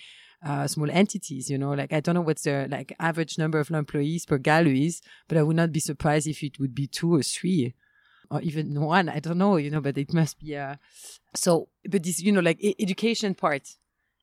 uh, 0.44 0.66
small 0.66 0.90
entities 0.90 1.48
you 1.48 1.56
know 1.56 1.70
like 1.72 1.92
i 1.92 2.00
don't 2.00 2.14
know 2.14 2.20
what's 2.20 2.42
the 2.42 2.66
like 2.68 2.94
average 2.98 3.38
number 3.38 3.58
of 3.58 3.70
employees 3.70 4.26
per 4.26 4.38
galleries 4.38 5.00
but 5.28 5.38
i 5.38 5.42
would 5.42 5.56
not 5.56 5.72
be 5.72 5.80
surprised 5.80 6.26
if 6.26 6.42
it 6.42 6.58
would 6.58 6.74
be 6.74 6.86
two 6.86 7.14
or 7.14 7.22
three 7.22 7.74
or 8.30 8.40
even 8.42 8.78
one 8.80 9.08
i 9.08 9.18
don't 9.18 9.38
know 9.38 9.56
you 9.56 9.70
know 9.70 9.80
but 9.80 9.96
it 9.96 10.12
must 10.12 10.38
be 10.38 10.56
uh 10.56 10.74
so 11.34 11.68
but 11.88 12.02
this 12.02 12.20
you 12.20 12.32
know 12.32 12.40
like 12.40 12.58
education 12.78 13.34
part 13.34 13.76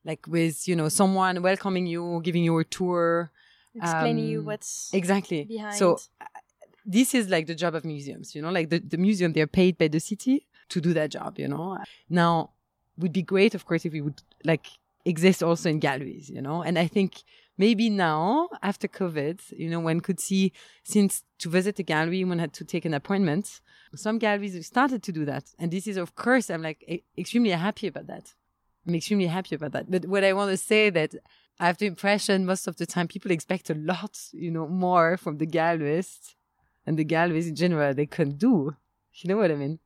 like 0.05 0.25
with 0.27 0.67
you 0.67 0.75
know 0.75 0.89
someone 0.89 1.41
welcoming 1.41 1.85
you 1.85 2.21
giving 2.23 2.43
you 2.43 2.57
a 2.57 2.63
tour 2.63 3.31
Explaining 3.75 4.27
you 4.27 4.39
um, 4.39 4.45
what's 4.45 4.91
exactly. 4.93 5.45
Behind. 5.45 5.73
so 5.73 5.97
uh, 6.21 6.25
this 6.85 7.15
is 7.15 7.29
like 7.29 7.47
the 7.47 7.55
job 7.55 7.73
of 7.75 7.83
museums 7.85 8.35
you 8.35 8.41
know 8.41 8.51
like 8.51 8.69
the, 8.69 8.79
the 8.79 8.97
museum 8.97 9.33
they're 9.33 9.47
paid 9.47 9.77
by 9.77 9.87
the 9.87 9.99
city 9.99 10.45
to 10.69 10.79
do 10.81 10.93
that 10.93 11.11
job 11.11 11.39
you 11.39 11.47
know? 11.47 11.77
Now 12.09 12.51
would 12.97 13.13
be 13.13 13.23
great 13.23 13.55
of 13.55 13.65
course 13.65 13.85
if 13.85 13.93
we 13.93 14.01
would 14.01 14.21
like 14.43 14.67
exist 15.05 15.41
also 15.41 15.69
in 15.69 15.79
galleries 15.79 16.29
you 16.29 16.41
know? 16.41 16.61
And 16.61 16.77
i 16.77 16.87
think 16.87 17.23
maybe 17.57 17.89
now 17.89 18.49
after 18.61 18.87
covid 18.87 19.39
you 19.57 19.69
know 19.69 19.79
one 19.79 19.99
could 20.01 20.19
see 20.19 20.51
since 20.83 21.23
to 21.39 21.49
visit 21.49 21.79
a 21.79 21.83
gallery 21.83 22.23
one 22.23 22.39
had 22.39 22.53
to 22.53 22.65
take 22.65 22.85
an 22.85 22.93
appointment 22.93 23.61
some 23.95 24.17
galleries 24.17 24.55
have 24.55 24.65
started 24.65 25.03
to 25.03 25.11
do 25.11 25.23
that. 25.23 25.43
And 25.59 25.69
this 25.71 25.87
is 25.87 25.97
of 25.97 26.15
course 26.15 26.49
i'm 26.49 26.61
like 26.61 27.03
extremely 27.17 27.51
happy 27.51 27.87
about 27.87 28.07
that 28.07 28.33
i'm 28.85 28.95
extremely 28.95 29.27
happy 29.27 29.55
about 29.55 29.71
that. 29.71 29.89
But 29.89 30.05
what 30.05 30.23
i 30.23 30.33
want 30.33 30.51
to 30.51 30.57
say 30.57 30.89
that 30.89 31.15
i 31.59 31.67
have 31.67 31.77
the 31.77 31.85
impression 31.85 32.45
most 32.45 32.67
of 32.67 32.77
the 32.77 32.85
time 32.85 33.07
people 33.07 33.31
expect 33.31 33.69
a 33.69 33.75
lot 33.75 34.17
you 34.31 34.51
know 34.51 34.67
more 34.67 35.17
from 35.17 35.37
the 35.37 35.47
gallerist 35.47 36.35
and 36.85 36.97
the 36.97 37.03
galleries 37.03 37.47
in 37.47 37.55
general 37.55 37.93
they 37.93 38.05
can 38.05 38.31
do. 38.31 38.75
You 39.13 39.29
know 39.29 39.37
what 39.37 39.51
i 39.51 39.55
mean? 39.55 39.79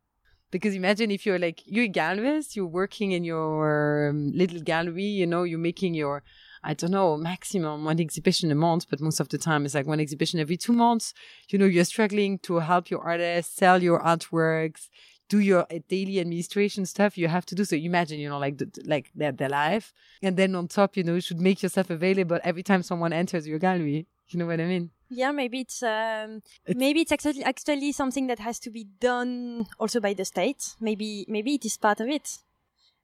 Because 0.49 0.73
imagine 0.75 1.11
if 1.11 1.25
you're 1.25 1.39
like 1.39 1.61
you're 1.65 1.85
a 1.85 1.89
gallerist 1.89 2.55
you're 2.55 2.65
working 2.65 3.11
in 3.11 3.23
your 3.23 4.09
um, 4.09 4.31
little 4.33 4.61
gallery 4.61 5.03
you 5.03 5.27
know 5.27 5.43
you're 5.43 5.59
making 5.59 5.93
your 5.93 6.23
I 6.63 6.73
don't 6.73 6.91
know, 6.91 7.15
maximum 7.17 7.85
one 7.85 7.99
exhibition 7.99 8.51
a 8.51 8.55
month, 8.55 8.89
but 8.89 8.99
most 8.99 9.19
of 9.19 9.29
the 9.29 9.37
time 9.37 9.65
it's 9.65 9.75
like 9.75 9.87
one 9.87 9.99
exhibition 9.99 10.39
every 10.39 10.57
two 10.57 10.73
months. 10.73 11.13
You 11.49 11.59
know, 11.59 11.65
you're 11.65 11.85
struggling 11.85 12.39
to 12.39 12.59
help 12.59 12.89
your 12.89 13.01
artists 13.01 13.55
sell 13.55 13.81
your 13.81 14.01
artworks, 14.01 14.89
do 15.29 15.39
your 15.39 15.61
uh, 15.71 15.79
daily 15.89 16.19
administration 16.19 16.85
stuff 16.85 17.17
you 17.17 17.27
have 17.27 17.45
to 17.47 17.55
do. 17.55 17.65
So 17.65 17.75
imagine, 17.75 18.19
you 18.19 18.29
know, 18.29 18.39
like 18.39 18.57
the, 18.57 18.69
like 18.85 19.11
their, 19.15 19.31
their 19.31 19.49
life. 19.49 19.93
And 20.21 20.37
then 20.37 20.55
on 20.55 20.67
top, 20.67 20.95
you 20.97 21.03
know, 21.03 21.15
you 21.15 21.21
should 21.21 21.41
make 21.41 21.61
yourself 21.63 21.89
available 21.89 22.39
every 22.43 22.63
time 22.63 22.81
someone 22.83 23.11
enters 23.13 23.47
your 23.47 23.59
gallery. 23.59 24.07
You 24.29 24.39
know 24.39 24.45
what 24.45 24.59
I 24.59 24.65
mean? 24.65 24.91
yeah, 25.09 25.31
maybe 25.31 25.61
it's 25.61 25.81
um, 25.83 26.41
It's- 26.65 26.75
maybe 26.75 26.99
it's 27.01 27.11
actually 27.13 27.41
actually 27.43 27.93
something 27.93 28.27
that 28.27 28.39
has 28.39 28.59
to 28.59 28.69
be 28.69 28.83
done 28.99 29.65
also 29.79 29.99
by 30.01 30.13
the 30.13 30.25
state. 30.25 30.75
Maybe 30.81 31.25
maybe 31.29 31.55
it 31.55 31.63
is 31.65 31.77
part 31.77 32.01
of 32.01 32.09
it. 32.09 32.39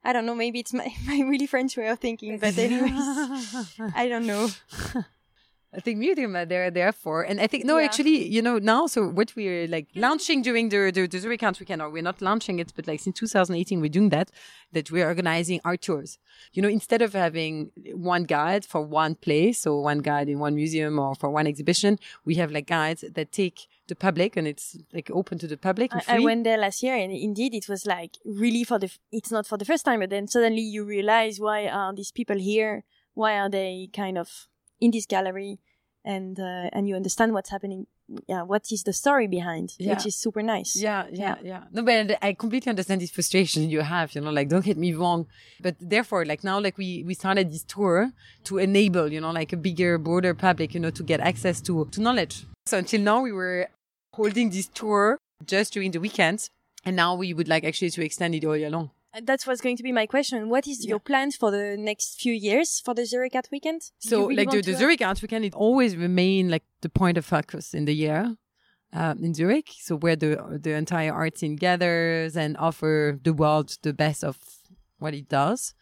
I 0.06 0.12
don't 0.12 0.26
know. 0.26 0.34
Maybe 0.34 0.58
it's 0.60 0.74
my, 0.74 0.92
my 1.06 1.20
really 1.22 1.46
French 1.46 1.78
way 1.78 1.88
of 1.88 1.98
thinking. 1.98 2.38
But 2.38 2.58
anyways, 2.66 3.06
I 3.94 4.08
don't 4.08 4.26
know. 4.26 4.48
I 5.76 5.80
think 5.80 5.98
museum 5.98 6.36
are 6.36 6.44
there 6.46 6.70
there 6.70 6.92
for, 6.92 7.22
and 7.22 7.40
I 7.40 7.46
think 7.46 7.64
no, 7.64 7.78
Yeah. 7.78 7.84
actually, 7.86 8.28
you 8.28 8.42
know, 8.42 8.58
now 8.58 8.86
so 8.86 9.08
what 9.08 9.34
we're 9.36 9.66
like 9.66 9.88
launching 9.94 10.42
during 10.42 10.68
the 10.68 10.90
the, 10.92 11.06
the 11.06 11.18
Zurich 11.18 11.42
Art 11.42 11.58
Weekend, 11.60 11.82
or 11.82 11.90
we're 11.90 12.02
not 12.02 12.20
launching 12.22 12.58
it, 12.58 12.72
but 12.76 12.86
like 12.86 13.00
since 13.00 13.18
2018, 13.18 13.80
we're 13.80 13.88
doing 13.88 14.10
that. 14.10 14.30
That 14.72 14.90
we're 14.90 15.06
organizing 15.06 15.60
art 15.64 15.82
tours. 15.82 16.18
You 16.52 16.62
know, 16.62 16.68
instead 16.68 17.00
of 17.02 17.12
having 17.12 17.70
one 17.94 18.24
guide 18.24 18.64
for 18.64 18.80
one 18.82 19.14
place 19.14 19.66
or 19.66 19.82
one 19.82 19.98
guide 19.98 20.28
in 20.28 20.38
one 20.40 20.54
museum 20.54 20.98
or 20.98 21.14
for 21.14 21.30
one 21.30 21.46
exhibition, 21.46 21.98
we 22.24 22.34
have 22.36 22.50
like 22.50 22.66
guides 22.66 23.04
that 23.16 23.30
take 23.30 23.66
the 23.86 23.94
public 23.94 24.36
and 24.36 24.46
it's 24.48 24.76
like 24.92 25.10
open 25.12 25.38
to 25.38 25.46
the 25.46 25.56
public. 25.56 25.94
I, 25.94 26.16
I 26.16 26.18
went 26.20 26.44
there 26.44 26.58
last 26.58 26.82
year, 26.82 26.96
and 26.96 27.12
indeed, 27.12 27.54
it 27.54 27.68
was 27.68 27.86
like 27.86 28.12
really 28.24 28.64
for 28.64 28.78
the. 28.78 28.90
It's 29.12 29.30
not 29.30 29.46
for 29.46 29.58
the 29.58 29.64
first 29.64 29.84
time, 29.84 30.00
but 30.00 30.10
then 30.10 30.26
suddenly 30.26 30.62
you 30.62 30.84
realize 30.84 31.38
why 31.38 31.66
are 31.68 31.94
these 31.94 32.12
people 32.12 32.38
here? 32.38 32.84
Why 33.14 33.38
are 33.38 33.50
they 33.50 33.88
kind 33.92 34.18
of 34.18 34.48
in 34.84 34.90
this 34.90 35.06
gallery? 35.06 35.58
And 36.06 36.38
uh, 36.38 36.68
and 36.74 36.86
you 36.86 36.96
understand 36.96 37.32
what's 37.32 37.48
happening. 37.48 37.86
Yeah, 38.28 38.42
what 38.42 38.64
is 38.70 38.82
the 38.82 38.92
story 38.92 39.26
behind? 39.26 39.72
Yeah. 39.78 39.94
Which 39.94 40.04
is 40.04 40.14
super 40.24 40.42
nice. 40.42 40.76
Yeah, 40.76 41.06
yeah, 41.10 41.36
yeah. 41.42 41.62
No, 41.72 41.82
but 41.82 42.18
I 42.20 42.34
completely 42.34 42.68
understand 42.68 43.00
this 43.00 43.10
frustration 43.10 43.70
you 43.70 43.80
have. 43.80 44.14
You 44.14 44.20
know, 44.20 44.30
like 44.30 44.50
don't 44.50 44.64
get 44.70 44.76
me 44.76 44.92
wrong, 44.92 45.26
but 45.64 45.76
therefore, 45.80 46.26
like 46.26 46.44
now, 46.44 46.60
like 46.60 46.76
we 46.76 47.02
we 47.08 47.14
started 47.14 47.50
this 47.50 47.64
tour 47.64 48.12
to 48.48 48.58
enable, 48.58 49.10
you 49.10 49.20
know, 49.22 49.32
like 49.40 49.54
a 49.54 49.56
bigger, 49.56 49.96
broader 49.96 50.34
public, 50.34 50.74
you 50.74 50.80
know, 50.80 50.90
to 50.90 51.02
get 51.02 51.20
access 51.20 51.62
to 51.62 51.88
to 51.92 52.02
knowledge. 52.02 52.44
So 52.66 52.76
until 52.76 53.00
now, 53.00 53.22
we 53.22 53.32
were 53.32 53.68
holding 54.12 54.50
this 54.50 54.68
tour 54.68 55.16
just 55.46 55.72
during 55.72 55.92
the 55.92 56.00
weekends, 56.00 56.50
and 56.84 56.96
now 56.96 57.14
we 57.14 57.32
would 57.32 57.48
like 57.48 57.64
actually 57.64 57.92
to 57.96 58.04
extend 58.04 58.34
it 58.34 58.44
all 58.44 58.56
year 58.56 58.68
long. 58.68 58.90
Uh, 59.14 59.20
That 59.22 59.46
was 59.46 59.60
going 59.60 59.76
to 59.76 59.82
be 59.82 59.92
my 59.92 60.06
question. 60.06 60.48
What 60.48 60.66
is 60.66 60.84
your 60.84 60.98
plan 60.98 61.30
for 61.30 61.50
the 61.50 61.76
next 61.78 62.20
few 62.20 62.32
years 62.32 62.80
for 62.84 62.94
the 62.94 63.06
Zurich 63.06 63.34
Art 63.34 63.48
Weekend? 63.52 63.82
So 63.98 64.26
really 64.26 64.36
like 64.36 64.50
the, 64.50 64.60
the 64.62 64.76
Zurich 64.76 65.02
Art 65.02 65.22
Weekend, 65.22 65.44
it 65.44 65.54
always 65.54 65.96
remain 65.96 66.50
like 66.50 66.64
the 66.80 66.88
point 66.88 67.18
of 67.18 67.24
focus 67.24 67.74
in 67.74 67.84
the 67.84 67.94
year 67.94 68.36
um, 68.92 69.22
in 69.22 69.34
Zurich. 69.34 69.70
So 69.80 69.96
where 69.96 70.16
the 70.16 70.58
the 70.60 70.72
entire 70.74 71.12
art 71.12 71.38
scene 71.38 71.56
gathers 71.56 72.36
and 72.36 72.56
offer 72.56 73.18
the 73.22 73.32
world 73.32 73.76
the 73.82 73.92
best 73.92 74.24
of 74.24 74.38
what 74.98 75.14
it 75.14 75.28
does. 75.28 75.74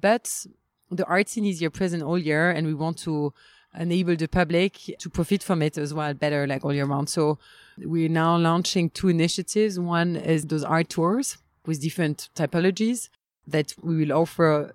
But 0.00 0.46
the 0.90 1.06
art 1.06 1.28
scene 1.28 1.46
is 1.46 1.60
here 1.60 1.70
present 1.70 2.02
all 2.02 2.18
year, 2.18 2.50
and 2.50 2.66
we 2.66 2.74
want 2.74 2.98
to 2.98 3.32
enable 3.78 4.16
the 4.16 4.28
public 4.28 4.72
to 4.98 5.10
profit 5.10 5.42
from 5.42 5.60
it 5.62 5.76
as 5.76 5.92
well 5.92 6.14
better 6.14 6.46
like 6.46 6.64
all 6.64 6.72
year 6.72 6.86
round. 6.86 7.08
So 7.08 7.38
we're 7.78 8.08
now 8.08 8.36
launching 8.38 8.90
two 8.90 9.08
initiatives. 9.08 9.78
One 9.78 10.16
is 10.16 10.46
those 10.46 10.64
art 10.64 10.88
tours 10.88 11.38
with 11.66 11.80
different 11.80 12.28
typologies 12.34 13.08
that 13.46 13.74
we 13.82 13.96
will 13.96 14.12
offer 14.12 14.74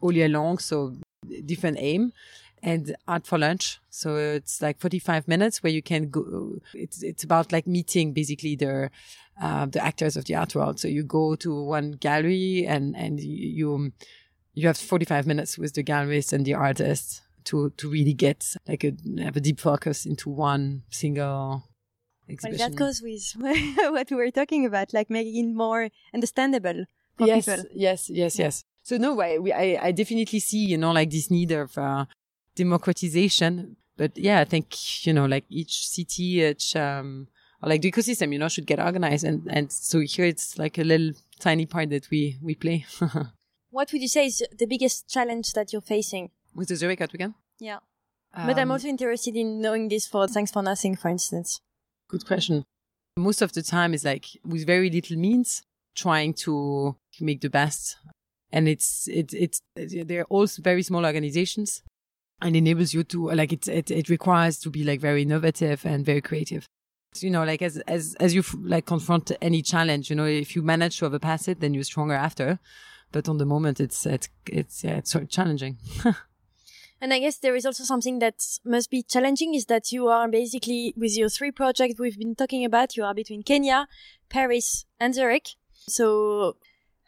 all 0.00 0.12
year 0.12 0.28
long. 0.28 0.58
So 0.58 0.96
different 1.44 1.78
aim 1.80 2.12
and 2.62 2.96
art 3.06 3.26
for 3.26 3.38
lunch. 3.38 3.78
So 3.90 4.16
it's 4.16 4.60
like 4.62 4.80
45 4.80 5.28
minutes 5.28 5.62
where 5.62 5.72
you 5.72 5.82
can 5.82 6.10
go. 6.10 6.58
It's, 6.74 7.02
it's 7.02 7.24
about 7.24 7.52
like 7.52 7.66
meeting 7.66 8.12
basically 8.12 8.56
the, 8.56 8.90
uh, 9.40 9.66
the 9.66 9.84
actors 9.84 10.16
of 10.16 10.24
the 10.24 10.34
art 10.34 10.54
world. 10.54 10.80
So 10.80 10.88
you 10.88 11.02
go 11.02 11.36
to 11.36 11.62
one 11.62 11.92
gallery 11.92 12.66
and, 12.66 12.96
and 12.96 13.20
you, 13.20 13.92
you 14.54 14.66
have 14.66 14.76
45 14.76 15.26
minutes 15.26 15.58
with 15.58 15.74
the 15.74 15.82
galleries 15.82 16.32
and 16.32 16.44
the 16.44 16.54
artists 16.54 17.22
to, 17.44 17.70
to 17.76 17.88
really 17.88 18.14
get 18.14 18.54
like 18.66 18.84
a, 18.84 18.92
have 19.22 19.36
a 19.36 19.40
deep 19.40 19.60
focus 19.60 20.04
into 20.04 20.30
one 20.30 20.82
single 20.90 21.65
Well, 22.28 22.52
that 22.58 22.74
goes 22.74 23.02
with 23.02 23.32
what 23.36 24.10
we 24.10 24.16
were 24.16 24.30
talking 24.30 24.66
about, 24.66 24.92
like 24.92 25.10
making 25.10 25.50
it 25.50 25.54
more 25.54 25.88
understandable 26.12 26.84
for 27.16 27.26
yes, 27.26 27.46
people. 27.46 27.64
Yes, 27.74 28.10
yes, 28.10 28.38
yes. 28.38 28.64
So 28.82 28.96
no, 28.98 29.20
I, 29.20 29.38
we, 29.38 29.52
I, 29.52 29.78
I 29.82 29.92
definitely 29.92 30.40
see, 30.40 30.64
you 30.66 30.78
know, 30.78 30.92
like 30.92 31.10
this 31.10 31.30
need 31.30 31.52
of 31.52 31.76
uh, 31.78 32.06
democratization. 32.54 33.76
But 33.96 34.16
yeah, 34.16 34.40
I 34.40 34.44
think, 34.44 35.06
you 35.06 35.12
know, 35.12 35.26
like 35.26 35.44
each 35.48 35.88
city, 35.88 36.42
each, 36.42 36.76
um, 36.76 37.28
or 37.62 37.68
like 37.70 37.82
the 37.82 37.90
ecosystem, 37.90 38.32
you 38.32 38.38
know, 38.38 38.48
should 38.48 38.66
get 38.66 38.78
organized. 38.80 39.24
And, 39.24 39.46
and 39.50 39.72
so 39.72 40.00
here 40.00 40.26
it's 40.26 40.58
like 40.58 40.78
a 40.78 40.84
little 40.84 41.12
tiny 41.40 41.66
part 41.66 41.90
that 41.90 42.10
we, 42.10 42.38
we 42.42 42.54
play 42.54 42.84
What 43.70 43.92
would 43.92 44.00
you 44.02 44.08
say 44.08 44.26
is 44.26 44.42
the 44.58 44.66
biggest 44.66 45.08
challenge 45.08 45.52
that 45.52 45.72
you're 45.72 45.82
facing? 45.82 46.30
with 46.54 46.68
the 46.68 46.76
Zurich 46.76 47.00
Art 47.02 47.12
Weekend. 47.12 47.34
Yeah. 47.60 47.80
but 48.34 48.56
I'm 48.58 48.68
Um, 48.68 48.72
also 48.72 48.88
interested 48.88 49.36
in 49.36 49.60
knowing 49.60 49.88
this 49.88 50.06
for 50.06 50.26
Thanks 50.26 50.50
for 50.50 50.62
Nothing, 50.62 50.96
for 50.96 51.08
instance. 51.08 51.60
Good 52.08 52.26
question. 52.26 52.64
Most 53.16 53.42
of 53.42 53.52
the 53.52 53.62
time 53.62 53.94
is 53.94 54.04
like 54.04 54.26
with 54.44 54.66
very 54.66 54.90
little 54.90 55.16
means, 55.16 55.62
trying 55.94 56.34
to 56.34 56.96
make 57.20 57.40
the 57.40 57.50
best. 57.50 57.96
And 58.52 58.68
it's, 58.68 59.08
it's, 59.08 59.34
it's, 59.34 59.60
they're 59.74 60.24
all 60.26 60.46
very 60.58 60.82
small 60.82 61.04
organizations. 61.04 61.82
and 62.42 62.54
enables 62.54 62.92
you 62.92 63.02
to 63.04 63.30
like 63.30 63.52
it, 63.52 63.66
it 63.68 63.90
it 63.90 64.08
requires 64.08 64.58
to 64.58 64.70
be 64.70 64.84
like 64.84 65.00
very 65.00 65.22
innovative 65.22 65.84
and 65.86 66.04
very 66.04 66.20
creative 66.20 66.66
you 67.20 67.30
know 67.30 67.44
like 67.44 67.62
as 67.62 67.78
as 67.86 68.14
as 68.20 68.34
you 68.34 68.42
like 68.60 68.84
confront 68.84 69.32
any 69.40 69.62
challenge 69.62 70.10
you 70.10 70.16
know 70.16 70.26
if 70.26 70.54
you 70.54 70.62
manage 70.62 70.98
to 70.98 71.06
overpass 71.06 71.48
it 71.48 71.60
then 71.60 71.72
you're 71.72 71.82
stronger 71.82 72.14
after 72.14 72.58
but 73.10 73.28
on 73.28 73.38
the 73.38 73.46
moment 73.46 73.80
it's 73.80 74.04
it's 74.04 74.28
it's 74.46 74.84
yeah 74.84 74.96
it's 74.96 75.10
sort 75.10 75.24
of 75.24 75.30
challenging 75.30 75.78
and 77.00 77.12
i 77.12 77.18
guess 77.18 77.38
there 77.38 77.54
is 77.54 77.66
also 77.66 77.84
something 77.84 78.18
that 78.18 78.42
must 78.64 78.90
be 78.90 79.02
challenging 79.02 79.54
is 79.54 79.66
that 79.66 79.92
you 79.92 80.08
are 80.08 80.28
basically 80.28 80.94
with 80.96 81.16
your 81.16 81.28
three 81.28 81.50
projects 81.50 81.98
we've 81.98 82.18
been 82.18 82.34
talking 82.34 82.64
about 82.64 82.96
you 82.96 83.04
are 83.04 83.14
between 83.14 83.42
kenya 83.42 83.86
paris 84.28 84.86
and 84.98 85.14
zurich 85.14 85.56
so 85.88 86.56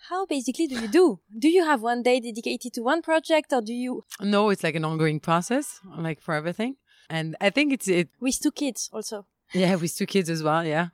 how 0.08 0.26
basically 0.26 0.66
do 0.66 0.76
you 0.80 0.88
do? 0.88 1.20
Do 1.38 1.48
you 1.48 1.64
have 1.64 1.82
one 1.82 2.02
day 2.02 2.20
dedicated 2.20 2.72
to 2.74 2.82
one 2.82 3.02
project 3.02 3.52
or 3.52 3.60
do 3.60 3.72
you? 3.72 4.04
No, 4.20 4.50
it's 4.50 4.62
like 4.62 4.74
an 4.74 4.84
ongoing 4.84 5.20
process, 5.20 5.80
like 5.96 6.20
for 6.20 6.34
everything. 6.34 6.76
And 7.10 7.36
I 7.40 7.50
think 7.50 7.72
it's 7.72 7.88
it 7.88 8.08
with 8.20 8.40
two 8.40 8.52
kids 8.52 8.90
also. 8.92 9.26
Yeah, 9.52 9.74
with 9.76 9.96
two 9.96 10.06
kids 10.06 10.28
as 10.30 10.42
well. 10.42 10.64
Yeah, 10.64 10.88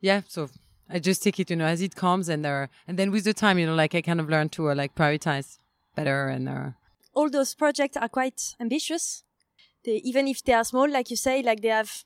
yeah. 0.00 0.22
So 0.28 0.48
I 0.88 0.98
just 0.98 1.22
take 1.22 1.40
it, 1.40 1.50
you 1.50 1.56
know, 1.56 1.66
as 1.66 1.82
it 1.82 1.96
comes, 1.96 2.28
and 2.28 2.44
there, 2.44 2.70
and 2.86 2.98
then 2.98 3.10
with 3.10 3.24
the 3.24 3.34
time, 3.34 3.58
you 3.58 3.66
know, 3.66 3.74
like 3.74 3.94
I 3.94 4.02
kind 4.02 4.20
of 4.20 4.28
learn 4.28 4.48
to 4.50 4.70
uh, 4.70 4.74
like 4.74 4.94
prioritize 4.94 5.58
better, 5.96 6.28
and 6.28 6.48
uh, 6.48 6.70
all 7.18 7.28
those 7.28 7.52
projects 7.54 7.96
are 7.96 8.08
quite 8.08 8.54
ambitious. 8.60 9.24
They, 9.84 9.96
even 10.10 10.28
if 10.28 10.44
they 10.44 10.52
are 10.52 10.64
small, 10.64 10.88
like 10.88 11.10
you 11.10 11.16
say, 11.16 11.42
like 11.42 11.60
they 11.62 11.74
have 11.80 12.04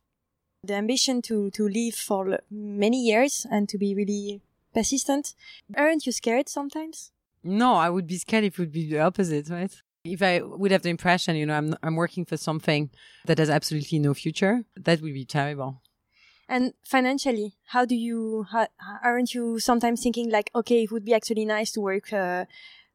the 0.64 0.74
ambition 0.74 1.20
to 1.28 1.50
to 1.50 1.68
live 1.68 1.94
for 1.94 2.38
many 2.50 3.00
years 3.10 3.46
and 3.50 3.68
to 3.68 3.76
be 3.84 3.94
really 3.94 4.40
persistent. 4.72 5.34
Aren't 5.76 6.06
you 6.06 6.12
scared 6.12 6.48
sometimes? 6.48 7.12
No, 7.44 7.74
I 7.74 7.88
would 7.90 8.06
be 8.06 8.18
scared 8.18 8.44
if 8.44 8.54
it 8.54 8.62
would 8.62 8.72
be 8.72 8.88
the 8.88 9.00
opposite, 9.00 9.50
right? 9.50 9.74
If 10.04 10.22
I 10.22 10.40
would 10.60 10.72
have 10.72 10.82
the 10.82 10.94
impression, 10.96 11.36
you 11.36 11.46
know, 11.46 11.58
I'm 11.60 11.74
I'm 11.82 11.96
working 11.96 12.24
for 12.24 12.38
something 12.48 12.90
that 13.26 13.38
has 13.38 13.50
absolutely 13.50 13.98
no 13.98 14.14
future, 14.14 14.54
that 14.86 15.00
would 15.02 15.14
be 15.14 15.26
terrible. 15.38 15.82
And 16.48 16.74
financially, 16.94 17.48
how 17.74 17.84
do 17.84 17.94
you? 17.94 18.46
How, 18.52 18.66
aren't 19.08 19.34
you 19.34 19.58
sometimes 19.58 20.02
thinking 20.02 20.30
like, 20.30 20.50
okay, 20.54 20.82
it 20.84 20.90
would 20.92 21.04
be 21.04 21.14
actually 21.14 21.44
nice 21.44 21.70
to 21.72 21.80
work 21.80 22.12
uh, 22.12 22.44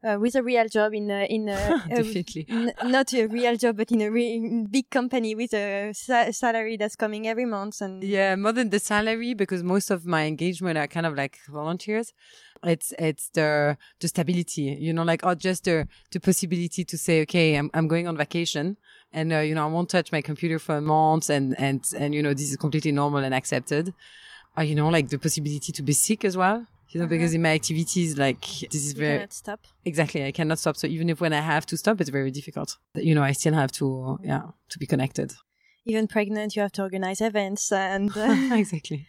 uh, 0.07 0.17
with 0.19 0.35
a 0.35 0.43
real 0.43 0.67
job 0.67 0.93
in 0.93 1.11
a, 1.11 1.25
in 1.25 1.49
a, 1.49 1.81
definitely 1.89 2.47
not 2.83 3.13
a 3.13 3.27
real 3.27 3.55
job, 3.57 3.77
but 3.77 3.91
in 3.91 4.01
a 4.01 4.09
re- 4.09 4.65
big 4.69 4.89
company 4.89 5.35
with 5.35 5.53
a 5.53 5.91
sa- 5.93 6.31
salary 6.31 6.77
that's 6.77 6.95
coming 6.95 7.27
every 7.27 7.45
month. 7.45 7.81
And 7.81 8.03
yeah, 8.03 8.35
more 8.35 8.53
than 8.53 8.69
the 8.69 8.79
salary, 8.79 9.33
because 9.33 9.63
most 9.63 9.91
of 9.91 10.05
my 10.05 10.25
engagement 10.25 10.77
are 10.77 10.87
kind 10.87 11.05
of 11.05 11.15
like 11.15 11.39
volunteers. 11.49 12.13
It's 12.63 12.93
it's 12.97 13.29
the 13.29 13.77
the 13.99 14.07
stability, 14.07 14.77
you 14.79 14.93
know, 14.93 15.03
like 15.03 15.25
or 15.25 15.35
just 15.35 15.65
the 15.65 15.87
the 16.11 16.19
possibility 16.19 16.83
to 16.85 16.97
say, 16.97 17.21
okay, 17.21 17.55
I'm 17.55 17.69
I'm 17.73 17.87
going 17.87 18.07
on 18.07 18.17
vacation, 18.17 18.77
and 19.13 19.33
uh, 19.33 19.39
you 19.39 19.53
know 19.53 19.63
I 19.63 19.69
won't 19.69 19.89
touch 19.89 20.11
my 20.11 20.21
computer 20.21 20.59
for 20.59 20.77
a 20.77 20.81
month, 20.81 21.29
and 21.29 21.55
and 21.59 21.83
and 21.97 22.15
you 22.15 22.23
know 22.23 22.33
this 22.33 22.49
is 22.49 22.57
completely 22.57 22.91
normal 22.91 23.23
and 23.23 23.33
accepted. 23.33 23.93
Uh, 24.57 24.61
you 24.61 24.73
know, 24.73 24.89
like 24.89 25.09
the 25.09 25.19
possibility 25.19 25.71
to 25.71 25.83
be 25.83 25.93
sick 25.93 26.25
as 26.25 26.35
well 26.35 26.65
you 26.89 26.99
know, 26.99 27.05
uh-huh. 27.05 27.09
because 27.09 27.33
in 27.33 27.41
my 27.41 27.53
activities, 27.53 28.17
like 28.17 28.41
this 28.41 28.85
is 28.85 28.93
you 28.93 28.99
very 28.99 29.17
cannot 29.17 29.33
stop. 29.33 29.59
Exactly, 29.83 30.25
I 30.25 30.31
cannot 30.31 30.59
stop. 30.59 30.77
So 30.77 30.87
even 30.87 31.09
if 31.09 31.19
when 31.19 31.33
I 31.33 31.41
have 31.41 31.65
to 31.67 31.77
stop, 31.77 31.99
it's 31.99 32.09
very 32.09 32.31
difficult. 32.31 32.77
You 32.95 33.13
know, 33.15 33.23
I 33.23 33.33
still 33.33 33.53
have 33.53 33.71
to, 33.73 34.19
yeah, 34.23 34.43
to 34.69 34.79
be 34.79 34.85
connected. 34.85 35.33
Even 35.85 36.07
pregnant, 36.07 36.55
you 36.55 36.61
have 36.61 36.71
to 36.73 36.83
organize 36.83 37.21
events 37.21 37.71
and 37.71 38.11
uh... 38.17 38.55
exactly. 38.55 39.07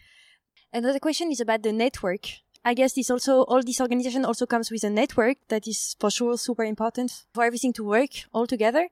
Another 0.73 0.99
question 0.99 1.31
is 1.31 1.39
about 1.39 1.63
the 1.63 1.73
network. 1.73 2.27
I 2.63 2.73
guess 2.73 2.93
this 2.93 3.09
also 3.09 3.43
all 3.43 3.63
this 3.63 3.79
organization 3.79 4.25
also 4.25 4.45
comes 4.45 4.69
with 4.69 4.83
a 4.83 4.89
network 4.89 5.37
that 5.47 5.67
is 5.67 5.95
for 5.99 6.11
sure 6.11 6.37
super 6.37 6.63
important 6.63 7.23
for 7.33 7.43
everything 7.45 7.73
to 7.73 7.83
work 7.83 8.11
all 8.33 8.45
together. 8.45 8.89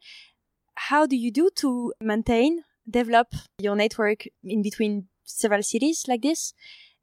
How 0.75 1.05
do 1.05 1.15
you 1.15 1.31
do 1.31 1.49
to 1.55 1.93
maintain, 1.99 2.63
develop 2.89 3.27
your 3.59 3.75
network 3.75 4.23
in 4.43 4.61
between 4.61 5.07
several 5.25 5.63
cities 5.63 6.05
like 6.07 6.21
this? 6.21 6.53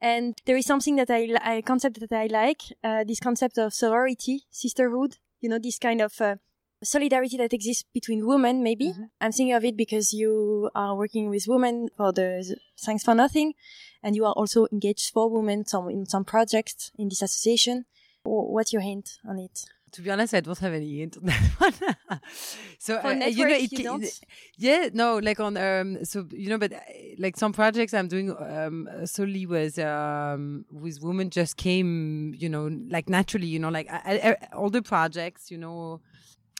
And 0.05 0.35
there 0.45 0.59
is 0.59 0.67
something 0.67 0.97
that 0.97 1.09
I, 1.09 1.57
a 1.57 1.63
concept 1.63 1.99
that 1.99 2.13
I 2.13 2.27
like, 2.27 2.61
uh, 2.85 3.05
this 3.05 3.21
concept 3.21 3.57
of 3.57 3.73
sorority, 3.73 4.43
sisterhood, 4.51 5.17
you 5.41 5.49
know, 5.49 5.59
this 5.59 5.79
kind 5.79 6.03
of 6.03 6.21
uh, 6.21 6.37
solidarity 6.83 7.39
that 7.39 7.55
exists 7.55 7.85
between 7.95 8.27
women, 8.27 8.63
maybe. 8.63 8.89
Mm-hmm. 8.89 9.05
I'm 9.23 9.33
thinking 9.33 9.55
of 9.55 9.65
it 9.65 9.79
because 9.79 10.13
you 10.13 10.69
are 10.75 10.95
working 10.95 11.31
with 11.31 11.45
women 11.49 11.89
for 11.97 12.13
the 12.13 12.55
Thanks 12.79 13.03
for 13.03 13.15
Nothing, 13.15 13.55
and 14.03 14.15
you 14.15 14.27
are 14.27 14.35
also 14.35 14.67
engaged 14.71 15.11
for 15.11 15.31
women 15.31 15.65
some, 15.65 15.89
in 15.89 16.05
some 16.05 16.27
projects 16.27 16.93
in 16.99 17.09
this 17.09 17.23
association. 17.23 17.87
What's 18.25 18.75
your 18.75 18.83
hint 18.83 19.19
on 19.27 19.39
it? 19.39 19.65
To 19.95 20.03
be 20.03 20.11
honest, 20.11 20.35
I 20.35 20.41
don't 20.41 20.59
have 20.59 20.73
any 20.73 21.07
that 21.07 21.41
one. 21.59 22.21
so 22.79 22.99
uh, 22.99 23.15
network, 23.15 23.37
you 23.37 23.45
know, 23.45 23.55
it, 23.55 23.73
you 23.73 23.85
don't? 23.85 24.21
yeah, 24.59 24.89
no, 24.93 25.19
like 25.19 25.39
on 25.39 25.57
um, 25.57 26.05
so 26.05 26.27
you 26.33 26.51
know, 26.51 26.59
but 26.59 26.73
uh, 26.73 26.81
like 27.19 27.37
some 27.37 27.53
projects 27.53 27.95
I'm 27.95 28.09
doing 28.09 28.35
um 28.39 28.89
solely 29.05 29.47
with 29.47 29.79
um 29.79 30.65
with 30.71 31.01
women 31.01 31.31
just 31.31 31.57
came, 31.57 32.35
you 32.37 32.49
know, 32.49 32.69
like 32.89 33.09
naturally, 33.09 33.47
you 33.47 33.61
know, 33.61 33.69
like 33.69 33.89
I, 33.91 34.37
I, 34.43 34.55
all 34.57 34.69
the 34.69 34.83
projects, 34.83 35.51
you 35.51 35.59
know, 35.59 36.01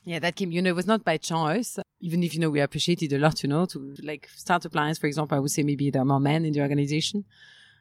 yeah, 0.05 0.19
that 0.19 0.37
came, 0.37 0.51
you 0.51 0.61
know, 0.61 0.69
it 0.69 0.75
was 0.75 0.87
not 0.87 1.03
by 1.03 1.17
choice. 1.17 1.77
Even 1.99 2.23
if 2.23 2.33
you 2.33 2.39
know 2.39 2.49
we 2.49 2.61
appreciate 2.61 3.03
it 3.03 3.11
a 3.11 3.17
lot, 3.17 3.43
you 3.43 3.49
know, 3.49 3.65
to 3.65 3.95
like 4.01 4.29
startup 4.33 4.73
lines, 4.73 4.97
for 4.97 5.07
example, 5.07 5.35
I 5.35 5.39
would 5.39 5.51
say 5.51 5.63
maybe 5.63 5.89
there 5.89 6.01
are 6.01 6.05
more 6.05 6.21
men 6.21 6.45
in 6.45 6.53
the 6.53 6.61
organization. 6.61 7.25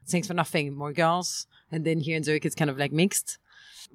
Thanks 0.06 0.26
for 0.26 0.34
nothing, 0.34 0.74
more 0.74 0.92
girls, 0.92 1.46
and 1.70 1.84
then 1.84 2.00
here 2.00 2.16
in 2.16 2.24
Zurich 2.24 2.44
it's 2.44 2.56
kind 2.56 2.70
of 2.70 2.76
like 2.76 2.92
mixed 2.92 3.38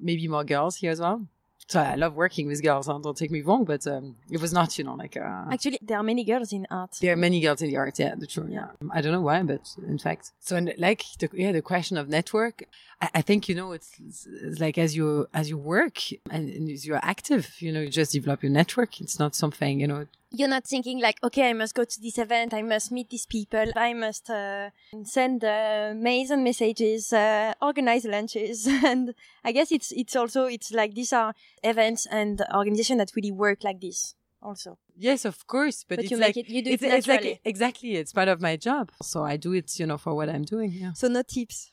maybe 0.00 0.26
more 0.28 0.44
girls 0.44 0.76
here 0.76 0.90
as 0.90 1.00
well 1.00 1.26
so 1.70 1.80
I 1.80 1.94
love 1.94 2.16
working 2.16 2.48
with 2.48 2.60
girls. 2.62 2.88
Huh? 2.88 2.98
Don't 2.98 3.16
take 3.16 3.30
me 3.30 3.42
wrong, 3.42 3.64
but 3.64 3.86
um, 3.86 4.16
it 4.28 4.40
was 4.40 4.52
not, 4.52 4.76
you 4.76 4.82
know, 4.82 4.94
like 4.94 5.16
uh, 5.16 5.44
actually 5.52 5.78
there 5.80 5.98
are 5.98 6.02
many 6.02 6.24
girls 6.24 6.52
in 6.52 6.66
art. 6.68 6.96
There 7.00 7.12
are 7.12 7.16
many 7.16 7.40
girls 7.40 7.62
in 7.62 7.70
the 7.70 7.76
art. 7.76 7.96
Yeah, 7.96 8.16
the 8.16 8.26
true. 8.26 8.48
Yeah, 8.50 8.70
I 8.90 9.00
don't 9.00 9.12
know 9.12 9.20
why, 9.20 9.40
but 9.44 9.62
in 9.86 9.98
fact, 9.98 10.32
so 10.40 10.56
and 10.56 10.74
like 10.78 11.04
the, 11.20 11.30
yeah, 11.32 11.52
the 11.52 11.62
question 11.62 11.96
of 11.96 12.08
network. 12.08 12.64
I, 13.00 13.10
I 13.14 13.22
think 13.22 13.48
you 13.48 13.54
know 13.54 13.70
it's, 13.70 13.92
it's, 14.04 14.26
it's, 14.26 14.58
like 14.58 14.78
as 14.78 14.96
you 14.96 15.28
as 15.32 15.48
you 15.48 15.58
work 15.58 15.98
and, 16.28 16.50
and 16.50 16.68
as 16.68 16.84
you're 16.84 17.00
active, 17.04 17.54
you 17.60 17.70
know, 17.70 17.82
you 17.82 17.88
just 17.88 18.12
develop 18.12 18.42
your 18.42 18.50
network. 18.50 19.00
It's 19.00 19.20
not 19.20 19.36
something 19.36 19.78
you 19.78 19.86
know 19.86 20.06
you're 20.32 20.48
not 20.48 20.64
thinking 20.64 21.00
like, 21.00 21.18
okay, 21.22 21.50
I 21.50 21.52
must 21.52 21.74
go 21.74 21.84
to 21.84 22.00
this 22.00 22.18
event, 22.18 22.54
I 22.54 22.62
must 22.62 22.92
meet 22.92 23.10
these 23.10 23.26
people, 23.26 23.66
I 23.74 23.94
must 23.94 24.30
uh, 24.30 24.70
send 25.04 25.44
uh, 25.44 25.92
mails 25.96 26.30
and 26.30 26.44
messages, 26.44 27.12
uh, 27.12 27.54
organize 27.60 28.04
lunches, 28.04 28.66
and 28.84 29.14
I 29.44 29.52
guess 29.52 29.72
it's 29.72 29.92
it's 29.92 30.14
also 30.14 30.44
it's 30.44 30.72
like 30.72 30.94
these 30.94 31.12
are 31.12 31.34
events 31.62 32.06
and 32.06 32.42
organizations 32.54 32.98
that 32.98 33.12
really 33.16 33.32
work 33.32 33.64
like 33.64 33.80
this 33.80 34.14
also. 34.42 34.78
Yes, 34.96 35.24
of 35.24 35.46
course, 35.46 35.84
but, 35.88 35.96
but 35.96 36.04
it's 36.04 36.10
you 36.10 36.16
like 36.16 36.36
it, 36.36 36.48
you 36.48 36.62
do 36.62 36.70
it's, 36.70 36.82
it 36.82 36.92
it's 36.92 37.08
like 37.08 37.40
exactly 37.44 37.96
it's 37.96 38.12
part 38.12 38.28
of 38.28 38.40
my 38.40 38.56
job, 38.56 38.92
so 39.02 39.24
I 39.24 39.36
do 39.36 39.52
it, 39.52 39.78
you 39.80 39.86
know, 39.86 39.98
for 39.98 40.14
what 40.14 40.28
I'm 40.28 40.44
doing. 40.44 40.72
Yeah. 40.72 40.92
So 40.92 41.08
no 41.08 41.22
tips. 41.22 41.70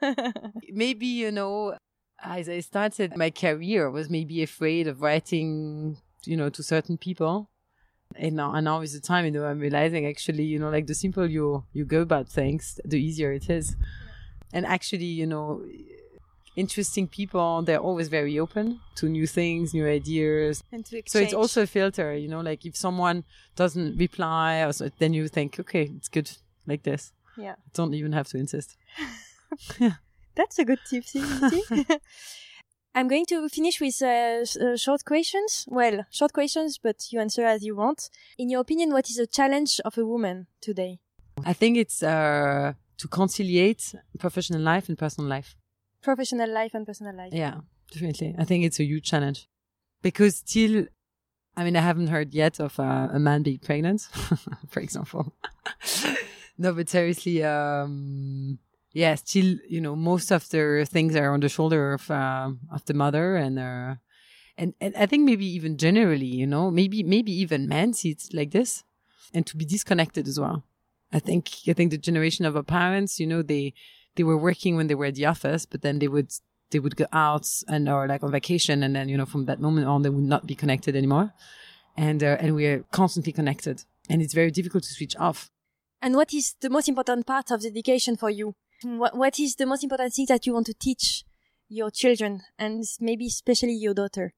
maybe 0.70 1.06
you 1.06 1.30
know, 1.30 1.76
as 2.22 2.48
I 2.48 2.60
started 2.60 3.16
my 3.16 3.30
career, 3.30 3.88
I 3.88 3.90
was 3.90 4.08
maybe 4.08 4.42
afraid 4.42 4.88
of 4.88 5.02
writing, 5.02 5.98
you 6.24 6.36
know, 6.36 6.48
to 6.48 6.62
certain 6.62 6.96
people 6.96 7.50
and 8.16 8.36
now, 8.36 8.54
and 8.54 8.64
now 8.64 8.80
with 8.80 8.92
the 8.92 9.00
time, 9.00 9.24
you 9.24 9.30
know, 9.30 9.44
I'm 9.44 9.60
realizing 9.60 10.06
actually, 10.06 10.44
you 10.44 10.58
know, 10.58 10.70
like 10.70 10.86
the 10.86 10.94
simple 10.94 11.28
you 11.28 11.64
you 11.72 11.84
go 11.84 12.00
about 12.00 12.28
things, 12.28 12.80
the 12.84 13.00
easier 13.00 13.32
it 13.32 13.48
is. 13.50 13.76
And 14.52 14.64
actually, 14.66 15.04
you 15.04 15.26
know, 15.26 15.64
interesting 16.56 17.06
people, 17.06 17.62
they're 17.62 17.78
always 17.78 18.08
very 18.08 18.38
open 18.38 18.80
to 18.96 19.08
new 19.08 19.26
things, 19.26 19.74
new 19.74 19.86
ideas. 19.86 20.64
And 20.72 20.84
to 20.86 21.02
so 21.06 21.18
it's 21.18 21.34
also 21.34 21.62
a 21.62 21.66
filter, 21.66 22.14
you 22.14 22.28
know, 22.28 22.40
like 22.40 22.66
if 22.66 22.76
someone 22.76 23.24
doesn't 23.56 23.96
reply, 23.98 24.62
or 24.62 24.72
so, 24.72 24.90
then 24.98 25.12
you 25.14 25.28
think, 25.28 25.60
okay, 25.60 25.90
it's 25.96 26.08
good 26.08 26.30
like 26.66 26.82
this. 26.82 27.12
Yeah. 27.36 27.54
Don't 27.74 27.94
even 27.94 28.12
have 28.12 28.26
to 28.28 28.38
insist. 28.38 28.76
Yeah. 29.78 29.92
That's 30.34 30.58
a 30.58 30.64
good 30.64 30.78
tip, 30.88 31.04
I'm 32.94 33.08
going 33.08 33.26
to 33.26 33.48
finish 33.48 33.80
with 33.80 34.02
uh, 34.02 34.44
uh, 34.60 34.76
short 34.76 35.04
questions. 35.04 35.64
Well, 35.68 36.04
short 36.10 36.32
questions, 36.32 36.78
but 36.82 36.96
you 37.12 37.20
answer 37.20 37.44
as 37.44 37.62
you 37.62 37.76
want. 37.76 38.10
In 38.38 38.48
your 38.50 38.60
opinion, 38.60 38.92
what 38.92 39.08
is 39.08 39.16
the 39.16 39.26
challenge 39.26 39.80
of 39.84 39.96
a 39.98 40.04
woman 40.04 40.46
today? 40.60 40.98
I 41.44 41.52
think 41.52 41.76
it's 41.76 42.02
uh, 42.02 42.72
to 42.96 43.08
conciliate 43.08 43.94
professional 44.18 44.60
life 44.60 44.88
and 44.88 44.98
personal 44.98 45.28
life. 45.28 45.56
Professional 46.02 46.50
life 46.50 46.74
and 46.74 46.86
personal 46.86 47.14
life. 47.14 47.32
Yeah, 47.32 47.60
definitely. 47.92 48.34
I 48.38 48.44
think 48.44 48.64
it's 48.64 48.80
a 48.80 48.84
huge 48.84 49.04
challenge 49.04 49.48
because 50.02 50.36
still, 50.36 50.86
I 51.56 51.64
mean, 51.64 51.76
I 51.76 51.80
haven't 51.80 52.08
heard 52.08 52.34
yet 52.34 52.58
of 52.60 52.78
uh, 52.80 53.08
a 53.12 53.18
man 53.18 53.42
being 53.42 53.58
pregnant, 53.58 54.08
for 54.68 54.80
example. 54.80 55.34
no, 56.58 56.72
but 56.72 56.88
seriously, 56.88 57.44
um, 57.44 58.58
yeah, 58.98 59.14
still, 59.14 59.56
you 59.68 59.80
know, 59.80 59.94
most 59.94 60.32
of 60.32 60.48
the 60.48 60.84
things 60.84 61.14
are 61.14 61.32
on 61.32 61.40
the 61.40 61.48
shoulder 61.48 61.92
of 61.94 62.10
uh, 62.10 62.50
of 62.72 62.84
the 62.86 62.94
mother, 62.94 63.36
and 63.36 63.56
uh, 63.58 63.94
and 64.56 64.74
and 64.80 64.92
I 64.96 65.06
think 65.06 65.24
maybe 65.24 65.46
even 65.46 65.76
generally, 65.76 66.26
you 66.26 66.48
know, 66.48 66.70
maybe 66.70 67.04
maybe 67.04 67.32
even 67.32 67.68
men 67.68 67.92
see 67.92 68.10
it 68.10 68.22
like 68.32 68.50
this, 68.50 68.82
and 69.32 69.46
to 69.46 69.56
be 69.56 69.64
disconnected 69.64 70.26
as 70.26 70.40
well. 70.40 70.64
I 71.12 71.20
think 71.20 71.44
I 71.68 71.74
think 71.74 71.92
the 71.92 71.98
generation 71.98 72.44
of 72.44 72.56
our 72.56 72.64
parents, 72.64 73.20
you 73.20 73.26
know, 73.26 73.42
they 73.42 73.72
they 74.16 74.24
were 74.24 74.36
working 74.36 74.74
when 74.76 74.88
they 74.88 74.96
were 74.96 75.06
at 75.06 75.14
the 75.14 75.26
office, 75.26 75.64
but 75.64 75.82
then 75.82 76.00
they 76.00 76.08
would 76.08 76.32
they 76.72 76.80
would 76.80 76.96
go 76.96 77.06
out 77.12 77.46
and 77.68 77.88
or 77.88 78.08
like 78.08 78.24
on 78.24 78.32
vacation, 78.32 78.82
and 78.82 78.96
then 78.96 79.08
you 79.08 79.16
know 79.16 79.26
from 79.26 79.44
that 79.44 79.60
moment 79.60 79.86
on 79.86 80.02
they 80.02 80.10
would 80.10 80.30
not 80.34 80.44
be 80.46 80.56
connected 80.56 80.96
anymore. 80.96 81.32
and 81.96 82.22
uh, 82.22 82.42
and 82.42 82.54
we 82.56 82.66
are 82.66 82.80
constantly 82.90 83.32
connected, 83.32 83.84
and 84.10 84.22
it's 84.22 84.34
very 84.34 84.50
difficult 84.50 84.82
to 84.84 84.92
switch 84.98 85.16
off. 85.16 85.50
And 86.02 86.14
what 86.14 86.32
is 86.34 86.56
the 86.60 86.70
most 86.70 86.88
important 86.88 87.26
part 87.26 87.50
of 87.52 87.60
the 87.62 87.68
education 87.68 88.16
for 88.16 88.30
you? 88.30 88.54
What 88.82 89.16
What 89.16 89.38
is 89.38 89.56
the 89.56 89.66
most 89.66 89.82
important 89.82 90.14
thing 90.14 90.26
that 90.28 90.46
you 90.46 90.54
want 90.54 90.66
to 90.66 90.74
teach 90.74 91.24
your 91.68 91.90
children, 91.90 92.42
and 92.58 92.84
maybe 93.00 93.26
especially 93.26 93.74
your 93.74 93.94
daughter? 93.94 94.34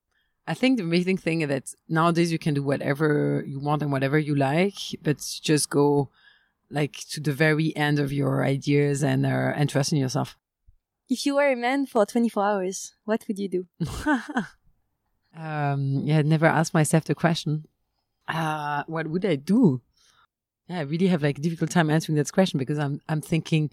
I 0.47 0.53
think 0.53 0.77
the 0.77 0.83
amazing 0.83 1.17
thing 1.17 1.41
is 1.41 1.49
that 1.49 1.73
nowadays 1.87 2.31
you 2.31 2.39
can 2.39 2.53
do 2.53 2.63
whatever 2.63 3.43
you 3.45 3.59
want 3.59 3.81
and 3.83 3.91
whatever 3.91 4.17
you 4.17 4.35
like, 4.35 4.75
but 5.01 5.23
just 5.41 5.69
go 5.69 6.09
like 6.69 6.93
to 7.11 7.19
the 7.19 7.33
very 7.33 7.75
end 7.75 7.99
of 7.99 8.11
your 8.11 8.43
ideas 8.43 9.03
and 9.03 9.25
uh, 9.25 9.53
and 9.55 9.69
trust 9.69 9.91
in 9.91 9.99
yourself. 9.99 10.37
If 11.09 11.25
you 11.25 11.35
were 11.35 11.51
a 11.51 11.55
man 11.55 11.85
for 11.85 12.05
24 12.05 12.43
hours, 12.43 12.93
what 13.03 13.25
would 13.27 13.37
you 13.37 13.49
do? 13.49 13.67
um, 15.37 16.01
yeah, 16.05 16.19
I 16.19 16.21
never 16.21 16.45
asked 16.45 16.73
myself 16.73 17.03
the 17.03 17.15
question. 17.15 17.65
Uh, 18.27 18.83
what 18.87 19.07
would 19.07 19.25
I 19.25 19.35
do? 19.35 19.81
Yeah, 20.69 20.79
I 20.79 20.81
really 20.83 21.07
have 21.07 21.21
like 21.21 21.37
a 21.37 21.41
difficult 21.41 21.69
time 21.69 21.89
answering 21.89 22.15
that 22.15 22.31
question 22.31 22.57
because 22.57 22.79
I'm 22.79 23.01
I'm 23.09 23.21
thinking, 23.21 23.71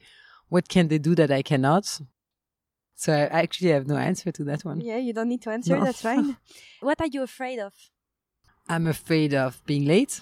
what 0.48 0.68
can 0.68 0.88
they 0.88 0.98
do 0.98 1.14
that 1.14 1.30
I 1.30 1.42
cannot? 1.42 2.00
So 2.94 3.12
I 3.12 3.42
actually 3.42 3.70
have 3.70 3.86
no 3.86 3.96
answer 3.96 4.32
to 4.32 4.44
that 4.44 4.64
one. 4.64 4.80
Yeah, 4.80 4.96
you 4.96 5.12
don't 5.12 5.28
need 5.28 5.42
to 5.42 5.50
answer. 5.50 5.76
No. 5.76 5.84
That's 5.84 6.02
fine. 6.02 6.36
what 6.80 7.00
are 7.00 7.06
you 7.06 7.22
afraid 7.22 7.60
of? 7.60 7.72
I'm 8.68 8.86
afraid 8.86 9.34
of 9.34 9.64
being 9.66 9.86
late 9.86 10.20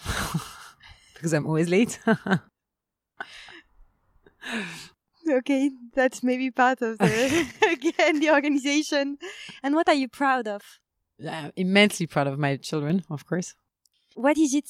because 1.14 1.32
I'm 1.32 1.46
always 1.46 1.68
late. 1.68 1.98
okay, 5.28 5.70
that's 5.94 6.22
maybe 6.22 6.50
part 6.50 6.82
of 6.82 6.98
the 6.98 7.46
again 7.72 8.20
the 8.20 8.30
organization. 8.30 9.18
And 9.62 9.74
what 9.74 9.88
are 9.88 9.94
you 9.94 10.08
proud 10.08 10.46
of? 10.46 10.62
I'm 11.26 11.52
immensely 11.56 12.06
proud 12.06 12.26
of 12.26 12.38
my 12.38 12.56
children, 12.56 13.04
of 13.10 13.26
course. 13.26 13.54
What 14.14 14.36
is 14.36 14.54
it 14.54 14.68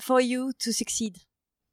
for 0.00 0.20
you 0.20 0.52
to 0.58 0.72
succeed? 0.72 1.18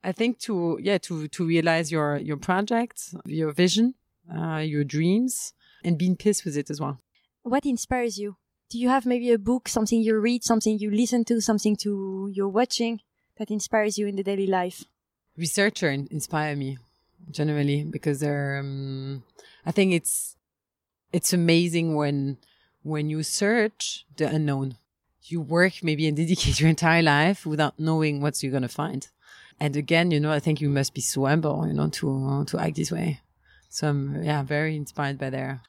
I 0.04 0.12
think 0.12 0.40
to 0.40 0.78
yeah 0.82 0.98
to 1.00 1.28
to 1.30 1.46
realize 1.46 1.92
your 1.92 2.18
your 2.18 2.38
project, 2.38 3.14
your 3.26 3.52
vision, 3.52 3.96
uh, 4.34 4.58
your 4.58 4.84
dreams, 4.84 5.54
and 5.84 5.98
being 5.98 6.16
peace 6.16 6.44
with 6.44 6.58
it 6.58 6.70
as 6.70 6.80
well. 6.80 7.00
What 7.44 7.66
inspires 7.66 8.18
you? 8.18 8.36
Do 8.70 8.80
you 8.80 8.90
have 8.90 9.06
maybe 9.06 9.32
a 9.32 9.38
book, 9.38 9.68
something 9.68 10.02
you 10.02 10.18
read, 10.18 10.44
something 10.44 10.80
you 10.80 10.90
listen 10.90 11.24
to, 11.26 11.40
something 11.42 11.76
to 11.78 12.30
you're 12.34 12.50
watching 12.50 13.02
that 13.38 13.52
inspires 13.52 13.98
you 13.98 14.08
in 14.08 14.16
the 14.16 14.24
daily 14.24 14.48
life? 14.48 14.86
Researcher 15.38 15.90
inspire 15.90 16.56
me 16.56 16.78
generally 17.32 17.84
because 17.84 18.20
they're. 18.20 18.58
Um, 18.60 19.24
I 19.66 19.72
think 19.72 19.94
it's 19.94 20.36
it's 21.12 21.34
amazing 21.34 21.96
when 21.96 22.38
when 22.82 23.10
you 23.10 23.24
search 23.24 24.06
the 24.18 24.28
unknown. 24.28 24.78
You 25.26 25.40
work 25.40 25.84
maybe 25.84 26.06
and 26.08 26.18
dedicate 26.24 26.60
your 26.60 26.70
entire 26.70 27.02
life 27.02 27.46
without 27.46 27.80
knowing 27.80 28.22
what 28.22 28.42
you're 28.44 28.52
gonna 28.52 28.68
find. 28.68 29.08
And 29.64 29.78
again, 29.78 30.12
you 30.12 30.20
know, 30.20 30.34
I 30.34 30.42
think 30.42 30.60
you 30.60 30.68
must 30.68 30.94
be 30.94 31.00
so 31.00 31.26
humble, 31.26 31.66
you 31.66 31.74
know, 31.74 31.88
to 31.88 32.44
to 32.50 32.60
act 32.60 32.76
this 32.76 32.92
way. 32.92 33.22
So 33.70 33.88
I'm 33.88 34.22
yeah, 34.22 34.44
very 34.44 34.76
inspired 34.76 35.18
by 35.18 35.30
there. 35.30 35.62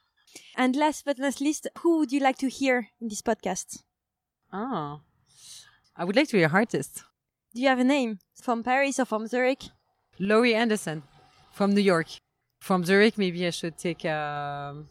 And 0.56 0.74
last 0.74 1.04
but 1.04 1.16
not 1.16 1.40
least, 1.40 1.68
who 1.78 1.98
would 1.98 2.10
you 2.10 2.18
like 2.18 2.38
to 2.38 2.48
hear 2.48 2.88
in 3.00 3.06
this 3.08 3.22
podcast? 3.22 3.84
Oh, 4.52 5.00
I 5.96 6.04
would 6.04 6.16
like 6.16 6.26
to 6.30 6.36
be 6.38 6.42
an 6.42 6.50
artist. 6.50 7.04
Do 7.54 7.60
you 7.62 7.68
have 7.68 7.78
a 7.78 7.84
name 7.84 8.18
from 8.42 8.64
Paris 8.64 8.98
or 8.98 9.04
from 9.04 9.28
Zurich? 9.28 9.62
Laurie 10.18 10.56
Anderson 10.56 11.04
from 11.52 11.70
New 11.72 11.86
York. 11.92 12.08
From 12.58 12.82
Zurich, 12.84 13.16
maybe 13.16 13.46
I 13.46 13.50
should 13.50 13.78
take. 13.78 14.04
Um, 14.04 14.88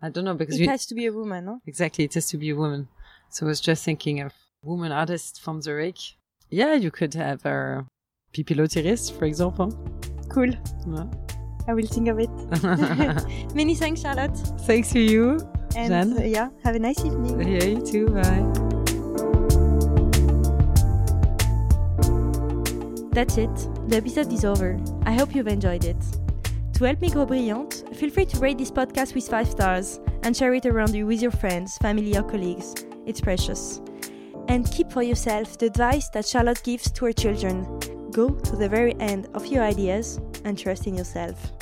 I 0.00 0.08
don't 0.12 0.24
know 0.24 0.38
because 0.38 0.54
it 0.54 0.62
you, 0.62 0.68
has 0.68 0.86
to 0.86 0.94
be 0.94 1.06
a 1.06 1.12
woman, 1.12 1.46
no? 1.46 1.58
Exactly, 1.66 2.04
it 2.04 2.14
has 2.14 2.28
to 2.28 2.38
be 2.38 2.50
a 2.50 2.56
woman. 2.62 2.86
So 3.28 3.46
I 3.46 3.48
was 3.48 3.60
just 3.60 3.84
thinking 3.84 4.20
of 4.20 4.32
woman 4.62 4.92
artist 4.92 5.42
from 5.42 5.62
Zurich. 5.62 6.00
Yeah, 6.48 6.74
you 6.74 6.92
could 6.92 7.14
have 7.14 7.44
a 8.28 8.42
Pippi 8.42 8.54
for 8.54 9.24
example. 9.24 9.70
Cool. 10.28 10.50
Yeah. 10.86 11.04
I 11.68 11.74
will 11.74 11.86
think 11.86 12.08
of 12.08 12.18
it. 12.20 12.30
Many 13.54 13.74
thanks, 13.74 14.00
Charlotte. 14.00 14.36
Thanks 14.66 14.90
to 14.92 15.00
you, 15.00 15.40
and 15.74 15.88
Jeanne. 15.88 16.18
Uh, 16.18 16.22
yeah, 16.22 16.48
have 16.62 16.76
a 16.76 16.78
nice 16.78 17.04
evening. 17.04 17.40
Yeah, 17.40 17.64
you 17.64 17.84
too. 17.84 18.06
Bye. 18.08 18.44
That's 23.12 23.38
it. 23.38 23.54
The 23.88 23.96
episode 23.96 24.32
is 24.32 24.44
over. 24.44 24.78
I 25.06 25.12
hope 25.14 25.34
you've 25.34 25.48
enjoyed 25.48 25.84
it. 25.84 25.96
To 26.74 26.84
help 26.84 27.00
me 27.00 27.08
grow 27.08 27.24
brilliant, 27.24 27.84
feel 27.96 28.10
free 28.10 28.26
to 28.26 28.38
rate 28.38 28.58
this 28.58 28.70
podcast 28.70 29.14
with 29.14 29.26
5 29.26 29.48
stars 29.48 29.98
and 30.22 30.36
share 30.36 30.52
it 30.52 30.66
around 30.66 30.94
you 30.94 31.06
with 31.06 31.22
your 31.22 31.30
friends, 31.30 31.78
family, 31.78 32.16
or 32.16 32.22
colleagues. 32.22 32.74
It's 33.06 33.20
precious. 33.20 33.80
And 34.48 34.70
keep 34.70 34.92
for 34.92 35.02
yourself 35.02 35.56
the 35.56 35.66
advice 35.66 36.10
that 36.10 36.26
Charlotte 36.26 36.62
gives 36.62 36.90
to 36.90 37.06
her 37.06 37.12
children. 37.14 37.64
Go 38.16 38.30
to 38.30 38.56
the 38.56 38.66
very 38.66 38.98
end 38.98 39.28
of 39.34 39.44
your 39.44 39.62
ideas 39.62 40.18
and 40.46 40.58
trust 40.58 40.86
in 40.86 40.94
yourself. 40.94 41.52